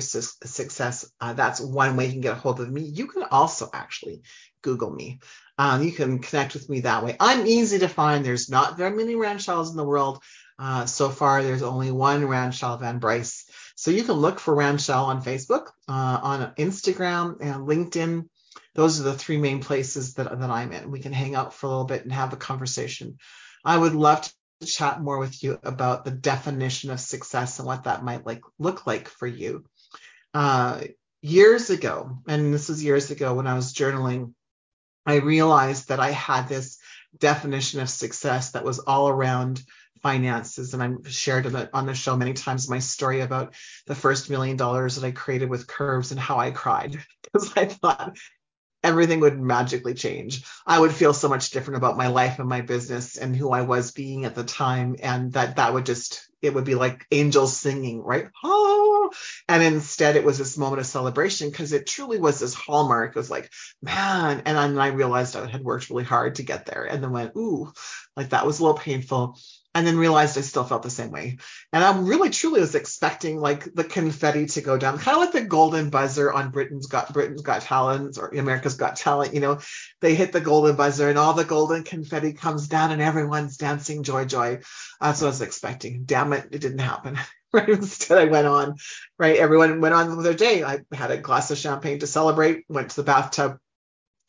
Uh, 1.21 1.33
that's 1.33 1.61
one 1.61 1.95
way 1.95 2.07
you 2.07 2.13
can 2.13 2.21
get 2.21 2.37
a 2.37 2.39
hold 2.39 2.59
of 2.59 2.71
me. 2.71 2.81
You 2.81 3.05
can 3.05 3.25
also 3.29 3.69
actually 3.71 4.23
Google 4.63 4.89
me. 4.89 5.19
Um, 5.59 5.83
you 5.83 5.91
can 5.91 6.17
connect 6.17 6.55
with 6.55 6.67
me 6.67 6.79
that 6.79 7.03
way. 7.03 7.15
I'm 7.19 7.45
easy 7.45 7.77
to 7.77 7.87
find. 7.87 8.25
There's 8.25 8.49
not 8.49 8.75
very 8.75 8.95
many 8.95 9.13
Ranchelles 9.13 9.69
in 9.69 9.77
the 9.77 9.85
world. 9.85 10.23
Uh, 10.57 10.87
so 10.87 11.09
far, 11.09 11.43
there's 11.43 11.61
only 11.61 11.91
one 11.91 12.25
Ranchelle 12.25 12.77
Van 12.77 12.97
Bryce. 12.97 13.46
So 13.87 13.91
you 13.91 14.03
can 14.03 14.15
look 14.15 14.41
for 14.41 14.53
Ranchelle 14.53 15.05
on 15.05 15.23
Facebook, 15.23 15.67
uh, 15.87 16.19
on 16.21 16.53
Instagram, 16.57 17.37
and 17.39 17.65
LinkedIn 17.65 18.27
those 18.75 18.99
are 18.99 19.03
the 19.03 19.13
three 19.13 19.37
main 19.37 19.61
places 19.61 20.15
that, 20.15 20.39
that 20.39 20.49
I'm 20.49 20.73
in. 20.73 20.91
We 20.91 20.99
can 20.99 21.13
hang 21.13 21.35
out 21.35 21.53
for 21.53 21.67
a 21.67 21.69
little 21.69 21.85
bit 21.85 22.03
and 22.03 22.11
have 22.11 22.33
a 22.33 22.35
conversation. 22.37 23.17
I 23.63 23.77
would 23.77 23.95
love 23.95 24.29
to 24.59 24.67
chat 24.67 25.01
more 25.01 25.17
with 25.17 25.41
you 25.41 25.57
about 25.63 26.03
the 26.03 26.11
definition 26.11 26.91
of 26.91 26.99
success 26.99 27.59
and 27.59 27.65
what 27.65 27.85
that 27.85 28.03
might 28.03 28.25
like 28.25 28.41
look 28.59 28.85
like 28.85 29.07
for 29.07 29.25
you. 29.25 29.63
Uh, 30.33 30.81
years 31.21 31.69
ago, 31.69 32.19
and 32.27 32.53
this 32.53 32.67
was 32.67 32.83
years 32.83 33.09
ago 33.09 33.35
when 33.35 33.47
I 33.47 33.55
was 33.55 33.73
journaling, 33.73 34.33
I 35.05 35.15
realized 35.15 35.87
that 35.87 36.01
I 36.01 36.11
had 36.11 36.49
this 36.49 36.77
definition 37.17 37.79
of 37.79 37.89
success 37.89 38.51
that 38.51 38.65
was 38.65 38.79
all 38.79 39.07
around 39.07 39.63
finances. 40.01 40.73
And 40.73 40.83
I've 40.83 41.11
shared 41.11 41.45
on 41.73 41.85
the 41.85 41.93
show 41.93 42.15
many 42.15 42.33
times 42.33 42.69
my 42.69 42.79
story 42.79 43.21
about 43.21 43.53
the 43.85 43.95
first 43.95 44.29
million 44.29 44.57
dollars 44.57 44.95
that 44.95 45.05
I 45.05 45.11
created 45.11 45.49
with 45.49 45.67
curves 45.67 46.11
and 46.11 46.19
how 46.19 46.37
I 46.39 46.51
cried 46.51 46.97
because 47.23 47.53
I 47.55 47.65
thought 47.65 48.17
everything 48.83 49.19
would 49.19 49.39
magically 49.39 49.93
change. 49.93 50.45
I 50.65 50.79
would 50.79 50.93
feel 50.93 51.13
so 51.13 51.29
much 51.29 51.49
different 51.49 51.77
about 51.77 51.97
my 51.97 52.07
life 52.07 52.39
and 52.39 52.47
my 52.47 52.61
business 52.61 53.17
and 53.17 53.35
who 53.35 53.51
I 53.51 53.61
was 53.61 53.91
being 53.91 54.25
at 54.25 54.35
the 54.35 54.43
time. 54.43 54.95
And 55.01 55.33
that 55.33 55.57
that 55.57 55.73
would 55.73 55.85
just, 55.85 56.27
it 56.41 56.53
would 56.53 56.63
be 56.63 56.75
like 56.75 57.05
angels 57.11 57.57
singing, 57.57 58.01
right? 58.01 58.27
Oh, 58.43 59.11
and 59.49 59.63
instead 59.63 60.15
it 60.15 60.23
was 60.23 60.37
this 60.37 60.57
moment 60.57 60.79
of 60.79 60.85
celebration 60.85 61.49
because 61.49 61.73
it 61.73 61.87
truly 61.87 62.19
was 62.19 62.39
this 62.39 62.53
hallmark. 62.53 63.11
It 63.15 63.19
was 63.19 63.31
like, 63.31 63.51
man. 63.81 64.43
And 64.45 64.57
then 64.57 64.77
I 64.77 64.87
realized 64.87 65.35
I 65.35 65.47
had 65.47 65.63
worked 65.63 65.89
really 65.89 66.03
hard 66.03 66.35
to 66.35 66.43
get 66.43 66.65
there 66.65 66.83
and 66.83 67.03
then 67.03 67.11
went, 67.11 67.35
ooh, 67.35 67.71
like 68.15 68.29
that 68.29 68.45
was 68.45 68.59
a 68.59 68.63
little 68.63 68.77
painful 68.77 69.37
and 69.77 69.85
then 69.85 69.99
realized 69.99 70.35
I 70.39 70.41
still 70.41 70.63
felt 70.63 70.81
the 70.81 70.89
same 70.89 71.11
way. 71.11 71.37
And 71.71 71.83
I'm 71.83 72.07
really 72.07 72.31
truly 72.31 72.61
was 72.61 72.73
expecting 72.73 73.39
like 73.39 73.71
the 73.75 73.83
confetti 73.83 74.47
to 74.47 74.61
go 74.61 74.75
down, 74.75 74.97
kind 74.97 75.15
of 75.15 75.21
like 75.21 75.33
the 75.33 75.47
golden 75.47 75.91
buzzer 75.91 76.33
on 76.33 76.49
Britain's 76.49 76.87
Got 76.87 77.13
Britain's 77.13 77.43
Got 77.43 77.61
Talent 77.61 78.17
or 78.17 78.29
America's 78.29 78.73
Got 78.73 78.95
Talent. 78.95 79.35
You 79.35 79.39
know, 79.39 79.59
they 80.01 80.15
hit 80.15 80.31
the 80.31 80.41
golden 80.41 80.75
buzzer 80.75 81.09
and 81.09 81.19
all 81.19 81.35
the 81.35 81.45
golden 81.45 81.83
confetti 81.83 82.33
comes 82.33 82.67
down 82.67 82.91
and 82.91 83.03
everyone's 83.03 83.57
dancing 83.57 84.01
joy 84.01 84.25
joy. 84.25 84.61
That's 84.99 85.21
what 85.21 85.27
I 85.27 85.29
was 85.29 85.41
expecting. 85.43 86.05
Damn 86.05 86.33
it, 86.33 86.47
it 86.51 86.61
didn't 86.61 86.79
happen. 86.79 87.19
Right. 87.53 87.69
Instead, 87.69 88.17
I 88.17 88.25
went 88.25 88.45
on. 88.45 88.75
Right. 89.17 89.37
Everyone 89.37 89.79
went 89.79 89.95
on 89.95 90.17
with 90.17 90.25
their 90.25 90.33
day. 90.33 90.65
I 90.65 90.79
had 90.91 91.11
a 91.11 91.17
glass 91.17 91.49
of 91.49 91.57
champagne 91.57 91.99
to 91.99 92.05
celebrate. 92.05 92.65
Went 92.67 92.89
to 92.89 92.97
the 92.97 93.03
bathtub. 93.03 93.57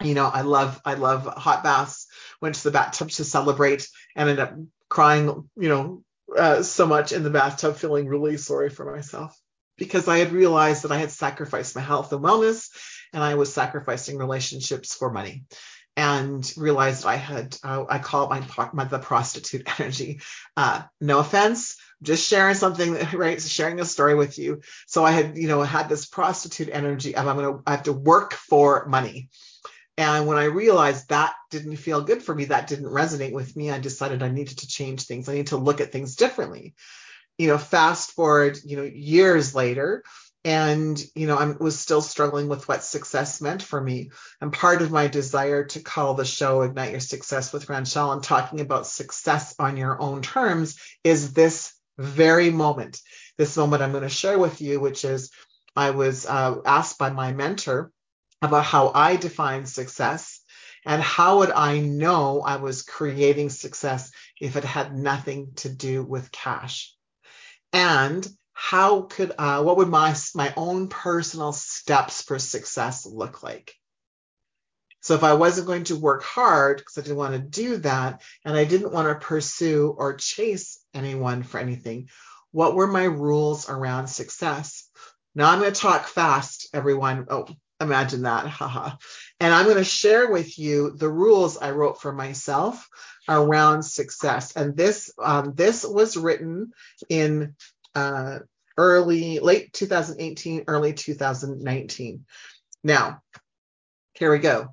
You 0.04 0.14
know, 0.14 0.26
I 0.26 0.42
love 0.42 0.80
I 0.84 0.94
love 0.94 1.26
hot 1.26 1.64
baths. 1.64 2.06
Went 2.40 2.54
to 2.54 2.62
the 2.62 2.70
bathtub 2.70 3.10
to 3.10 3.24
celebrate. 3.24 3.88
Ended 4.16 4.38
up 4.38 4.54
crying, 4.88 5.48
you 5.56 5.68
know, 5.68 6.02
uh, 6.36 6.62
so 6.62 6.86
much 6.86 7.12
in 7.12 7.22
the 7.22 7.30
bathtub, 7.30 7.76
feeling 7.76 8.06
really 8.06 8.36
sorry 8.36 8.70
for 8.70 8.94
myself 8.94 9.38
because 9.78 10.08
I 10.08 10.18
had 10.18 10.32
realized 10.32 10.82
that 10.82 10.92
I 10.92 10.98
had 10.98 11.10
sacrificed 11.10 11.76
my 11.76 11.82
health 11.82 12.12
and 12.12 12.22
wellness 12.22 12.68
and 13.12 13.22
I 13.22 13.36
was 13.36 13.52
sacrificing 13.52 14.18
relationships 14.18 14.94
for 14.94 15.10
money 15.10 15.44
and 15.96 16.52
realized 16.56 17.06
I 17.06 17.16
had, 17.16 17.56
uh, 17.64 17.84
I 17.88 17.98
call 17.98 18.30
it 18.30 18.44
my, 18.56 18.70
my 18.72 18.84
the 18.84 18.98
prostitute 18.98 19.66
energy. 19.80 20.20
Uh, 20.56 20.82
no 21.00 21.20
offense, 21.20 21.76
just 22.02 22.28
sharing 22.28 22.54
something, 22.54 22.94
right? 23.14 23.40
Sharing 23.40 23.80
a 23.80 23.84
story 23.84 24.14
with 24.14 24.38
you. 24.38 24.60
So 24.86 25.04
I 25.04 25.12
had, 25.12 25.38
you 25.38 25.48
know, 25.48 25.62
had 25.62 25.88
this 25.88 26.06
prostitute 26.06 26.68
energy 26.70 27.16
of 27.16 27.26
I'm 27.26 27.36
going 27.36 27.54
to, 27.54 27.62
I 27.66 27.72
have 27.72 27.84
to 27.84 27.92
work 27.92 28.34
for 28.34 28.86
money 28.86 29.30
And 29.98 30.28
when 30.28 30.38
I 30.38 30.44
realized 30.44 31.08
that 31.08 31.34
didn't 31.50 31.76
feel 31.76 32.02
good 32.02 32.22
for 32.22 32.32
me, 32.32 32.46
that 32.46 32.68
didn't 32.68 32.86
resonate 32.86 33.32
with 33.32 33.56
me, 33.56 33.72
I 33.72 33.80
decided 33.80 34.22
I 34.22 34.28
needed 34.28 34.58
to 34.58 34.68
change 34.68 35.02
things. 35.02 35.28
I 35.28 35.34
need 35.34 35.48
to 35.48 35.56
look 35.56 35.80
at 35.80 35.90
things 35.90 36.14
differently. 36.14 36.74
You 37.36 37.48
know, 37.48 37.58
fast 37.58 38.12
forward, 38.12 38.58
you 38.64 38.76
know, 38.76 38.84
years 38.84 39.56
later, 39.56 40.04
and 40.44 41.02
you 41.16 41.26
know 41.26 41.36
i 41.36 41.46
was 41.58 41.76
still 41.78 42.00
struggling 42.00 42.46
with 42.46 42.68
what 42.68 42.84
success 42.84 43.40
meant 43.40 43.60
for 43.60 43.80
me 43.80 44.12
and 44.40 44.52
part 44.52 44.82
of 44.82 44.92
my 44.92 45.08
desire 45.08 45.64
to 45.64 45.80
call 45.80 46.14
the 46.14 46.24
show 46.24 46.62
ignite 46.62 46.92
your 46.92 47.00
success 47.00 47.52
with 47.52 47.68
Ranchelle 47.68 48.12
and 48.12 48.22
talking 48.22 48.60
about 48.60 48.86
success 48.86 49.56
on 49.58 49.76
your 49.76 50.00
own 50.00 50.22
terms 50.22 50.78
is 51.02 51.32
this 51.32 51.74
very 51.98 52.50
moment 52.50 53.00
this 53.36 53.56
moment 53.56 53.82
i'm 53.82 53.90
going 53.90 54.04
to 54.04 54.08
share 54.08 54.38
with 54.38 54.60
you 54.60 54.78
which 54.78 55.04
is 55.04 55.32
i 55.74 55.90
was 55.90 56.24
uh, 56.24 56.54
asked 56.64 56.98
by 56.98 57.10
my 57.10 57.32
mentor 57.32 57.90
about 58.42 58.64
how 58.64 58.90
i 58.94 59.16
define 59.16 59.66
success 59.66 60.40
and 60.84 61.02
how 61.02 61.38
would 61.38 61.50
i 61.50 61.78
know 61.80 62.40
i 62.40 62.56
was 62.56 62.82
creating 62.82 63.50
success 63.50 64.10
if 64.40 64.56
it 64.56 64.64
had 64.64 64.96
nothing 64.96 65.52
to 65.56 65.68
do 65.68 66.02
with 66.02 66.30
cash? 66.32 66.94
And 67.72 68.26
how 68.52 69.02
could 69.02 69.32
uh, 69.38 69.62
what 69.62 69.76
would 69.76 69.88
my 69.88 70.16
my 70.34 70.52
own 70.56 70.88
personal 70.88 71.52
steps 71.52 72.22
for 72.22 72.38
success 72.38 73.06
look 73.06 73.42
like? 73.42 73.74
So 75.00 75.14
if 75.14 75.22
i 75.22 75.34
wasn't 75.34 75.66
going 75.66 75.84
to 75.84 75.96
work 75.96 76.22
hard 76.22 76.78
because 76.78 76.98
i 76.98 77.02
didn't 77.02 77.16
want 77.16 77.34
to 77.34 77.38
do 77.38 77.76
that 77.78 78.22
and 78.44 78.56
i 78.56 78.64
didn't 78.64 78.92
want 78.92 79.08
to 79.08 79.26
pursue 79.26 79.94
or 79.96 80.14
chase 80.14 80.80
anyone 80.92 81.42
for 81.42 81.58
anything 81.58 82.08
what 82.50 82.74
were 82.74 82.86
my 82.86 83.04
rules 83.04 83.68
around 83.68 84.06
success? 84.08 84.88
Now 85.34 85.50
i'm 85.50 85.60
going 85.60 85.72
to 85.72 85.80
talk 85.80 86.06
fast 86.06 86.68
everyone. 86.72 87.26
Oh 87.28 87.46
imagine 87.80 88.22
that 88.22 88.46
haha 88.48 88.90
and 89.40 89.54
i'm 89.54 89.64
going 89.64 89.76
to 89.76 89.84
share 89.84 90.30
with 90.30 90.58
you 90.58 90.90
the 90.90 91.08
rules 91.08 91.58
i 91.58 91.70
wrote 91.70 92.00
for 92.00 92.12
myself 92.12 92.88
around 93.28 93.82
success 93.82 94.56
and 94.56 94.76
this 94.76 95.12
um, 95.22 95.52
this 95.54 95.84
was 95.84 96.16
written 96.16 96.72
in 97.08 97.54
uh, 97.94 98.38
early, 98.78 99.40
late 99.40 99.72
2018, 99.72 100.64
early 100.68 100.94
2019. 100.94 102.24
Now, 102.84 103.20
here 104.14 104.30
we 104.30 104.38
go. 104.38 104.68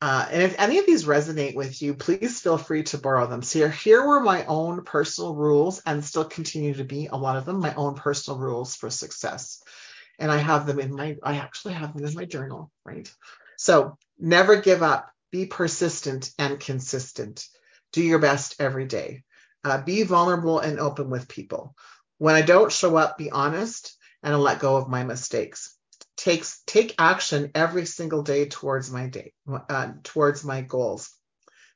Uh, 0.00 0.28
and 0.30 0.42
if 0.42 0.60
any 0.60 0.78
of 0.78 0.86
these 0.86 1.06
resonate 1.06 1.56
with 1.56 1.82
you, 1.82 1.94
please 1.94 2.40
feel 2.40 2.58
free 2.58 2.84
to 2.84 2.98
borrow 2.98 3.26
them. 3.26 3.42
So 3.42 3.58
here, 3.58 3.70
here 3.70 4.06
were 4.06 4.20
my 4.20 4.44
own 4.44 4.84
personal 4.84 5.34
rules 5.34 5.82
and 5.84 6.04
still 6.04 6.24
continue 6.24 6.74
to 6.74 6.84
be 6.84 7.06
a 7.06 7.16
lot 7.16 7.36
of 7.36 7.46
them, 7.46 7.58
my 7.58 7.74
own 7.74 7.94
personal 7.94 8.38
rules 8.38 8.76
for 8.76 8.90
success. 8.90 9.60
And 10.18 10.30
I 10.30 10.38
have 10.38 10.66
them 10.66 10.80
in 10.80 10.94
my, 10.94 11.16
I 11.22 11.36
actually 11.36 11.74
have 11.74 11.94
them 11.94 12.04
in 12.04 12.14
my 12.14 12.24
journal, 12.24 12.70
right? 12.84 13.10
So 13.56 13.96
never 14.18 14.60
give 14.60 14.82
up, 14.82 15.10
be 15.30 15.46
persistent 15.46 16.30
and 16.38 16.58
consistent. 16.58 17.46
Do 17.92 18.02
your 18.02 18.18
best 18.18 18.56
every 18.60 18.86
day. 18.86 19.22
Uh, 19.64 19.82
be 19.82 20.02
vulnerable 20.02 20.60
and 20.60 20.78
open 20.78 21.10
with 21.10 21.28
people. 21.28 21.74
When 22.18 22.34
I 22.34 22.42
don't 22.42 22.72
show 22.72 22.96
up, 22.96 23.18
be 23.18 23.30
honest 23.30 23.96
and 24.22 24.38
let 24.38 24.60
go 24.60 24.76
of 24.76 24.88
my 24.88 25.04
mistakes. 25.04 25.74
Takes 26.16 26.62
take 26.66 26.94
action 26.98 27.52
every 27.54 27.86
single 27.86 28.22
day 28.22 28.46
towards 28.46 28.90
my 28.90 29.06
day, 29.08 29.32
uh, 29.68 29.92
towards 30.02 30.44
my 30.44 30.62
goals. 30.62 31.10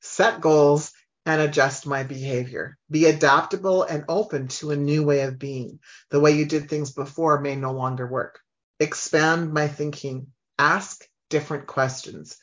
Set 0.01 0.41
goals 0.41 0.93
and 1.25 1.41
adjust 1.41 1.87
my 1.87 2.03
behavior. 2.03 2.77
Be 2.91 3.07
adaptable 3.07 3.85
and 3.85 4.05
open 4.09 4.49
to 4.49 4.71
a 4.71 4.77
new 4.77 5.05
way 5.05 5.21
of 5.23 5.39
being. 5.39 5.79
The 6.11 6.21
way 6.21 6.33
you 6.33 6.47
did 6.47 6.69
things 6.69 6.93
before 6.93 7.41
may 7.41 7.55
no 7.55 7.73
longer 7.73 8.07
work. 8.07 8.41
Expand 8.81 9.53
my 9.53 9.69
thinking. 9.69 10.29
Ask 10.59 11.07
different 11.31 11.67
questions. 11.67 12.37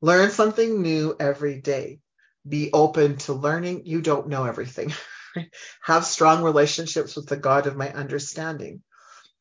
Learn 0.00 0.30
something 0.30 0.82
new 0.82 1.16
every 1.18 1.60
day. 1.60 2.00
Be 2.46 2.70
open 2.72 3.16
to 3.18 3.32
learning. 3.32 3.86
You 3.86 4.00
don't 4.02 4.28
know 4.28 4.44
everything. 4.44 4.92
Have 5.82 6.04
strong 6.04 6.42
relationships 6.42 7.16
with 7.16 7.26
the 7.26 7.36
God 7.36 7.66
of 7.66 7.76
my 7.76 7.92
understanding. 7.92 8.82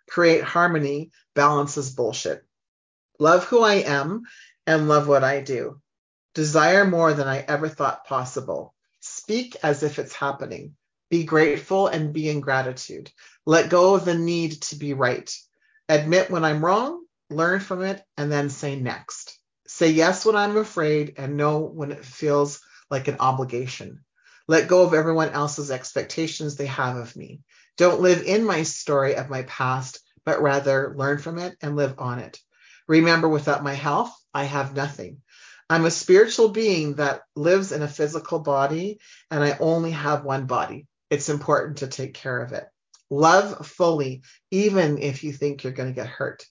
Create 0.10 0.44
harmony, 0.44 1.12
balances 1.36 1.94
bullshit. 1.94 2.44
Love 3.20 3.44
who 3.46 3.64
I 3.64 3.76
am 3.76 4.24
and 4.66 4.88
love 4.88 5.08
what 5.08 5.24
I 5.24 5.42
do. 5.42 5.82
Desire 6.34 6.86
more 6.86 7.14
than 7.14 7.28
I 7.28 7.40
ever 7.40 7.68
thought 7.68 8.06
possible. 8.06 8.74
Speak 9.28 9.58
as 9.62 9.84
if 9.84 10.00
it's 10.00 10.16
happening. 10.16 10.78
Be 11.10 11.26
grateful 11.26 11.88
and 11.88 12.14
be 12.14 12.30
in 12.30 12.40
gratitude. 12.40 13.12
Let 13.46 13.70
go 13.70 13.94
of 13.94 14.06
the 14.06 14.14
need 14.14 14.62
to 14.62 14.78
be 14.78 14.94
right. 14.94 15.30
Admit 15.90 16.32
when 16.32 16.46
I'm 16.46 16.64
wrong, 16.64 17.04
learn 17.30 17.60
from 17.60 17.82
it, 17.82 18.02
and 18.16 18.32
then 18.32 18.50
say 18.50 18.80
next. 18.80 19.38
Say 19.68 19.90
yes 19.90 20.26
when 20.26 20.38
I'm 20.38 20.56
afraid 20.56 21.16
and 21.18 21.36
no 21.36 21.60
when 21.60 21.92
it 21.92 22.06
feels 22.06 22.62
like 22.90 23.10
an 23.10 23.18
obligation. 23.20 24.06
Let 24.48 24.70
go 24.70 24.84
of 24.84 24.94
everyone 24.94 25.32
else's 25.32 25.72
expectations 25.72 26.56
they 26.56 26.68
have 26.68 26.96
of 26.96 27.14
me. 27.18 27.42
Don't 27.76 28.00
live 28.00 28.24
in 28.24 28.46
my 28.46 28.64
story 28.64 29.18
of 29.18 29.30
my 29.30 29.42
past, 29.42 30.00
but 30.24 30.42
rather 30.42 30.96
learn 30.96 31.18
from 31.18 31.38
it 31.38 31.58
and 31.62 31.76
live 31.76 31.96
on 31.98 32.20
it. 32.20 32.40
Remember, 32.88 33.28
without 33.28 33.62
my 33.62 33.74
health, 33.74 34.16
I 34.34 34.46
have 34.46 34.74
nothing. 34.74 35.22
I'm 35.70 35.86
a 35.86 35.92
spiritual 35.92 36.50
being 36.50 36.96
that 36.96 37.24
lives 37.36 37.72
in 37.72 37.82
a 37.82 37.88
physical 37.88 38.40
body, 38.40 39.00
and 39.30 39.44
I 39.44 39.58
only 39.60 39.92
have 39.92 40.24
one 40.24 40.46
body. 40.46 40.88
It's 41.10 41.30
important 41.30 41.80
to 41.80 41.88
take 41.88 42.14
care 42.14 42.42
of 42.42 42.54
it. 42.54 42.66
Love 43.10 43.68
fully, 43.68 44.22
even 44.50 44.98
if 44.98 45.24
you 45.24 45.34
think 45.34 45.64
you're 45.64 45.74
going 45.74 45.90
to 45.90 45.96
get 45.96 46.08
hurt. 46.08 46.46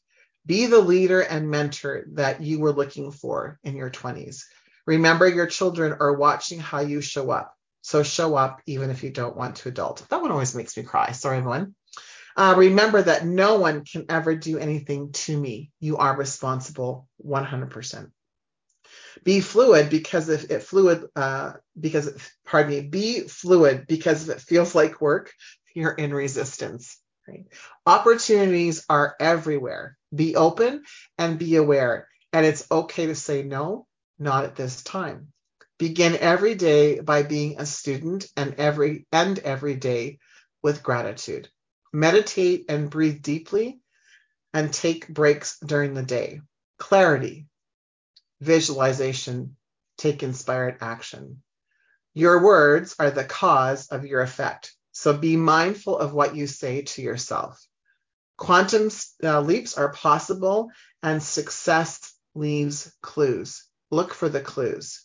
Be 0.44 0.66
the 0.66 0.80
leader 0.80 1.20
and 1.20 1.50
mentor 1.50 2.04
that 2.12 2.42
you 2.42 2.60
were 2.60 2.72
looking 2.72 3.10
for 3.10 3.58
in 3.64 3.74
your 3.74 3.90
20s. 3.90 4.42
Remember, 4.86 5.26
your 5.26 5.46
children 5.46 5.96
are 5.98 6.14
watching 6.14 6.60
how 6.60 6.80
you 6.80 7.00
show 7.00 7.30
up. 7.30 7.54
So 7.82 8.02
show 8.02 8.34
up 8.34 8.60
even 8.66 8.90
if 8.90 9.02
you 9.02 9.10
don't 9.10 9.36
want 9.36 9.56
to 9.56 9.68
adult. 9.68 10.06
That 10.08 10.20
one 10.20 10.30
always 10.30 10.54
makes 10.54 10.76
me 10.76 10.82
cry. 10.82 11.12
Sorry, 11.12 11.38
everyone. 11.38 11.74
Uh, 12.36 12.54
remember 12.56 13.00
that 13.00 13.24
no 13.24 13.58
one 13.58 13.84
can 13.84 14.04
ever 14.08 14.36
do 14.36 14.58
anything 14.58 15.12
to 15.12 15.36
me. 15.36 15.70
You 15.80 15.96
are 15.96 16.16
responsible 16.16 17.08
100%. 17.24 18.10
Be 19.26 19.40
fluid 19.40 19.90
because 19.90 20.28
if 20.28 20.52
it 20.52 20.62
fluid, 20.62 21.08
uh, 21.16 21.54
because 21.78 22.12
pardon 22.46 22.70
me, 22.70 22.80
be 22.82 23.22
fluid 23.22 23.88
because 23.88 24.28
if 24.28 24.36
it 24.36 24.40
feels 24.40 24.72
like 24.72 25.00
work, 25.00 25.32
you're 25.74 25.90
in 25.90 26.14
resistance. 26.14 26.96
Right? 27.26 27.46
Opportunities 27.84 28.84
are 28.88 29.16
everywhere. 29.18 29.98
Be 30.14 30.36
open 30.36 30.84
and 31.18 31.40
be 31.40 31.56
aware. 31.56 32.06
And 32.32 32.46
it's 32.46 32.70
okay 32.70 33.06
to 33.06 33.16
say 33.16 33.42
no, 33.42 33.88
not 34.16 34.44
at 34.44 34.54
this 34.54 34.84
time. 34.84 35.32
Begin 35.76 36.16
every 36.16 36.54
day 36.54 37.00
by 37.00 37.24
being 37.24 37.58
a 37.58 37.66
student 37.66 38.28
and 38.36 38.54
every 38.58 39.08
end 39.12 39.40
every 39.40 39.74
day 39.74 40.20
with 40.62 40.84
gratitude. 40.84 41.48
Meditate 41.92 42.66
and 42.68 42.88
breathe 42.88 43.22
deeply 43.22 43.80
and 44.54 44.72
take 44.72 45.08
breaks 45.08 45.58
during 45.58 45.94
the 45.94 46.04
day. 46.04 46.42
Clarity, 46.78 47.46
visualization, 48.40 49.56
take 49.98 50.22
inspired 50.22 50.78
action. 50.80 51.42
Your 52.14 52.42
words 52.42 52.96
are 52.98 53.10
the 53.10 53.24
cause 53.24 53.88
of 53.88 54.04
your 54.04 54.22
effect. 54.22 54.74
So 54.92 55.12
be 55.16 55.36
mindful 55.36 55.98
of 55.98 56.14
what 56.14 56.34
you 56.34 56.46
say 56.46 56.82
to 56.82 57.02
yourself. 57.02 57.62
Quantum 58.38 58.90
uh, 59.22 59.40
leaps 59.40 59.76
are 59.76 59.92
possible 59.92 60.70
and 61.02 61.22
success 61.22 62.14
leaves 62.34 62.92
clues. 63.02 63.66
Look 63.90 64.14
for 64.14 64.28
the 64.28 64.40
clues. 64.40 65.04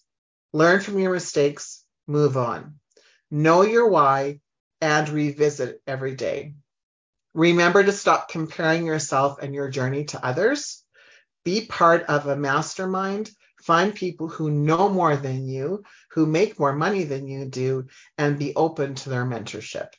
Learn 0.54 0.82
from 0.82 1.00
your 1.00 1.14
mistakes, 1.14 1.84
move 2.08 2.38
on. 2.38 2.80
Know 3.30 3.62
your 3.62 3.90
why 3.90 4.42
and 4.82 5.08
revisit 5.08 5.82
every 5.88 6.16
day. 6.16 6.56
Remember 7.34 7.82
to 7.82 7.92
stop 7.92 8.30
comparing 8.30 8.86
yourself 8.86 9.40
and 9.42 9.54
your 9.54 9.70
journey 9.70 10.06
to 10.06 10.26
others. 10.26 10.81
Be 11.44 11.66
part 11.66 12.04
of 12.04 12.28
a 12.28 12.36
mastermind. 12.36 13.30
Find 13.64 13.94
people 13.94 14.28
who 14.28 14.50
know 14.50 14.90
more 14.90 15.16
than 15.16 15.48
you, 15.48 15.84
who 16.12 16.26
make 16.26 16.60
more 16.60 16.74
money 16.74 17.04
than 17.04 17.28
you 17.28 17.46
do, 17.46 17.88
and 18.18 18.40
be 18.40 18.56
open 18.56 18.96
to 18.96 19.10
their 19.10 19.26
mentorship. 19.26 19.90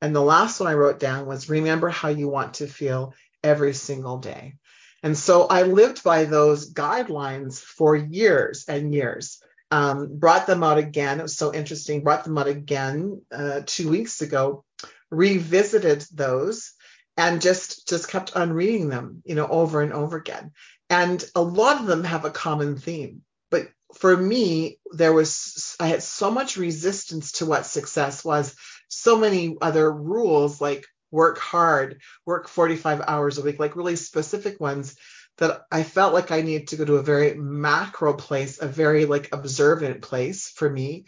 And 0.00 0.14
the 0.14 0.20
last 0.20 0.60
one 0.60 0.68
I 0.68 0.74
wrote 0.74 0.98
down 0.98 1.26
was 1.26 1.48
remember 1.48 1.88
how 1.88 2.08
you 2.08 2.28
want 2.28 2.54
to 2.54 2.66
feel 2.66 3.14
every 3.42 3.74
single 3.74 4.18
day. 4.18 4.54
And 5.02 5.16
so 5.16 5.46
I 5.46 5.62
lived 5.62 6.02
by 6.02 6.24
those 6.24 6.72
guidelines 6.72 7.58
for 7.58 7.94
years 7.94 8.64
and 8.68 8.92
years 8.92 9.40
um, 9.74 10.18
brought 10.18 10.46
them 10.46 10.62
out 10.62 10.78
again. 10.78 11.18
It 11.18 11.24
was 11.24 11.36
so 11.36 11.52
interesting. 11.52 12.04
Brought 12.04 12.22
them 12.22 12.38
out 12.38 12.46
again 12.46 13.22
uh, 13.32 13.62
two 13.66 13.88
weeks 13.88 14.20
ago. 14.20 14.64
Revisited 15.10 16.06
those 16.12 16.74
and 17.16 17.40
just 17.40 17.88
just 17.88 18.08
kept 18.08 18.36
on 18.36 18.52
reading 18.52 18.88
them, 18.88 19.22
you 19.24 19.34
know, 19.34 19.48
over 19.48 19.82
and 19.82 19.92
over 19.92 20.16
again. 20.16 20.52
And 20.94 21.24
a 21.34 21.42
lot 21.42 21.80
of 21.80 21.86
them 21.86 22.04
have 22.04 22.24
a 22.24 22.30
common 22.30 22.76
theme. 22.76 23.22
But 23.50 23.68
for 23.96 24.16
me, 24.16 24.78
there 24.92 25.12
was 25.12 25.74
I 25.80 25.88
had 25.88 26.04
so 26.04 26.30
much 26.30 26.56
resistance 26.56 27.32
to 27.32 27.46
what 27.46 27.66
success 27.66 28.24
was. 28.24 28.54
So 28.86 29.18
many 29.18 29.56
other 29.60 29.92
rules 29.92 30.60
like 30.60 30.86
work 31.10 31.38
hard, 31.38 32.00
work 32.24 32.46
45 32.46 33.02
hours 33.08 33.38
a 33.38 33.42
week, 33.42 33.58
like 33.58 33.74
really 33.74 33.96
specific 33.96 34.60
ones 34.60 34.94
that 35.38 35.62
I 35.72 35.82
felt 35.82 36.14
like 36.14 36.30
I 36.30 36.42
needed 36.42 36.68
to 36.68 36.76
go 36.76 36.84
to 36.84 36.96
a 36.96 37.02
very 37.02 37.34
macro 37.34 38.14
place, 38.14 38.62
a 38.62 38.68
very 38.68 39.04
like 39.04 39.34
observant 39.34 40.00
place 40.00 40.48
for 40.48 40.70
me, 40.70 41.06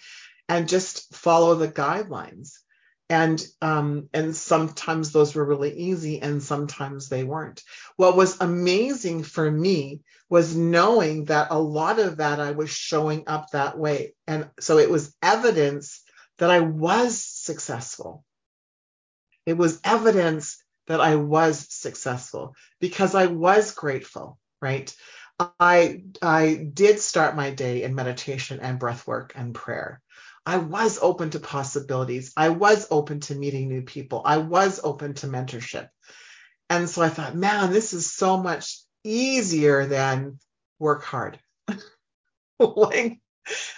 and 0.49 0.69
just 0.69 1.15
follow 1.15 1.55
the 1.55 1.69
guidelines. 1.69 2.59
And 3.09 3.45
um, 3.63 4.09
and 4.13 4.35
sometimes 4.35 5.13
those 5.13 5.35
were 5.35 5.45
really 5.45 5.73
easy, 5.73 6.21
and 6.21 6.43
sometimes 6.43 7.09
they 7.09 7.23
weren't. 7.23 7.63
What 7.97 8.17
was 8.17 8.41
amazing 8.41 9.23
for 9.23 9.49
me 9.49 10.01
was 10.29 10.57
knowing 10.57 11.27
that 11.27 11.49
a 11.53 11.59
lot 11.59 12.01
of 12.01 12.17
that 12.17 12.41
I 12.41 12.51
was 12.53 12.71
showing 12.71 13.25
up 13.29 13.51
that 13.53 13.79
way, 13.79 14.15
and 14.27 14.51
so 14.59 14.79
it 14.79 14.91
was 14.91 15.15
evidence 15.23 16.03
that 16.39 16.51
I 16.51 16.61
was 16.61 17.23
successful. 17.23 18.25
It 19.47 19.57
was 19.57 19.81
evidence 19.85 20.61
that 20.89 21.01
I 21.01 21.15
was 21.17 21.73
successful 21.73 22.55
because 22.81 23.15
I 23.15 23.27
was 23.27 23.73
grateful, 23.73 24.39
right? 24.61 24.93
I 25.39 26.03
I 26.23 26.55
did 26.73 26.99
start 26.99 27.37
my 27.37 27.51
day 27.51 27.83
in 27.83 27.95
meditation 27.95 28.61
and 28.61 28.79
breath 28.79 29.07
work 29.07 29.33
and 29.37 29.55
prayer. 29.55 30.01
I 30.47 30.59
was 30.59 31.01
open 31.03 31.31
to 31.31 31.41
possibilities. 31.41 32.33
I 32.37 32.51
was 32.51 32.87
open 32.91 33.19
to 33.21 33.35
meeting 33.35 33.69
new 33.69 33.83
people. 33.83 34.23
I 34.25 34.39
was 34.39 34.81
open 34.83 35.15
to 35.15 35.27
mentorship. 35.27 35.89
And 36.71 36.89
so 36.89 37.03
I 37.03 37.09
thought, 37.09 37.35
man, 37.35 37.73
this 37.73 37.93
is 37.93 38.13
so 38.13 38.37
much 38.37 38.81
easier 39.03 39.87
than 39.87 40.39
work 40.79 41.03
hard. 41.05 41.41
like, 42.61 43.21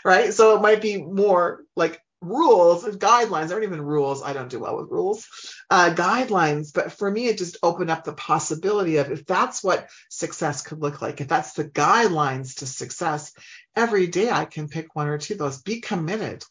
right? 0.04 0.32
So 0.34 0.56
it 0.56 0.62
might 0.62 0.82
be 0.82 1.02
more 1.02 1.64
like 1.74 2.00
rules 2.20 2.84
and 2.84 3.00
guidelines 3.00 3.50
aren't 3.50 3.64
even 3.64 3.80
rules. 3.80 4.22
I 4.22 4.32
don't 4.32 4.50
do 4.50 4.60
well 4.60 4.76
with 4.76 4.90
rules, 4.90 5.26
uh, 5.70 5.94
guidelines. 5.94 6.72
But 6.74 6.92
for 6.92 7.10
me, 7.10 7.28
it 7.28 7.38
just 7.38 7.58
opened 7.62 7.90
up 7.90 8.04
the 8.04 8.12
possibility 8.12 8.96
of 8.96 9.10
if 9.10 9.24
that's 9.24 9.62
what 9.62 9.88
success 10.10 10.62
could 10.62 10.80
look 10.80 11.00
like, 11.00 11.20
if 11.20 11.28
that's 11.28 11.52
the 11.52 11.64
guidelines 11.64 12.56
to 12.56 12.66
success, 12.66 13.32
every 13.76 14.06
day 14.06 14.30
I 14.30 14.44
can 14.44 14.68
pick 14.68 14.94
one 14.94 15.08
or 15.08 15.18
two 15.18 15.34
of 15.34 15.38
those. 15.38 15.62
Be 15.62 15.80
committed. 15.80 16.44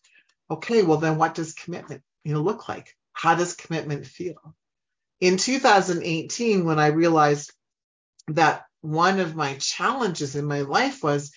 Okay, 0.49 0.83
well 0.83 0.97
then, 0.97 1.17
what 1.17 1.35
does 1.35 1.53
commitment 1.53 2.01
you 2.23 2.33
know 2.33 2.41
look 2.41 2.69
like? 2.69 2.95
How 3.13 3.35
does 3.35 3.55
commitment 3.55 4.05
feel? 4.05 4.55
In 5.19 5.37
2018, 5.37 6.65
when 6.65 6.79
I 6.79 6.87
realized 6.87 7.51
that 8.29 8.63
one 8.81 9.19
of 9.19 9.35
my 9.35 9.55
challenges 9.55 10.35
in 10.35 10.45
my 10.45 10.61
life 10.61 11.03
was 11.03 11.31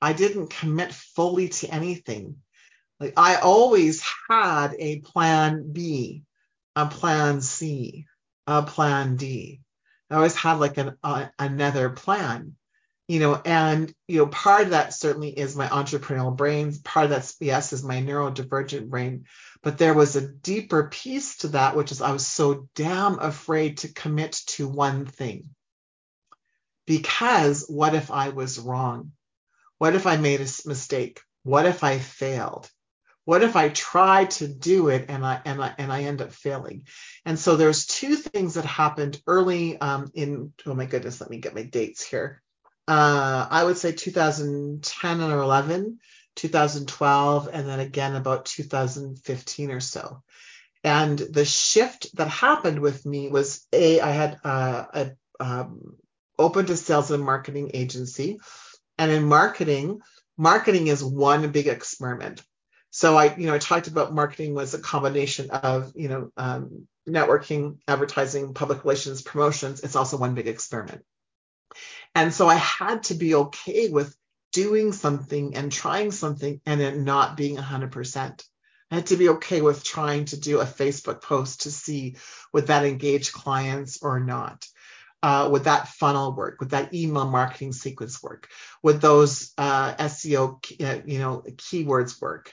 I 0.00 0.12
didn't 0.12 0.50
commit 0.50 0.92
fully 0.92 1.48
to 1.48 1.68
anything 1.68 2.36
like 3.00 3.14
I 3.16 3.36
always 3.36 4.02
had 4.28 4.74
a 4.78 5.00
plan 5.00 5.72
B, 5.72 6.24
a 6.74 6.86
plan 6.86 7.40
C, 7.40 8.06
a 8.46 8.62
plan 8.62 9.16
D. 9.16 9.60
I 10.10 10.16
always 10.16 10.34
had 10.34 10.54
like 10.54 10.78
an 10.78 10.96
uh, 11.02 11.26
another 11.38 11.90
plan, 11.90 12.56
you 13.08 13.20
know, 13.20 13.40
and 13.42 13.92
you 14.06 14.18
know, 14.18 14.26
part 14.26 14.64
of 14.64 14.70
that 14.70 14.92
certainly 14.92 15.30
is 15.30 15.56
my 15.56 15.66
entrepreneurial 15.66 16.36
brain. 16.36 16.74
Part 16.84 17.04
of 17.04 17.10
that's 17.10 17.36
yes 17.40 17.72
is 17.72 17.82
my 17.82 18.02
neurodivergent 18.02 18.88
brain, 18.90 19.24
but 19.62 19.78
there 19.78 19.94
was 19.94 20.14
a 20.14 20.28
deeper 20.28 20.88
piece 20.88 21.38
to 21.38 21.48
that, 21.48 21.74
which 21.74 21.90
is 21.90 22.02
I 22.02 22.12
was 22.12 22.26
so 22.26 22.68
damn 22.74 23.18
afraid 23.18 23.78
to 23.78 23.92
commit 23.92 24.32
to 24.48 24.68
one 24.68 25.06
thing. 25.06 25.48
Because 26.86 27.64
what 27.66 27.94
if 27.94 28.10
I 28.10 28.28
was 28.28 28.58
wrong? 28.58 29.12
What 29.78 29.94
if 29.94 30.06
I 30.06 30.18
made 30.18 30.40
a 30.40 30.68
mistake? 30.68 31.20
What 31.44 31.64
if 31.64 31.82
I 31.82 31.98
failed? 31.98 32.70
What 33.24 33.42
if 33.42 33.56
I 33.56 33.70
try 33.70 34.26
to 34.26 34.48
do 34.48 34.88
it 34.88 35.06
and 35.08 35.24
I 35.24 35.40
and 35.44 35.62
I 35.62 35.74
and 35.78 35.90
I 35.90 36.02
end 36.04 36.20
up 36.20 36.32
failing? 36.32 36.84
And 37.24 37.38
so 37.38 37.56
there's 37.56 37.86
two 37.86 38.16
things 38.16 38.54
that 38.54 38.66
happened 38.66 39.22
early 39.26 39.80
um, 39.80 40.10
in. 40.12 40.52
Oh 40.66 40.74
my 40.74 40.84
goodness, 40.84 41.22
let 41.22 41.30
me 41.30 41.38
get 41.38 41.54
my 41.54 41.62
dates 41.62 42.06
here. 42.06 42.42
Uh, 42.88 43.46
I 43.50 43.64
would 43.64 43.78
say 43.78 43.92
2010 43.92 45.20
or 45.20 45.38
11, 45.40 45.98
2012, 46.36 47.48
and 47.52 47.68
then 47.68 47.80
again 47.80 48.16
about 48.16 48.46
2015 48.46 49.70
or 49.70 49.80
so. 49.80 50.22
And 50.82 51.18
the 51.18 51.44
shift 51.44 52.16
that 52.16 52.28
happened 52.28 52.80
with 52.80 53.04
me 53.04 53.28
was 53.28 53.66
a 53.72 54.00
I 54.00 54.10
had 54.10 54.38
uh, 54.44 54.84
a 54.92 55.10
um, 55.38 55.96
opened 56.38 56.70
a 56.70 56.76
sales 56.76 57.10
and 57.10 57.22
marketing 57.22 57.72
agency, 57.74 58.38
and 58.96 59.10
in 59.10 59.24
marketing, 59.24 60.00
marketing 60.36 60.86
is 60.86 61.04
one 61.04 61.50
big 61.52 61.68
experiment 61.68 62.42
so 62.90 63.16
I, 63.16 63.36
you 63.36 63.46
know, 63.46 63.54
I 63.54 63.58
talked 63.58 63.88
about 63.88 64.14
marketing 64.14 64.54
was 64.54 64.74
a 64.74 64.80
combination 64.80 65.50
of, 65.50 65.92
you 65.94 66.08
know, 66.08 66.32
um, 66.36 66.88
networking, 67.08 67.78
advertising, 67.86 68.54
public 68.54 68.84
relations, 68.84 69.22
promotions. 69.22 69.80
It's 69.80 69.96
also 69.96 70.16
one 70.16 70.34
big 70.34 70.48
experiment. 70.48 71.04
And 72.14 72.32
so 72.32 72.48
I 72.48 72.56
had 72.56 73.04
to 73.04 73.14
be 73.14 73.34
okay 73.34 73.88
with 73.88 74.14
doing 74.52 74.92
something 74.92 75.56
and 75.56 75.70
trying 75.70 76.10
something 76.10 76.60
and 76.66 76.80
it 76.80 76.96
not 76.96 77.36
being 77.36 77.56
100%. 77.56 78.44
I 78.90 78.94
had 78.94 79.06
to 79.06 79.16
be 79.16 79.28
okay 79.30 79.60
with 79.60 79.84
trying 79.84 80.24
to 80.26 80.40
do 80.40 80.60
a 80.60 80.64
Facebook 80.64 81.22
post 81.22 81.62
to 81.62 81.70
see 81.70 82.16
would 82.52 82.68
that 82.68 82.84
engage 82.84 83.32
clients 83.32 84.02
or 84.02 84.20
not. 84.20 84.66
Uh, 85.22 85.48
would 85.50 85.64
that 85.64 85.88
funnel 85.88 86.34
work? 86.34 86.60
Would 86.60 86.70
that 86.70 86.94
email 86.94 87.26
marketing 87.26 87.72
sequence 87.72 88.22
work? 88.22 88.48
Would 88.82 89.00
those 89.00 89.52
uh, 89.58 89.94
SEO, 89.94 90.58
uh, 90.80 91.02
you 91.04 91.18
know, 91.18 91.42
keywords 91.56 92.20
work? 92.20 92.52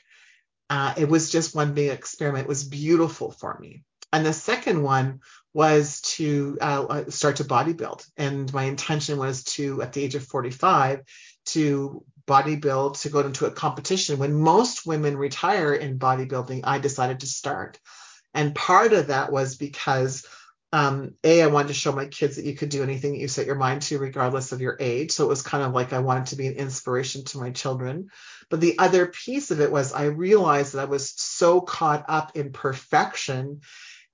uh, 0.69 0.93
it 0.97 1.07
was 1.07 1.29
just 1.29 1.55
one 1.55 1.73
big 1.73 1.91
experiment. 1.91 2.45
It 2.45 2.49
was 2.49 2.63
beautiful 2.63 3.31
for 3.31 3.57
me. 3.59 3.83
And 4.15 4.25
the 4.25 4.31
second 4.31 4.81
one 4.81 5.19
was 5.53 5.99
to 6.15 6.57
uh, 6.61 6.85
uh 6.85 7.09
start 7.09 7.35
to 7.37 7.43
bodybuild. 7.43 8.07
And 8.15 8.51
my 8.53 8.63
intention 8.63 9.17
was 9.17 9.43
to, 9.55 9.81
at 9.81 9.91
the 9.91 10.01
age 10.01 10.15
of 10.15 10.23
45, 10.23 11.01
to 11.47 12.01
bodybuild, 12.25 13.01
to 13.01 13.09
go 13.09 13.19
into 13.19 13.45
a 13.45 13.51
competition. 13.51 14.17
When 14.17 14.33
most 14.33 14.87
women 14.87 15.17
retire 15.17 15.73
in 15.73 15.99
bodybuilding, 15.99 16.61
I 16.63 16.79
decided 16.79 17.19
to 17.19 17.27
start. 17.27 17.77
And 18.33 18.55
part 18.55 18.93
of 18.93 19.07
that 19.07 19.33
was 19.33 19.57
because 19.57 20.25
um, 20.75 21.13
a 21.23 21.41
i 21.41 21.47
wanted 21.47 21.69
to 21.69 21.73
show 21.73 21.93
my 21.93 22.05
kids 22.05 22.35
that 22.35 22.43
you 22.43 22.53
could 22.53 22.67
do 22.67 22.83
anything 22.83 23.13
that 23.13 23.19
you 23.19 23.29
set 23.29 23.45
your 23.45 23.55
mind 23.55 23.83
to 23.83 23.97
regardless 23.97 24.51
of 24.51 24.59
your 24.59 24.75
age 24.79 25.11
so 25.11 25.23
it 25.23 25.29
was 25.29 25.41
kind 25.41 25.63
of 25.63 25.71
like 25.73 25.93
i 25.93 25.99
wanted 25.99 26.27
to 26.27 26.35
be 26.35 26.47
an 26.47 26.55
inspiration 26.55 27.23
to 27.23 27.37
my 27.37 27.51
children 27.51 28.09
but 28.49 28.59
the 28.59 28.77
other 28.77 29.05
piece 29.05 29.51
of 29.51 29.61
it 29.61 29.71
was 29.71 29.93
i 29.93 30.05
realized 30.05 30.73
that 30.73 30.81
i 30.81 30.85
was 30.85 31.13
so 31.15 31.61
caught 31.61 32.03
up 32.09 32.35
in 32.35 32.51
perfection 32.51 33.61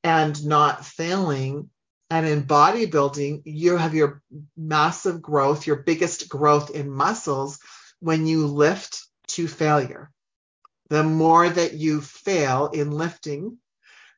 and 0.03 0.45
not 0.45 0.85
failing 0.85 1.69
and 2.09 2.25
in 2.25 2.43
bodybuilding 2.43 3.41
you 3.45 3.77
have 3.77 3.93
your 3.93 4.21
massive 4.57 5.21
growth 5.21 5.67
your 5.67 5.77
biggest 5.77 6.27
growth 6.29 6.71
in 6.71 6.89
muscles 6.89 7.59
when 7.99 8.25
you 8.25 8.47
lift 8.47 9.05
to 9.27 9.47
failure 9.47 10.11
the 10.91 11.03
more 11.03 11.47
that 11.47 11.73
you 11.73 12.01
fail 12.01 12.67
in 12.67 12.91
lifting 12.91 13.57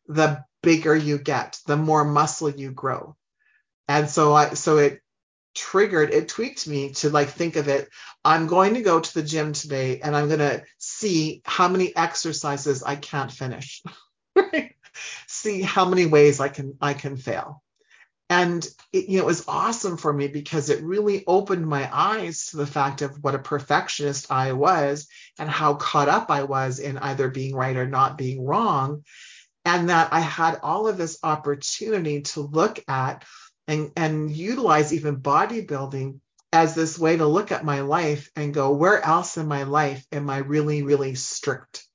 the 0.08 0.44
bigger 0.64 0.96
you 0.96 1.20
get, 1.20 1.60
the 1.68 1.78
more 1.78 2.04
muscle 2.04 2.50
you 2.50 2.72
grow. 2.72 3.16
And 3.88 4.10
so 4.10 4.34
I 4.34 4.56
so 4.56 4.78
it 4.78 5.02
triggered, 5.54 6.12
it 6.12 6.30
tweaked 6.30 6.68
me 6.68 6.94
to 6.94 7.12
like 7.12 7.30
think 7.30 7.58
of 7.58 7.68
it. 7.68 7.90
I'm 8.26 8.48
going 8.48 8.74
to 8.74 8.82
go 8.82 9.00
to 9.00 9.14
the 9.14 9.22
gym 9.22 9.54
today 9.54 10.00
and 10.02 10.16
I'm 10.16 10.30
gonna 10.30 10.64
see 10.80 11.44
how 11.46 11.68
many 11.68 11.96
exercises 11.96 12.82
I 12.82 12.96
can't 12.96 13.32
finish. 13.32 13.84
see 15.44 15.62
how 15.62 15.86
many 15.86 16.06
ways 16.06 16.40
I 16.40 16.50
can 16.50 16.78
I 16.82 16.94
can 16.94 17.18
fail. 17.18 17.62
And 18.30 18.66
it, 18.92 19.10
you 19.10 19.18
know, 19.18 19.24
it 19.24 19.28
was 19.28 19.46
awesome 19.48 19.98
for 19.98 20.12
me 20.12 20.28
because 20.28 20.70
it 20.70 20.84
really 20.84 21.24
opened 21.28 21.68
my 21.68 21.88
eyes 21.92 22.48
to 22.48 22.58
the 22.58 22.66
fact 22.66 23.02
of 23.02 23.24
what 23.24 23.36
a 23.36 23.40
perfectionist 23.40 24.32
I 24.32 24.54
was 24.54 25.08
and 25.38 25.50
how 25.50 25.76
caught 25.76 26.10
up 26.10 26.32
I 26.32 26.44
was 26.44 26.80
in 26.80 26.98
either 26.98 27.30
being 27.30 27.54
right 27.56 27.76
or 27.76 27.88
not 27.88 28.18
being 28.18 28.44
wrong 28.44 29.04
and 29.66 29.90
that 29.90 30.12
I 30.12 30.20
had 30.20 30.60
all 30.64 30.88
of 30.88 30.98
this 30.98 31.20
opportunity 31.24 32.22
to 32.22 32.42
look 32.42 32.84
at 32.88 33.24
and, 33.68 33.92
and 33.96 34.32
utilize 34.32 34.94
even 34.94 35.18
bodybuilding 35.18 36.20
as 36.52 36.76
this 36.76 37.00
way 37.00 37.18
to 37.18 37.26
look 37.26 37.52
at 37.52 37.66
my 37.66 37.82
life 37.82 38.30
and 38.36 38.54
go, 38.54 38.72
where 38.72 39.04
else 39.04 39.38
in 39.38 39.48
my 39.48 39.64
life 39.64 40.06
am 40.12 40.30
I 40.30 40.40
really, 40.40 40.84
really 40.84 41.16
strict 41.16 41.86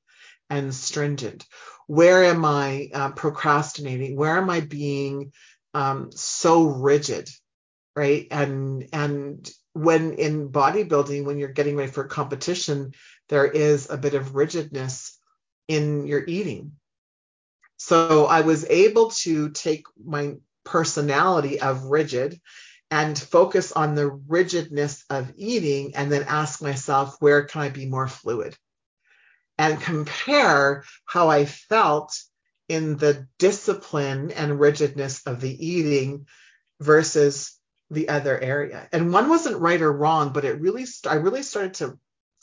and 0.51 0.74
stringent? 0.74 1.46
Where 1.89 2.24
am 2.24 2.45
I 2.45 2.91
uh, 2.95 3.11
procrastinating? 3.11 4.16
Where 4.16 4.39
am 4.39 4.49
I 4.49 4.61
being 4.61 5.32
um, 5.74 6.11
so 6.12 6.66
rigid? 6.66 7.28
Right. 7.97 8.28
And, 8.30 8.89
and 8.93 9.51
when 9.72 10.12
in 10.12 10.51
bodybuilding, 10.51 11.24
when 11.24 11.41
you're 11.41 11.49
getting 11.49 11.74
ready 11.74 11.91
for 11.91 12.05
competition, 12.05 12.93
there 13.28 13.47
is 13.47 13.91
a 13.91 13.97
bit 13.99 14.14
of 14.14 14.36
rigidness 14.36 15.18
in 15.66 16.07
your 16.07 16.24
eating 16.24 16.78
so 17.78 18.26
I 18.26 18.41
was 18.41 18.66
able 18.68 19.11
to 19.22 19.51
take 19.51 19.86
my 20.05 20.34
personality 20.64 21.61
of 21.61 21.84
rigid 21.84 22.41
and 22.91 23.18
focus 23.18 23.70
on 23.72 23.95
the 23.95 24.09
rigidness 24.09 25.05
of 25.09 25.32
eating 25.36 25.95
and 25.95 26.11
then 26.11 26.24
ask 26.24 26.61
myself, 26.61 27.16
where 27.20 27.45
can 27.45 27.62
I 27.62 27.68
be 27.68 27.86
more 27.86 28.09
fluid? 28.09 28.57
And 29.59 29.81
compare 29.81 30.85
how 31.05 31.29
I 31.29 31.45
felt 31.45 32.17
in 32.69 32.97
the 32.97 33.27
discipline 33.39 34.31
and 34.31 34.61
rigidness 34.61 35.27
of 35.27 35.41
the 35.41 35.67
eating 35.67 36.27
versus 36.81 37.59
the 37.91 38.09
other 38.09 38.39
area. 38.39 38.89
And 38.93 39.13
one 39.13 39.29
wasn't 39.29 39.61
right 39.61 39.81
or 39.81 39.93
wrong, 39.93 40.33
but 40.33 40.45
it 40.45 40.61
really, 40.61 40.85
I 41.09 41.15
really 41.15 41.43
started 41.43 41.75
to 41.75 41.99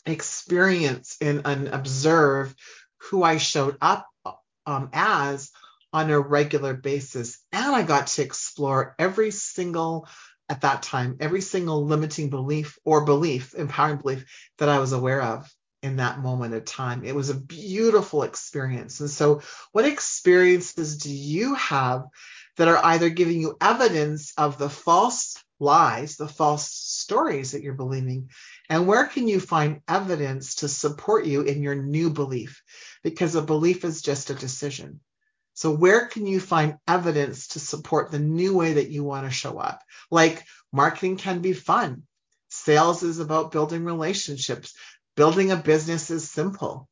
experience 0.06 1.18
and, 1.22 1.44
and 1.46 1.68
observe 1.68 2.54
who 2.98 3.24
I 3.24 3.38
showed 3.38 3.78
up 3.82 4.08
um, 4.66 4.90
as 4.94 5.52
on 5.94 6.10
a 6.10 6.20
regular 6.20 6.74
basis. 6.74 7.38
And 7.52 7.76
I 7.76 7.84
got 7.84 8.08
to 8.08 8.24
explore 8.24 8.96
every 8.98 9.32
single, 9.32 10.08
at 10.50 10.62
that 10.62 10.84
time, 10.84 11.18
every 11.20 11.42
single 11.42 11.86
limiting 11.86 12.30
belief 12.30 12.78
or 12.84 13.06
belief, 13.06 13.54
empowering 13.56 13.98
belief 13.98 14.26
that 14.58 14.70
I 14.70 14.80
was 14.80 14.92
aware 14.92 15.22
of 15.22 15.50
in 15.86 15.98
that 15.98 16.20
moment 16.20 16.56
of 16.56 16.66
time. 16.66 17.06
It 17.06 17.16
was 17.16 17.30
a 17.30 17.40
beautiful 17.40 18.24
experience. 18.24 19.00
And 19.00 19.10
so, 19.10 19.42
what 19.72 19.86
experiences 19.86 20.98
do 20.98 21.14
you 21.14 21.54
have 21.56 22.06
that 22.58 22.68
are 22.68 22.84
either 22.84 23.10
giving 23.10 23.40
you 23.40 23.56
evidence 23.62 24.34
of 24.38 24.58
the 24.58 24.70
false 24.70 25.42
lies, 25.60 26.18
the 26.18 26.28
false 26.28 26.70
stories 26.72 27.52
that 27.52 27.62
you're 27.62 27.74
believing? 27.74 28.30
And 28.68 28.88
where 28.88 29.06
can 29.06 29.28
you 29.28 29.40
find 29.40 29.82
evidence 29.88 30.56
to 30.56 30.68
support 30.68 31.26
you 31.26 31.42
in 31.42 31.62
your 31.62 31.76
new 31.76 32.10
belief? 32.10 32.64
Because 33.04 33.36
a 33.36 33.42
belief 33.42 33.86
is 33.86 34.02
just 34.02 34.32
a 34.32 34.36
decision. 34.36 35.02
So, 35.54 35.72
where 35.72 36.08
can 36.08 36.26
you 36.26 36.40
find 36.40 36.78
evidence 36.88 37.50
to 37.50 37.60
support 37.60 38.12
the 38.12 38.20
new 38.20 38.58
way 38.58 38.74
that 38.74 38.90
you 38.90 39.04
want 39.04 39.28
to 39.28 39.32
show 39.32 39.60
up? 39.60 39.84
Like, 40.10 40.44
marketing 40.74 41.18
can 41.18 41.42
be 41.42 41.54
fun. 41.54 42.04
Sales 42.50 43.04
is 43.04 43.20
about 43.20 43.52
building 43.52 43.86
relationships. 43.86 44.74
Building 45.16 45.52
a 45.52 45.56
business 45.56 46.10
is 46.10 46.30
simple. 46.30 46.90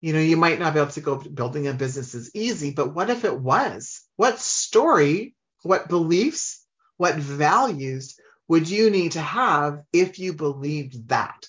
You 0.00 0.12
know, 0.12 0.20
you 0.20 0.36
might 0.36 0.58
not 0.58 0.74
be 0.74 0.80
able 0.80 0.92
to 0.92 1.00
go 1.00 1.16
building 1.16 1.66
a 1.66 1.72
business 1.72 2.14
is 2.14 2.30
easy, 2.34 2.72
but 2.72 2.94
what 2.94 3.08
if 3.08 3.24
it 3.24 3.38
was? 3.38 4.02
What 4.16 4.38
story, 4.38 5.34
what 5.62 5.88
beliefs, 5.88 6.62
what 6.98 7.14
values 7.16 8.18
would 8.48 8.68
you 8.68 8.90
need 8.90 9.12
to 9.12 9.20
have 9.20 9.82
if 9.92 10.18
you 10.18 10.34
believed 10.34 11.08
that? 11.08 11.48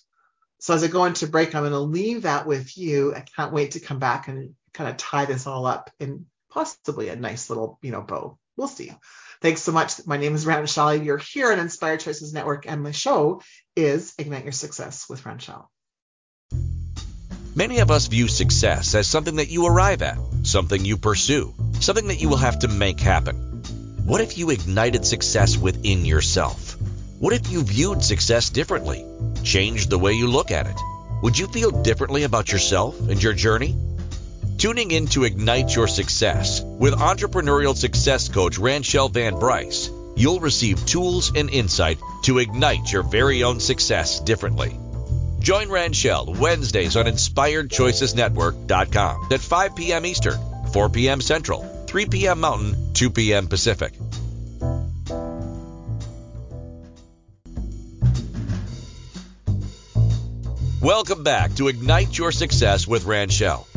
So 0.60 0.74
as 0.74 0.84
I 0.84 0.88
go 0.88 1.06
into 1.06 1.28
break, 1.28 1.54
I'm 1.54 1.64
going 1.64 1.74
to 1.74 1.80
leave 1.80 2.22
that 2.22 2.48
with 2.48 2.78
you. 2.78 3.14
I 3.14 3.20
can't 3.20 3.54
wait 3.54 3.72
to 3.72 3.82
come 3.82 4.00
back 4.00 4.30
and 4.30 4.56
kind 4.74 4.90
of 4.90 4.98
tie 4.98 5.26
this 5.26 5.48
all 5.48 5.66
up 5.66 5.92
in 6.00 6.26
possibly 6.50 7.10
a 7.10 7.16
nice 7.16 7.50
little, 7.50 7.78
you 7.82 7.92
know, 7.92 8.02
bow. 8.02 8.38
We'll 8.56 8.70
see. 8.70 8.92
Thanks 9.42 9.62
so 9.62 9.74
much. 9.74 10.08
My 10.08 10.16
name 10.16 10.34
is 10.34 10.46
Ranchelle. 10.46 11.04
You're 11.04 11.18
here 11.18 11.52
on 11.52 11.60
Inspired 11.60 12.00
Choices 12.00 12.34
Network, 12.34 12.66
and 12.66 12.82
my 12.82 12.92
show 12.92 13.42
is 13.76 14.14
Ignite 14.18 14.44
Your 14.44 14.54
Success 14.54 15.10
with 15.10 15.26
Ranchelle. 15.26 15.70
Many 17.58 17.80
of 17.80 17.90
us 17.90 18.08
view 18.08 18.28
success 18.28 18.96
as 18.96 19.08
something 19.08 19.38
that 19.38 19.48
you 19.48 19.66
arrive 19.66 20.02
at, 20.02 20.18
something 20.44 20.84
you 20.84 20.98
pursue, 20.98 21.54
something 21.80 22.08
that 22.08 22.20
you 22.20 22.28
will 22.28 22.36
have 22.44 22.60
to 22.60 22.68
make 22.68 23.00
happen. 23.00 23.38
What 24.04 24.20
if 24.20 24.38
you 24.38 24.50
ignited 24.50 25.06
success 25.06 25.56
within 25.56 26.04
yourself? 26.04 26.76
What 27.18 27.32
if 27.32 27.50
you 27.50 27.64
viewed 27.64 28.04
success 28.04 28.50
differently, 28.50 29.06
changed 29.46 29.90
the 29.90 29.98
way 29.98 30.12
you 30.12 30.28
look 30.28 30.52
at 30.52 30.68
it? 30.68 30.76
Would 31.24 31.40
you 31.40 31.48
feel 31.48 31.72
differently 31.72 32.24
about 32.24 32.52
yourself 32.52 33.00
and 33.00 33.24
your 33.24 33.32
journey? 33.32 33.74
Tuning 34.58 34.92
in 34.92 35.08
to 35.08 35.24
Ignite 35.24 35.74
Your 35.74 35.88
Success 35.88 36.60
with 36.62 36.96
entrepreneurial 36.96 37.74
success 37.74 38.28
coach 38.28 38.58
Ranchelle 38.58 39.08
Van 39.08 39.40
Bryce, 39.40 39.90
you'll 40.18 40.42
receive 40.42 40.86
tools 40.86 41.32
and 41.34 41.50
insight 41.50 42.00
to 42.24 42.40
ignite 42.40 42.92
your 42.92 43.04
very 43.04 43.44
own 43.44 43.62
success 43.62 44.20
differently. 44.20 44.78
Join 45.46 45.70
Ranchelle 45.70 46.34
Wednesdays 46.40 46.98
on 46.98 47.06
InspiredChoicesNetwork.com 47.06 49.28
at 49.32 49.40
5 49.40 49.76
p.m. 49.76 50.06
Eastern, 50.08 50.40
4 50.74 50.90
p.m. 50.90 51.22
Central, 51.22 51.62
3 51.86 52.08
p.m. 52.08 52.40
Mountain, 52.40 52.96
2 52.96 53.12
p.m. 53.12 53.46
Pacific. 53.46 53.94
Welcome 60.82 61.24
back 61.24 61.54
to 61.58 61.68
Ignite 61.68 62.18
Your 62.18 62.32
Success 62.32 62.88
with 62.88 63.06
Ranchelle. 63.06 63.68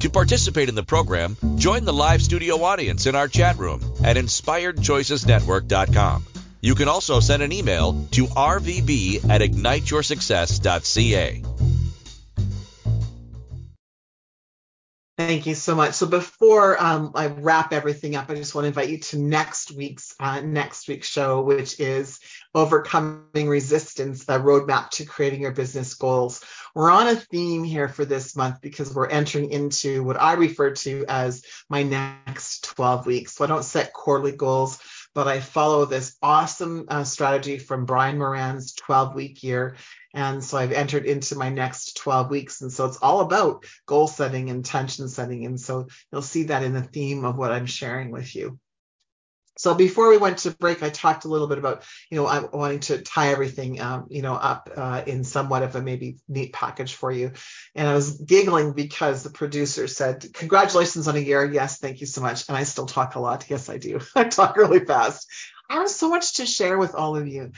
To 0.00 0.10
participate 0.10 0.68
in 0.68 0.74
the 0.74 0.82
program, 0.82 1.36
join 1.54 1.84
the 1.84 1.92
live 1.92 2.20
studio 2.20 2.64
audience 2.64 3.06
in 3.06 3.14
our 3.14 3.28
chat 3.28 3.58
room 3.58 3.80
at 4.02 4.16
InspiredChoicesNetwork.com. 4.16 6.31
You 6.62 6.76
can 6.76 6.88
also 6.88 7.18
send 7.18 7.42
an 7.42 7.52
email 7.52 8.06
to 8.12 8.26
rvb 8.26 9.28
at 9.28 9.40
igniteyoursuccess.ca. 9.40 11.42
Thank 15.18 15.46
you 15.46 15.54
so 15.54 15.74
much. 15.74 15.94
So 15.94 16.06
before 16.06 16.82
um, 16.82 17.12
I 17.14 17.26
wrap 17.26 17.72
everything 17.72 18.16
up, 18.16 18.30
I 18.30 18.34
just 18.34 18.54
want 18.54 18.64
to 18.64 18.68
invite 18.68 18.88
you 18.88 18.98
to 18.98 19.18
next 19.18 19.72
week's 19.72 20.14
uh, 20.18 20.40
next 20.40 20.88
week's 20.88 21.08
show, 21.08 21.42
which 21.42 21.78
is 21.78 22.18
overcoming 22.54 23.48
resistance: 23.48 24.24
the 24.24 24.38
roadmap 24.38 24.90
to 24.90 25.04
creating 25.04 25.42
your 25.42 25.52
business 25.52 25.94
goals. 25.94 26.42
We're 26.74 26.90
on 26.90 27.08
a 27.08 27.16
theme 27.16 27.62
here 27.62 27.88
for 27.88 28.04
this 28.04 28.34
month 28.34 28.62
because 28.62 28.94
we're 28.94 29.08
entering 29.08 29.50
into 29.50 30.02
what 30.02 30.20
I 30.20 30.32
refer 30.32 30.70
to 30.76 31.04
as 31.08 31.44
my 31.68 31.82
next 31.82 32.64
12 32.64 33.04
weeks. 33.04 33.34
So 33.34 33.44
I 33.44 33.48
don't 33.48 33.64
set 33.64 33.92
quarterly 33.92 34.32
goals 34.32 34.78
but 35.14 35.28
I 35.28 35.40
follow 35.40 35.84
this 35.84 36.16
awesome 36.22 36.86
uh, 36.88 37.04
strategy 37.04 37.58
from 37.58 37.84
Brian 37.84 38.18
Moran's 38.18 38.72
12 38.74 39.14
week 39.14 39.42
year. 39.42 39.76
And 40.14 40.42
so 40.42 40.58
I've 40.58 40.72
entered 40.72 41.06
into 41.06 41.36
my 41.36 41.48
next 41.48 41.96
12 41.98 42.30
weeks. 42.30 42.60
And 42.60 42.72
so 42.72 42.86
it's 42.86 42.98
all 42.98 43.20
about 43.20 43.64
goal 43.86 44.08
setting, 44.08 44.48
intention 44.48 45.08
setting. 45.08 45.46
And 45.46 45.60
so 45.60 45.88
you'll 46.10 46.22
see 46.22 46.44
that 46.44 46.62
in 46.62 46.72
the 46.72 46.82
theme 46.82 47.24
of 47.24 47.36
what 47.36 47.52
I'm 47.52 47.66
sharing 47.66 48.10
with 48.10 48.34
you. 48.34 48.58
So 49.56 49.74
before 49.74 50.08
we 50.08 50.16
went 50.16 50.38
to 50.38 50.50
break, 50.50 50.82
I 50.82 50.90
talked 50.90 51.24
a 51.24 51.28
little 51.28 51.46
bit 51.46 51.58
about, 51.58 51.84
you 52.10 52.16
know, 52.16 52.26
I'm 52.26 52.48
wanting 52.52 52.80
to 52.80 53.02
tie 53.02 53.28
everything, 53.28 53.80
um, 53.80 54.06
you 54.08 54.22
know, 54.22 54.34
up 54.34 54.70
uh, 54.74 55.02
in 55.06 55.24
somewhat 55.24 55.62
of 55.62 55.76
a 55.76 55.82
maybe 55.82 56.16
neat 56.28 56.52
package 56.52 56.94
for 56.94 57.12
you. 57.12 57.32
And 57.74 57.86
I 57.86 57.94
was 57.94 58.12
giggling 58.18 58.72
because 58.72 59.22
the 59.22 59.30
producer 59.30 59.86
said, 59.86 60.26
"Congratulations 60.32 61.06
on 61.06 61.16
a 61.16 61.20
year." 61.20 61.44
Yes, 61.44 61.78
thank 61.78 62.00
you 62.00 62.06
so 62.06 62.22
much. 62.22 62.48
And 62.48 62.56
I 62.56 62.62
still 62.64 62.86
talk 62.86 63.14
a 63.14 63.20
lot. 63.20 63.44
Yes, 63.48 63.68
I 63.68 63.78
do. 63.78 64.00
I 64.16 64.24
talk 64.24 64.56
really 64.56 64.84
fast. 64.84 65.28
I 65.68 65.74
have 65.76 65.90
so 65.90 66.08
much 66.08 66.34
to 66.36 66.46
share 66.46 66.78
with 66.78 66.94
all 66.94 67.16
of 67.16 67.28
you. 67.28 67.52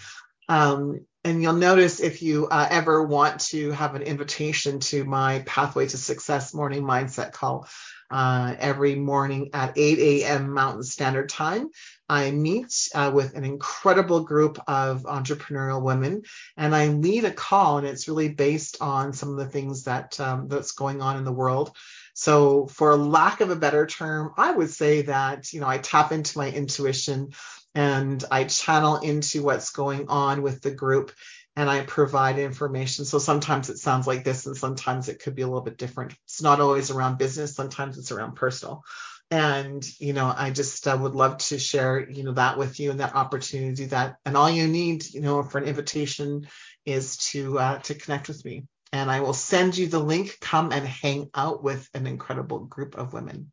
Um, 0.49 1.07
and 1.24 1.42
you'll 1.42 1.55
notice 1.55 2.01
if 2.01 2.22
you 2.22 2.49
uh, 2.49 2.68
ever 2.70 3.03
want 3.03 3.40
to 3.40 3.70
have 3.70 3.95
an 3.95 4.03
invitation 4.03 4.78
to 4.80 5.05
my 5.05 5.42
Pathway 5.47 5.88
to 5.88 5.97
Success 5.97 6.53
morning 6.53 6.82
mindset 6.82 7.32
call, 7.32 7.66
uh, 8.11 8.55
every 8.59 8.94
morning 8.94 9.50
at 9.52 9.76
8 9.76 9.98
a.m. 9.98 10.52
Mountain 10.52 10.82
Standard 10.82 11.28
Time. 11.28 11.70
I 12.09 12.30
meet 12.30 12.88
uh, 12.94 13.11
with 13.14 13.34
an 13.34 13.44
incredible 13.44 14.20
group 14.20 14.59
of 14.66 15.05
entrepreneurial 15.05 15.82
women, 15.82 16.22
and 16.57 16.74
I 16.74 16.88
lead 16.88 17.24
a 17.24 17.30
call, 17.30 17.78
and 17.78 17.86
it's 17.86 18.09
really 18.09 18.28
based 18.28 18.78
on 18.80 19.12
some 19.12 19.30
of 19.30 19.36
the 19.36 19.48
things 19.48 19.84
that 19.84 20.20
um, 20.20 20.48
that's 20.48 20.72
going 20.72 21.00
on 21.00 21.16
in 21.16 21.24
the 21.24 21.32
world. 21.32 21.74
So, 22.12 22.66
for 22.66 22.96
lack 22.96 23.40
of 23.40 23.50
a 23.50 23.57
better 23.57 23.86
term, 23.86 24.32
I 24.36 24.52
would 24.52 24.70
say 24.70 25.02
that 25.02 25.52
you 25.52 25.61
know 25.61 25.68
I 25.68 25.78
tap 25.78 26.12
into 26.12 26.38
my 26.38 26.50
intuition 26.50 27.30
and 27.74 28.22
I 28.30 28.44
channel 28.44 28.98
into 28.98 29.42
what's 29.42 29.70
going 29.70 30.09
on 30.09 30.42
with 30.42 30.62
the 30.62 30.70
group 30.70 31.11
and 31.57 31.70
I 31.70 31.82
provide 31.82 32.38
information. 32.38 33.05
So 33.05 33.18
sometimes 33.18 33.70
it 33.70 33.78
sounds 33.78 34.07
like 34.07 34.24
this, 34.24 34.46
and 34.46 34.57
sometimes 34.57 35.09
it 35.09 35.22
could 35.22 35.34
be 35.34 35.42
a 35.42 35.46
little 35.46 35.62
bit 35.62 35.78
different. 35.78 36.14
It's 36.24 36.42
not 36.42 36.61
always 36.61 36.90
around 36.90 37.18
business, 37.18 37.55
sometimes 37.55 37.98
it's 37.98 38.12
around 38.12 38.34
personal. 38.36 38.84
And, 39.30 39.84
you 39.98 40.12
know, 40.12 40.32
I 40.36 40.50
just 40.50 40.86
uh, 40.86 40.96
would 41.00 41.14
love 41.14 41.38
to 41.38 41.59
share, 41.59 42.09
you 42.09 42.24
know, 42.24 42.32
that 42.32 42.59
with 42.59 42.78
you 42.78 42.90
and 42.90 43.00
that 43.00 43.14
opportunity 43.14 43.74
do 43.74 43.86
that. 43.86 44.16
And 44.24 44.36
all 44.36 44.50
you 44.50 44.68
need, 44.68 45.12
you 45.12 45.22
know, 45.22 45.42
for 45.42 45.59
an 45.59 45.64
invitation 45.64 46.46
is 46.84 47.16
to 47.16 47.59
uh, 47.59 47.78
to 47.80 47.94
connect 47.94 48.28
with 48.28 48.44
me. 48.44 48.66
And 48.92 49.11
I 49.11 49.20
will 49.20 49.32
send 49.32 49.76
you 49.76 49.88
the 49.88 49.98
link. 49.98 50.36
Come 50.40 50.72
and 50.72 50.86
hang 50.86 51.30
out 51.34 51.64
with 51.64 51.88
an 51.94 52.07
incredible 52.07 52.61
group 52.61 52.96
of 52.96 53.12
women. 53.12 53.50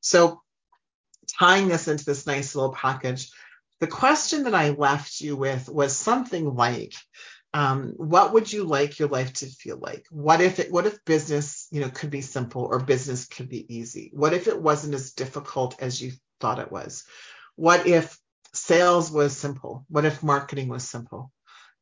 So 0.00 0.42
tying 1.38 1.68
this 1.68 1.88
into 1.88 2.04
this 2.04 2.26
nice 2.26 2.54
little 2.54 2.72
package, 2.72 3.30
the 3.80 3.86
question 3.86 4.44
that 4.44 4.54
I 4.54 4.70
left 4.70 5.20
you 5.20 5.36
with 5.36 5.68
was 5.68 5.96
something 5.96 6.54
like, 6.54 6.94
um, 7.52 7.94
what 7.96 8.34
would 8.34 8.52
you 8.52 8.64
like 8.64 8.98
your 8.98 9.08
life 9.08 9.32
to 9.34 9.46
feel 9.46 9.78
like? 9.78 10.04
What 10.10 10.40
if 10.40 10.60
it, 10.60 10.70
what 10.70 10.86
if 10.86 11.04
business, 11.04 11.66
you 11.72 11.80
know, 11.80 11.88
could 11.88 12.10
be 12.10 12.20
simple 12.20 12.62
or 12.62 12.78
business 12.78 13.26
could 13.26 13.48
be 13.48 13.74
easy? 13.74 14.10
What 14.12 14.34
if 14.34 14.46
it 14.48 14.60
wasn't 14.60 14.94
as 14.94 15.12
difficult 15.12 15.80
as 15.82 16.00
you 16.00 16.12
thought 16.40 16.58
it 16.58 16.70
was? 16.70 17.04
What 17.56 17.86
if 17.86 18.16
sales 18.52 19.10
was 19.10 19.36
simple? 19.36 19.86
What 19.88 20.04
if 20.04 20.22
marketing 20.22 20.68
was 20.68 20.88
simple? 20.88 21.32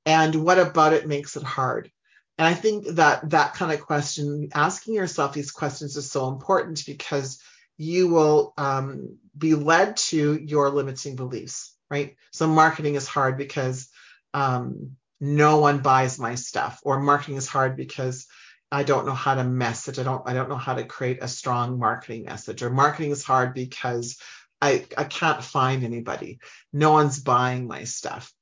And 0.06 0.34
what 0.36 0.58
about 0.58 0.92
it 0.92 1.06
makes 1.06 1.36
it 1.36 1.42
hard? 1.42 1.90
And 2.38 2.46
I 2.46 2.54
think 2.54 2.86
that 2.94 3.28
that 3.30 3.54
kind 3.54 3.72
of 3.72 3.80
question, 3.80 4.50
asking 4.54 4.94
yourself 4.94 5.32
these 5.32 5.50
questions 5.50 5.96
is 5.96 6.10
so 6.10 6.28
important 6.28 6.84
because 6.86 7.42
you 7.76 8.08
will 8.08 8.54
um, 8.56 9.18
be 9.36 9.56
led 9.56 9.96
to 9.96 10.34
your 10.34 10.70
limiting 10.70 11.16
beliefs 11.16 11.74
right? 11.90 12.16
So 12.32 12.46
marketing 12.46 12.94
is 12.94 13.06
hard 13.06 13.38
because 13.38 13.88
um, 14.34 14.96
no 15.20 15.58
one 15.58 15.78
buys 15.78 16.18
my 16.18 16.34
stuff, 16.34 16.80
or 16.82 17.00
marketing 17.00 17.36
is 17.36 17.48
hard 17.48 17.76
because 17.76 18.26
I 18.70 18.82
don't 18.82 19.06
know 19.06 19.14
how 19.14 19.34
to 19.34 19.44
message. 19.44 19.98
I 19.98 20.02
don't 20.02 20.22
I 20.26 20.34
don't 20.34 20.48
know 20.48 20.56
how 20.56 20.74
to 20.74 20.84
create 20.84 21.18
a 21.22 21.28
strong 21.28 21.78
marketing 21.78 22.24
message. 22.24 22.62
Or 22.62 22.70
marketing 22.70 23.12
is 23.12 23.24
hard 23.24 23.54
because 23.54 24.18
I 24.60 24.86
I 24.96 25.04
can't 25.04 25.42
find 25.42 25.84
anybody. 25.84 26.40
No 26.72 26.92
one's 26.92 27.20
buying 27.20 27.66
my 27.66 27.84
stuff. 27.84 28.32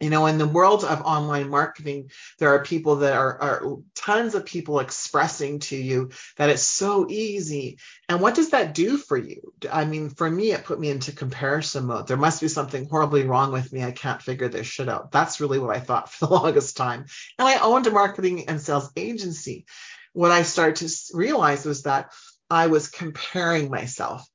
You 0.00 0.10
know 0.10 0.26
in 0.26 0.38
the 0.38 0.46
world 0.46 0.84
of 0.84 1.02
online 1.02 1.48
marketing 1.48 2.10
there 2.38 2.50
are 2.50 2.64
people 2.64 2.96
that 2.96 3.14
are, 3.14 3.40
are, 3.40 3.76
tons 3.94 4.34
of 4.34 4.44
people 4.44 4.80
expressing 4.80 5.60
to 5.60 5.76
you 5.76 6.10
that 6.36 6.50
it's 6.50 6.62
so 6.62 7.06
easy. 7.08 7.78
And 8.08 8.20
what 8.20 8.34
does 8.34 8.50
that 8.50 8.74
do 8.74 8.98
for 8.98 9.16
you? 9.16 9.52
I 9.70 9.84
mean 9.84 10.10
for 10.10 10.28
me 10.28 10.52
it 10.52 10.64
put 10.64 10.78
me 10.78 10.90
into 10.90 11.12
comparison 11.12 11.86
mode. 11.86 12.06
There 12.06 12.16
must 12.16 12.40
be 12.40 12.48
something 12.48 12.88
horribly 12.88 13.24
wrong 13.24 13.52
with 13.52 13.72
me. 13.72 13.82
I 13.82 13.92
can't 13.92 14.20
figure 14.20 14.48
this 14.48 14.66
shit 14.66 14.88
out. 14.88 15.10
That's 15.10 15.40
really 15.40 15.58
what 15.58 15.74
i 15.74 15.80
thought 15.80 16.10
for 16.12 16.26
the 16.26 16.34
longest 16.34 16.76
time. 16.76 17.06
And 17.38 17.48
i 17.48 17.58
owned 17.58 17.86
a 17.86 17.90
marketing 17.90 18.48
and 18.48 18.60
sales 18.60 18.90
agency. 18.96 19.64
What 20.12 20.32
i 20.32 20.42
started 20.42 20.86
to 20.88 20.94
realize 21.14 21.64
was 21.64 21.84
that 21.84 22.12
i 22.50 22.66
was 22.66 22.88
comparing 22.88 23.70
myself. 23.70 24.26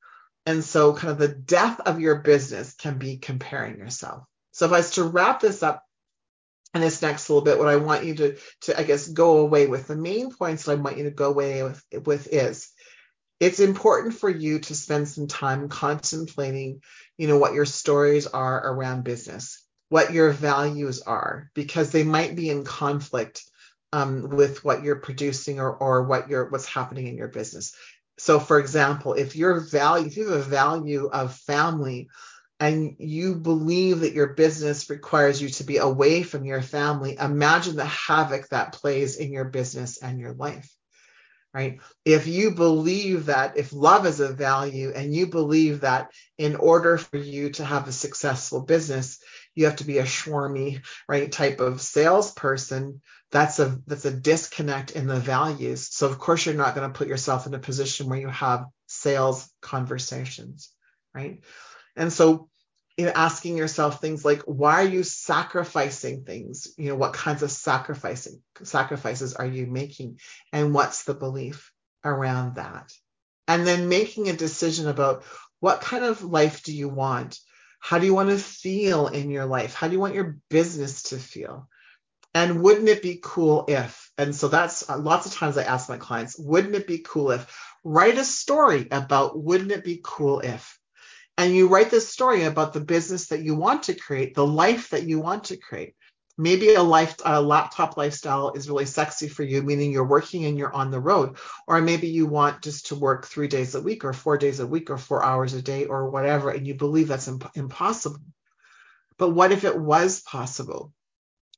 And 0.46 0.64
so 0.64 0.94
kind 0.94 1.12
of 1.12 1.20
the 1.20 1.28
death 1.28 1.82
of 1.82 2.00
your 2.00 2.22
business 2.22 2.74
can 2.74 2.98
be 2.98 3.18
comparing 3.18 3.78
yourself 3.78 4.24
so 4.60 4.66
if 4.66 4.74
I 4.74 4.78
was 4.80 4.92
to 4.92 5.06
wrap 5.06 5.40
this 5.40 5.64
up 5.64 5.86
in 6.76 6.82
this 6.82 7.02
next 7.02 7.30
little 7.30 7.46
bit, 7.46 7.58
what 7.58 7.70
I 7.70 7.78
want 7.78 8.04
you 8.04 8.14
to, 8.16 8.38
to 8.64 8.78
I 8.78 8.84
guess, 8.84 9.08
go 9.08 9.38
away 9.38 9.68
with, 9.68 9.88
the 9.88 9.96
main 9.96 10.36
points 10.36 10.66
that 10.66 10.74
I 10.74 10.76
want 10.76 10.98
you 10.98 11.06
to 11.06 11.12
go 11.12 11.30
away 11.30 11.64
with, 11.64 11.82
with 12.06 12.28
is 12.34 12.70
it's 13.40 13.62
important 13.62 14.16
for 14.16 14.30
you 14.30 14.60
to 14.60 14.76
spend 14.76 15.08
some 15.08 15.28
time 15.28 15.70
contemplating, 15.70 16.82
you 17.18 17.30
know, 17.30 17.38
what 17.38 17.54
your 17.54 17.64
stories 17.64 18.28
are 18.28 18.74
around 18.74 19.06
business, 19.06 19.66
what 19.88 20.12
your 20.12 20.32
values 20.32 21.04
are, 21.04 21.50
because 21.54 21.92
they 21.92 22.04
might 22.04 22.36
be 22.36 22.50
in 22.50 22.66
conflict 22.66 23.46
um, 23.94 24.28
with 24.28 24.66
what 24.66 24.84
you're 24.84 24.98
producing 24.98 25.62
or, 25.62 25.72
or 25.72 26.04
what 26.04 26.30
you're 26.30 26.50
what's 26.50 26.68
happening 26.68 27.08
in 27.08 27.16
your 27.16 27.30
business. 27.30 27.74
So, 28.18 28.42
for 28.42 28.60
example, 28.60 29.14
if 29.14 29.38
your 29.38 29.62
value, 29.62 30.08
if 30.08 30.18
you 30.18 30.28
have 30.28 30.42
a 30.42 30.44
value 30.44 31.08
of 31.08 31.34
family 31.34 32.10
and 32.60 32.96
you 33.00 33.36
believe 33.36 34.02
that 34.02 34.14
your 34.14 34.34
business 34.34 34.90
requires 34.90 35.42
you 35.42 35.50
to 35.50 35.64
be 35.64 35.78
away 35.78 36.24
from 36.24 36.44
your 36.44 36.62
family, 36.62 37.18
imagine 37.20 37.76
the 37.76 37.86
havoc 37.86 38.50
that 38.50 38.74
plays 38.74 39.16
in 39.16 39.32
your 39.32 39.46
business 39.46 40.02
and 40.02 40.20
your 40.20 40.34
life. 40.34 40.70
Right? 41.52 41.80
If 42.06 42.28
you 42.28 42.52
believe 42.52 43.26
that 43.26 43.58
if 43.58 43.74
love 43.74 44.06
is 44.06 44.20
a 44.20 44.32
value 44.32 44.92
and 44.96 45.16
you 45.16 45.28
believe 45.28 45.82
that 45.82 46.12
in 46.38 46.56
order 46.56 47.00
for 47.00 47.18
you 47.18 47.50
to 47.52 47.66
have 47.66 47.88
a 47.88 47.92
successful 47.92 48.62
business, 48.62 49.20
you 49.56 49.66
have 49.66 49.78
to 49.78 49.84
be 49.84 49.98
a 49.98 50.04
swarmy, 50.04 50.86
right, 51.08 51.32
type 51.32 51.60
of 51.60 51.82
salesperson, 51.82 53.02
that's 53.32 53.58
a 53.58 53.80
that's 53.88 54.06
a 54.06 54.12
disconnect 54.12 54.92
in 54.92 55.08
the 55.08 55.20
values. 55.20 55.88
So 55.92 56.08
of 56.08 56.20
course 56.20 56.46
you're 56.46 56.56
not 56.56 56.76
going 56.76 56.92
to 56.92 56.98
put 56.98 57.08
yourself 57.08 57.48
in 57.48 57.54
a 57.54 57.60
position 57.60 58.10
where 58.10 58.20
you 58.20 58.28
have 58.28 58.66
sales 58.88 59.50
conversations, 59.62 60.70
right? 61.16 61.42
And 62.00 62.12
so 62.12 62.50
asking 62.98 63.58
yourself 63.58 64.02
things 64.02 64.26
like, 64.26 64.42
why 64.44 64.82
are 64.82 64.88
you 64.88 65.04
sacrificing 65.04 66.24
things? 66.24 66.74
You 66.78 66.90
know, 66.90 66.96
what 66.96 67.14
kinds 67.14 67.44
of 67.44 67.52
sacrificing 67.52 68.42
sacrifices 68.64 69.36
are 69.36 69.46
you 69.46 69.68
making? 69.68 70.20
And 70.52 70.74
what's 70.74 71.04
the 71.04 71.14
belief 71.14 71.72
around 72.04 72.56
that? 72.56 72.92
And 73.48 73.68
then 73.68 73.90
making 73.90 74.30
a 74.30 74.34
decision 74.34 74.88
about 74.88 75.24
what 75.60 75.82
kind 75.82 76.06
of 76.06 76.24
life 76.24 76.64
do 76.64 76.74
you 76.74 76.90
want? 76.90 77.40
How 77.80 78.00
do 78.00 78.06
you 78.06 78.14
want 78.14 78.30
to 78.30 78.38
feel 78.38 79.08
in 79.08 79.30
your 79.30 79.46
life? 79.46 79.74
How 79.74 79.88
do 79.88 79.94
you 79.94 80.00
want 80.00 80.16
your 80.16 80.38
business 80.50 81.04
to 81.04 81.18
feel? 81.18 81.68
And 82.34 82.62
wouldn't 82.62 82.88
it 82.88 83.02
be 83.02 83.20
cool 83.22 83.66
if? 83.68 84.12
And 84.18 84.36
so 84.36 84.48
that's 84.48 84.90
uh, 84.90 84.98
lots 84.98 85.26
of 85.26 85.34
times 85.34 85.58
I 85.58 85.64
ask 85.64 85.90
my 85.90 85.98
clients, 85.98 86.38
wouldn't 86.38 86.76
it 86.76 86.88
be 86.88 87.00
cool 87.00 87.32
if? 87.32 87.54
Write 87.84 88.18
a 88.18 88.24
story 88.24 88.88
about 88.92 89.42
wouldn't 89.42 89.72
it 89.72 89.84
be 89.84 90.00
cool 90.04 90.40
if? 90.40 90.79
And 91.40 91.56
you 91.56 91.70
write 91.70 91.90
this 91.90 92.10
story 92.10 92.44
about 92.44 92.74
the 92.74 92.82
business 92.82 93.28
that 93.28 93.44
you 93.44 93.56
want 93.56 93.84
to 93.84 93.94
create, 93.94 94.36
the 94.36 94.46
life 94.46 94.90
that 94.90 95.08
you 95.08 95.22
want 95.22 95.46
to 95.46 95.56
create. 95.56 95.96
Maybe 96.38 96.74
a 96.74 96.84
life, 96.84 97.16
a 97.24 97.42
laptop 97.42 97.96
lifestyle 97.96 98.52
is 98.52 98.70
really 98.70 98.86
sexy 98.86 99.30
for 99.30 99.44
you, 99.44 99.62
meaning 99.62 99.94
you're 99.94 100.06
working 100.06 100.44
and 100.44 100.58
you're 100.58 100.74
on 100.74 100.92
the 100.92 101.00
road. 101.00 101.38
Or 101.66 101.80
maybe 101.80 102.08
you 102.08 102.26
want 102.26 102.62
just 102.62 102.88
to 102.88 102.96
work 102.96 103.26
three 103.26 103.48
days 103.48 103.74
a 103.74 103.82
week 103.82 104.04
or 104.04 104.12
four 104.12 104.38
days 104.38 104.60
a 104.60 104.68
week 104.68 104.90
or 104.90 104.98
four 104.98 105.24
hours 105.24 105.54
a 105.54 105.62
day 105.62 105.86
or 105.86 106.10
whatever, 106.10 106.50
and 106.50 106.68
you 106.68 106.76
believe 106.76 107.08
that's 107.08 107.30
imp- 107.30 107.56
impossible. 107.56 108.20
But 109.18 109.30
what 109.30 109.54
if 109.54 109.64
it 109.64 109.80
was 109.80 110.20
possible? 110.20 110.92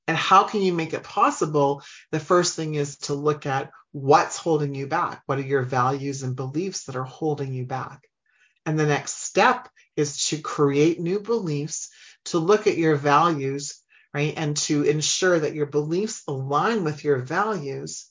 And 0.07 0.15
how 0.15 0.43
can 0.43 0.61
you 0.61 0.73
make 0.73 0.93
it 0.93 1.01
possible? 1.01 1.81
The 2.11 2.19
first 2.19 2.55
thing 2.55 2.75
is 2.75 2.99
to 2.99 3.15
look 3.15 3.47
at 3.47 3.71
what's 3.93 4.37
holding 4.37 4.75
you 4.75 4.85
back. 4.85 5.23
What 5.25 5.39
are 5.39 5.41
your 5.41 5.63
values 5.63 6.21
and 6.21 6.35
beliefs 6.35 6.83
that 6.83 6.95
are 6.95 7.03
holding 7.03 7.51
you 7.51 7.65
back? 7.65 8.01
And 8.65 8.77
the 8.77 8.85
next 8.85 9.23
step 9.23 9.69
is 9.95 10.27
to 10.27 10.41
create 10.41 10.99
new 10.99 11.19
beliefs, 11.19 11.89
to 12.25 12.37
look 12.37 12.67
at 12.67 12.77
your 12.77 12.95
values, 12.95 13.81
right? 14.13 14.33
And 14.37 14.55
to 14.57 14.83
ensure 14.83 15.39
that 15.39 15.55
your 15.55 15.65
beliefs 15.65 16.23
align 16.27 16.83
with 16.83 17.03
your 17.03 17.17
values. 17.17 18.09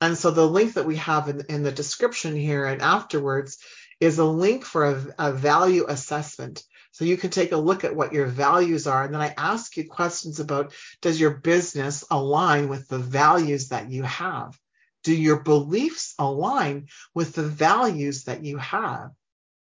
And 0.00 0.16
so 0.16 0.30
the 0.30 0.46
link 0.46 0.74
that 0.74 0.86
we 0.86 0.96
have 0.96 1.28
in, 1.28 1.42
in 1.48 1.62
the 1.62 1.72
description 1.72 2.34
here 2.34 2.64
and 2.64 2.82
afterwards 2.82 3.58
is 4.00 4.18
a 4.18 4.24
link 4.24 4.64
for 4.64 4.84
a, 4.86 5.06
a 5.18 5.32
value 5.32 5.86
assessment. 5.88 6.64
So 6.92 7.04
you 7.04 7.16
can 7.16 7.30
take 7.30 7.52
a 7.52 7.56
look 7.56 7.84
at 7.84 7.96
what 7.96 8.12
your 8.12 8.26
values 8.26 8.86
are. 8.86 9.04
And 9.04 9.14
then 9.14 9.20
I 9.20 9.34
ask 9.36 9.76
you 9.76 9.88
questions 9.88 10.40
about 10.40 10.74
does 11.00 11.20
your 11.20 11.30
business 11.30 12.04
align 12.10 12.68
with 12.68 12.88
the 12.88 12.98
values 12.98 13.68
that 13.68 13.90
you 13.90 14.02
have? 14.02 14.58
Do 15.04 15.14
your 15.14 15.40
beliefs 15.40 16.14
align 16.18 16.88
with 17.14 17.34
the 17.34 17.42
values 17.42 18.24
that 18.24 18.44
you 18.44 18.58
have? 18.58 19.10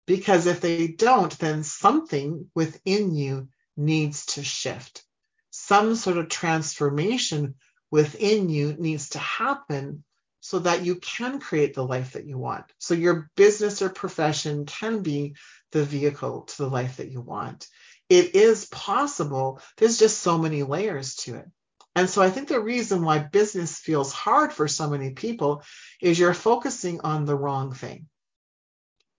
Because 0.07 0.47
if 0.47 0.61
they 0.61 0.89
don't, 0.89 1.37
then 1.39 1.63
something 1.63 2.51
within 2.55 3.15
you 3.15 3.49
needs 3.77 4.27
to 4.27 4.43
shift. 4.43 5.05
Some 5.51 5.95
sort 5.95 6.19
of 6.19 6.29
transformation 6.29 7.55
within 7.91 8.49
you 8.49 8.75
needs 8.79 9.11
to 9.11 9.19
happen 9.19 10.05
so 10.41 10.59
that 10.59 10.85
you 10.85 10.97
can 10.97 11.39
create 11.39 11.75
the 11.75 11.85
life 11.85 12.13
that 12.13 12.27
you 12.27 12.37
want. 12.37 12.65
So 12.79 12.95
your 12.95 13.31
business 13.37 13.81
or 13.81 13.91
profession 13.91 14.67
can 14.67 15.03
be 15.03 15.37
the 15.71 15.85
vehicle 15.85 16.43
to 16.43 16.59
the 16.59 16.69
life 16.69 16.97
that 16.97 17.11
you 17.11 17.21
want. 17.21 17.69
It 18.09 18.35
is 18.35 18.65
possible. 18.67 19.61
There's 19.77 19.99
just 19.99 20.21
so 20.21 20.39
many 20.39 20.65
layers 20.65 21.15
to 21.17 21.37
it. 21.37 21.47
And 21.95 22.11
so 22.11 22.23
I 22.23 22.31
think 22.31 22.49
the 22.49 22.61
reason 22.61 23.05
why 23.05 23.19
business 23.19 23.79
feels 23.79 24.13
hard 24.13 24.53
for 24.53 24.67
so 24.67 24.89
many 24.89 25.11
people 25.11 25.63
is 26.01 26.19
you're 26.19 26.35
focusing 26.35 27.03
on 27.03 27.25
the 27.25 27.37
wrong 27.37 27.73
thing. 27.73 28.09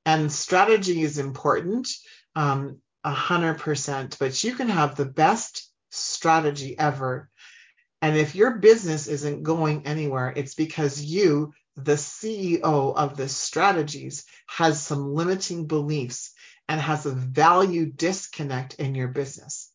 And 0.05 0.31
strategy 0.31 1.01
is 1.01 1.17
important, 1.17 1.89
um, 2.35 2.79
100%, 3.05 4.19
but 4.19 4.43
you 4.43 4.55
can 4.55 4.69
have 4.69 4.95
the 4.95 5.05
best 5.05 5.69
strategy 5.89 6.77
ever. 6.77 7.29
And 8.01 8.17
if 8.17 8.35
your 8.35 8.55
business 8.55 9.07
isn't 9.07 9.43
going 9.43 9.85
anywhere, 9.85 10.33
it's 10.35 10.55
because 10.55 11.01
you, 11.01 11.53
the 11.77 11.93
CEO 11.93 12.95
of 12.95 13.15
the 13.15 13.29
strategies, 13.29 14.25
has 14.47 14.81
some 14.81 15.13
limiting 15.13 15.67
beliefs 15.67 16.33
and 16.67 16.81
has 16.81 17.05
a 17.05 17.11
value 17.11 17.85
disconnect 17.85 18.75
in 18.75 18.95
your 18.95 19.09
business. 19.09 19.71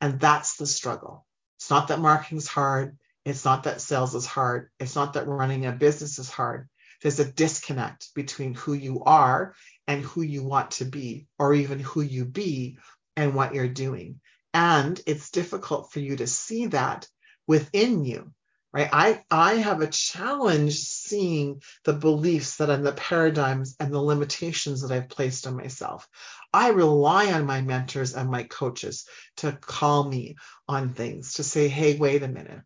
And 0.00 0.20
that's 0.20 0.56
the 0.56 0.66
struggle. 0.66 1.26
It's 1.58 1.70
not 1.70 1.88
that 1.88 2.00
marketing's 2.00 2.48
hard. 2.48 2.98
It's 3.24 3.44
not 3.44 3.64
that 3.64 3.80
sales 3.80 4.14
is 4.14 4.26
hard. 4.26 4.70
It's 4.80 4.96
not 4.96 5.12
that 5.12 5.28
running 5.28 5.66
a 5.66 5.72
business 5.72 6.18
is 6.18 6.28
hard. 6.28 6.68
There's 7.02 7.20
a 7.20 7.30
disconnect 7.30 8.14
between 8.14 8.54
who 8.54 8.72
you 8.72 9.02
are 9.04 9.54
and 9.86 10.02
who 10.02 10.22
you 10.22 10.44
want 10.44 10.72
to 10.72 10.84
be, 10.84 11.26
or 11.38 11.54
even 11.54 11.80
who 11.80 12.00
you 12.00 12.24
be 12.24 12.78
and 13.16 13.34
what 13.34 13.54
you're 13.54 13.68
doing. 13.68 14.20
And 14.54 15.00
it's 15.06 15.30
difficult 15.30 15.92
for 15.92 16.00
you 16.00 16.16
to 16.16 16.26
see 16.26 16.66
that 16.66 17.08
within 17.46 18.04
you, 18.04 18.32
right? 18.72 18.88
I, 18.92 19.24
I 19.30 19.54
have 19.54 19.80
a 19.80 19.86
challenge 19.86 20.74
seeing 20.74 21.62
the 21.84 21.92
beliefs 21.92 22.56
that 22.56 22.70
and 22.70 22.86
the 22.86 22.92
paradigms 22.92 23.76
and 23.80 23.92
the 23.92 24.00
limitations 24.00 24.82
that 24.82 24.94
I've 24.94 25.08
placed 25.08 25.46
on 25.46 25.56
myself. 25.56 26.06
I 26.52 26.68
rely 26.68 27.32
on 27.32 27.46
my 27.46 27.62
mentors 27.62 28.14
and 28.14 28.30
my 28.30 28.44
coaches 28.44 29.06
to 29.38 29.52
call 29.52 30.04
me 30.04 30.36
on 30.68 30.94
things, 30.94 31.34
to 31.34 31.44
say, 31.44 31.68
hey, 31.68 31.96
wait 31.96 32.22
a 32.22 32.28
minute, 32.28 32.60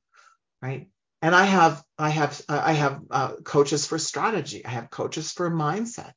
right? 0.61 0.89
And 1.27 1.35
I 1.35 1.45
have 1.45 1.83
I 1.99 2.11
have 2.11 2.41
I 2.49 2.73
have 2.73 2.95
uh, 3.11 3.33
coaches 3.55 3.87
for 3.87 3.99
strategy. 3.99 4.65
I 4.65 4.71
have 4.71 4.91
coaches 4.91 5.33
for 5.33 5.51
mindset 5.51 6.15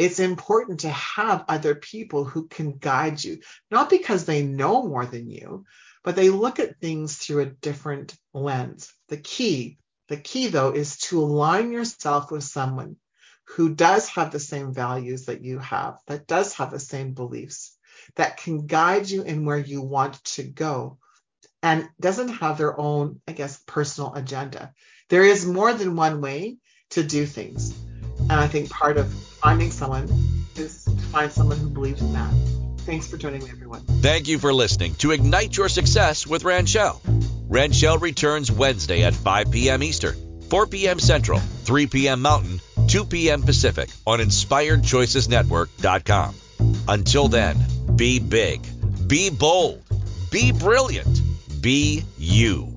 it's 0.00 0.18
important 0.18 0.80
to 0.80 0.88
have 0.88 1.44
other 1.46 1.74
people 1.74 2.24
who 2.24 2.48
can 2.48 2.78
guide 2.78 3.22
you, 3.22 3.38
not 3.70 3.90
because 3.90 4.24
they 4.24 4.42
know 4.42 4.88
more 4.88 5.04
than 5.04 5.28
you, 5.28 5.66
but 6.02 6.16
they 6.16 6.30
look 6.30 6.58
at 6.58 6.80
things 6.80 7.18
through 7.18 7.42
a 7.42 7.46
different 7.60 8.16
lens. 8.32 8.94
The 9.08 9.18
key, 9.18 9.76
the 10.08 10.16
key 10.16 10.46
though, 10.46 10.70
is 10.70 10.96
to 11.08 11.20
align 11.20 11.70
yourself 11.70 12.30
with 12.30 12.44
someone 12.44 12.96
who 13.44 13.74
does 13.74 14.08
have 14.08 14.32
the 14.32 14.40
same 14.40 14.72
values 14.72 15.26
that 15.26 15.44
you 15.44 15.58
have, 15.58 15.98
that 16.06 16.26
does 16.26 16.54
have 16.54 16.70
the 16.70 16.80
same 16.80 17.12
beliefs, 17.12 17.76
that 18.16 18.38
can 18.38 18.66
guide 18.66 19.10
you 19.10 19.20
in 19.20 19.44
where 19.44 19.58
you 19.58 19.82
want 19.82 20.24
to 20.24 20.44
go 20.44 20.96
and 21.62 21.88
doesn't 22.00 22.28
have 22.28 22.58
their 22.58 22.78
own, 22.78 23.20
I 23.28 23.32
guess, 23.32 23.62
personal 23.66 24.14
agenda. 24.14 24.72
There 25.08 25.24
is 25.24 25.46
more 25.46 25.72
than 25.72 25.96
one 25.96 26.20
way 26.20 26.58
to 26.90 27.02
do 27.02 27.26
things. 27.26 27.76
And 28.20 28.32
I 28.32 28.46
think 28.46 28.70
part 28.70 28.96
of 28.96 29.12
finding 29.12 29.70
someone 29.70 30.08
is 30.56 30.84
to 30.84 30.92
find 30.92 31.32
someone 31.32 31.58
who 31.58 31.68
believes 31.68 32.00
in 32.00 32.12
that. 32.12 32.32
Thanks 32.80 33.08
for 33.08 33.16
joining 33.16 33.44
me, 33.44 33.50
everyone. 33.50 33.80
Thank 33.82 34.28
you 34.28 34.38
for 34.38 34.54
listening 34.54 34.94
to 34.96 35.12
Ignite 35.12 35.56
Your 35.56 35.68
Success 35.68 36.26
with 36.26 36.44
Ranchelle. 36.44 37.00
Ranchelle 37.48 37.98
returns 37.98 38.50
Wednesday 38.50 39.02
at 39.02 39.14
5 39.14 39.50
p.m. 39.50 39.82
Eastern, 39.82 40.16
4 40.48 40.66
p.m. 40.66 40.98
Central, 41.00 41.40
3 41.40 41.86
p.m. 41.88 42.22
Mountain, 42.22 42.60
2 42.88 43.04
p.m. 43.04 43.42
Pacific 43.42 43.90
on 44.06 44.20
InspiredChoicesNetwork.com. 44.20 46.34
Until 46.88 47.28
then, 47.28 47.58
be 47.96 48.18
big, 48.18 48.66
be 49.08 49.30
bold, 49.30 49.82
be 50.30 50.52
brilliant, 50.52 51.20
be 51.60 52.02
you. 52.16 52.69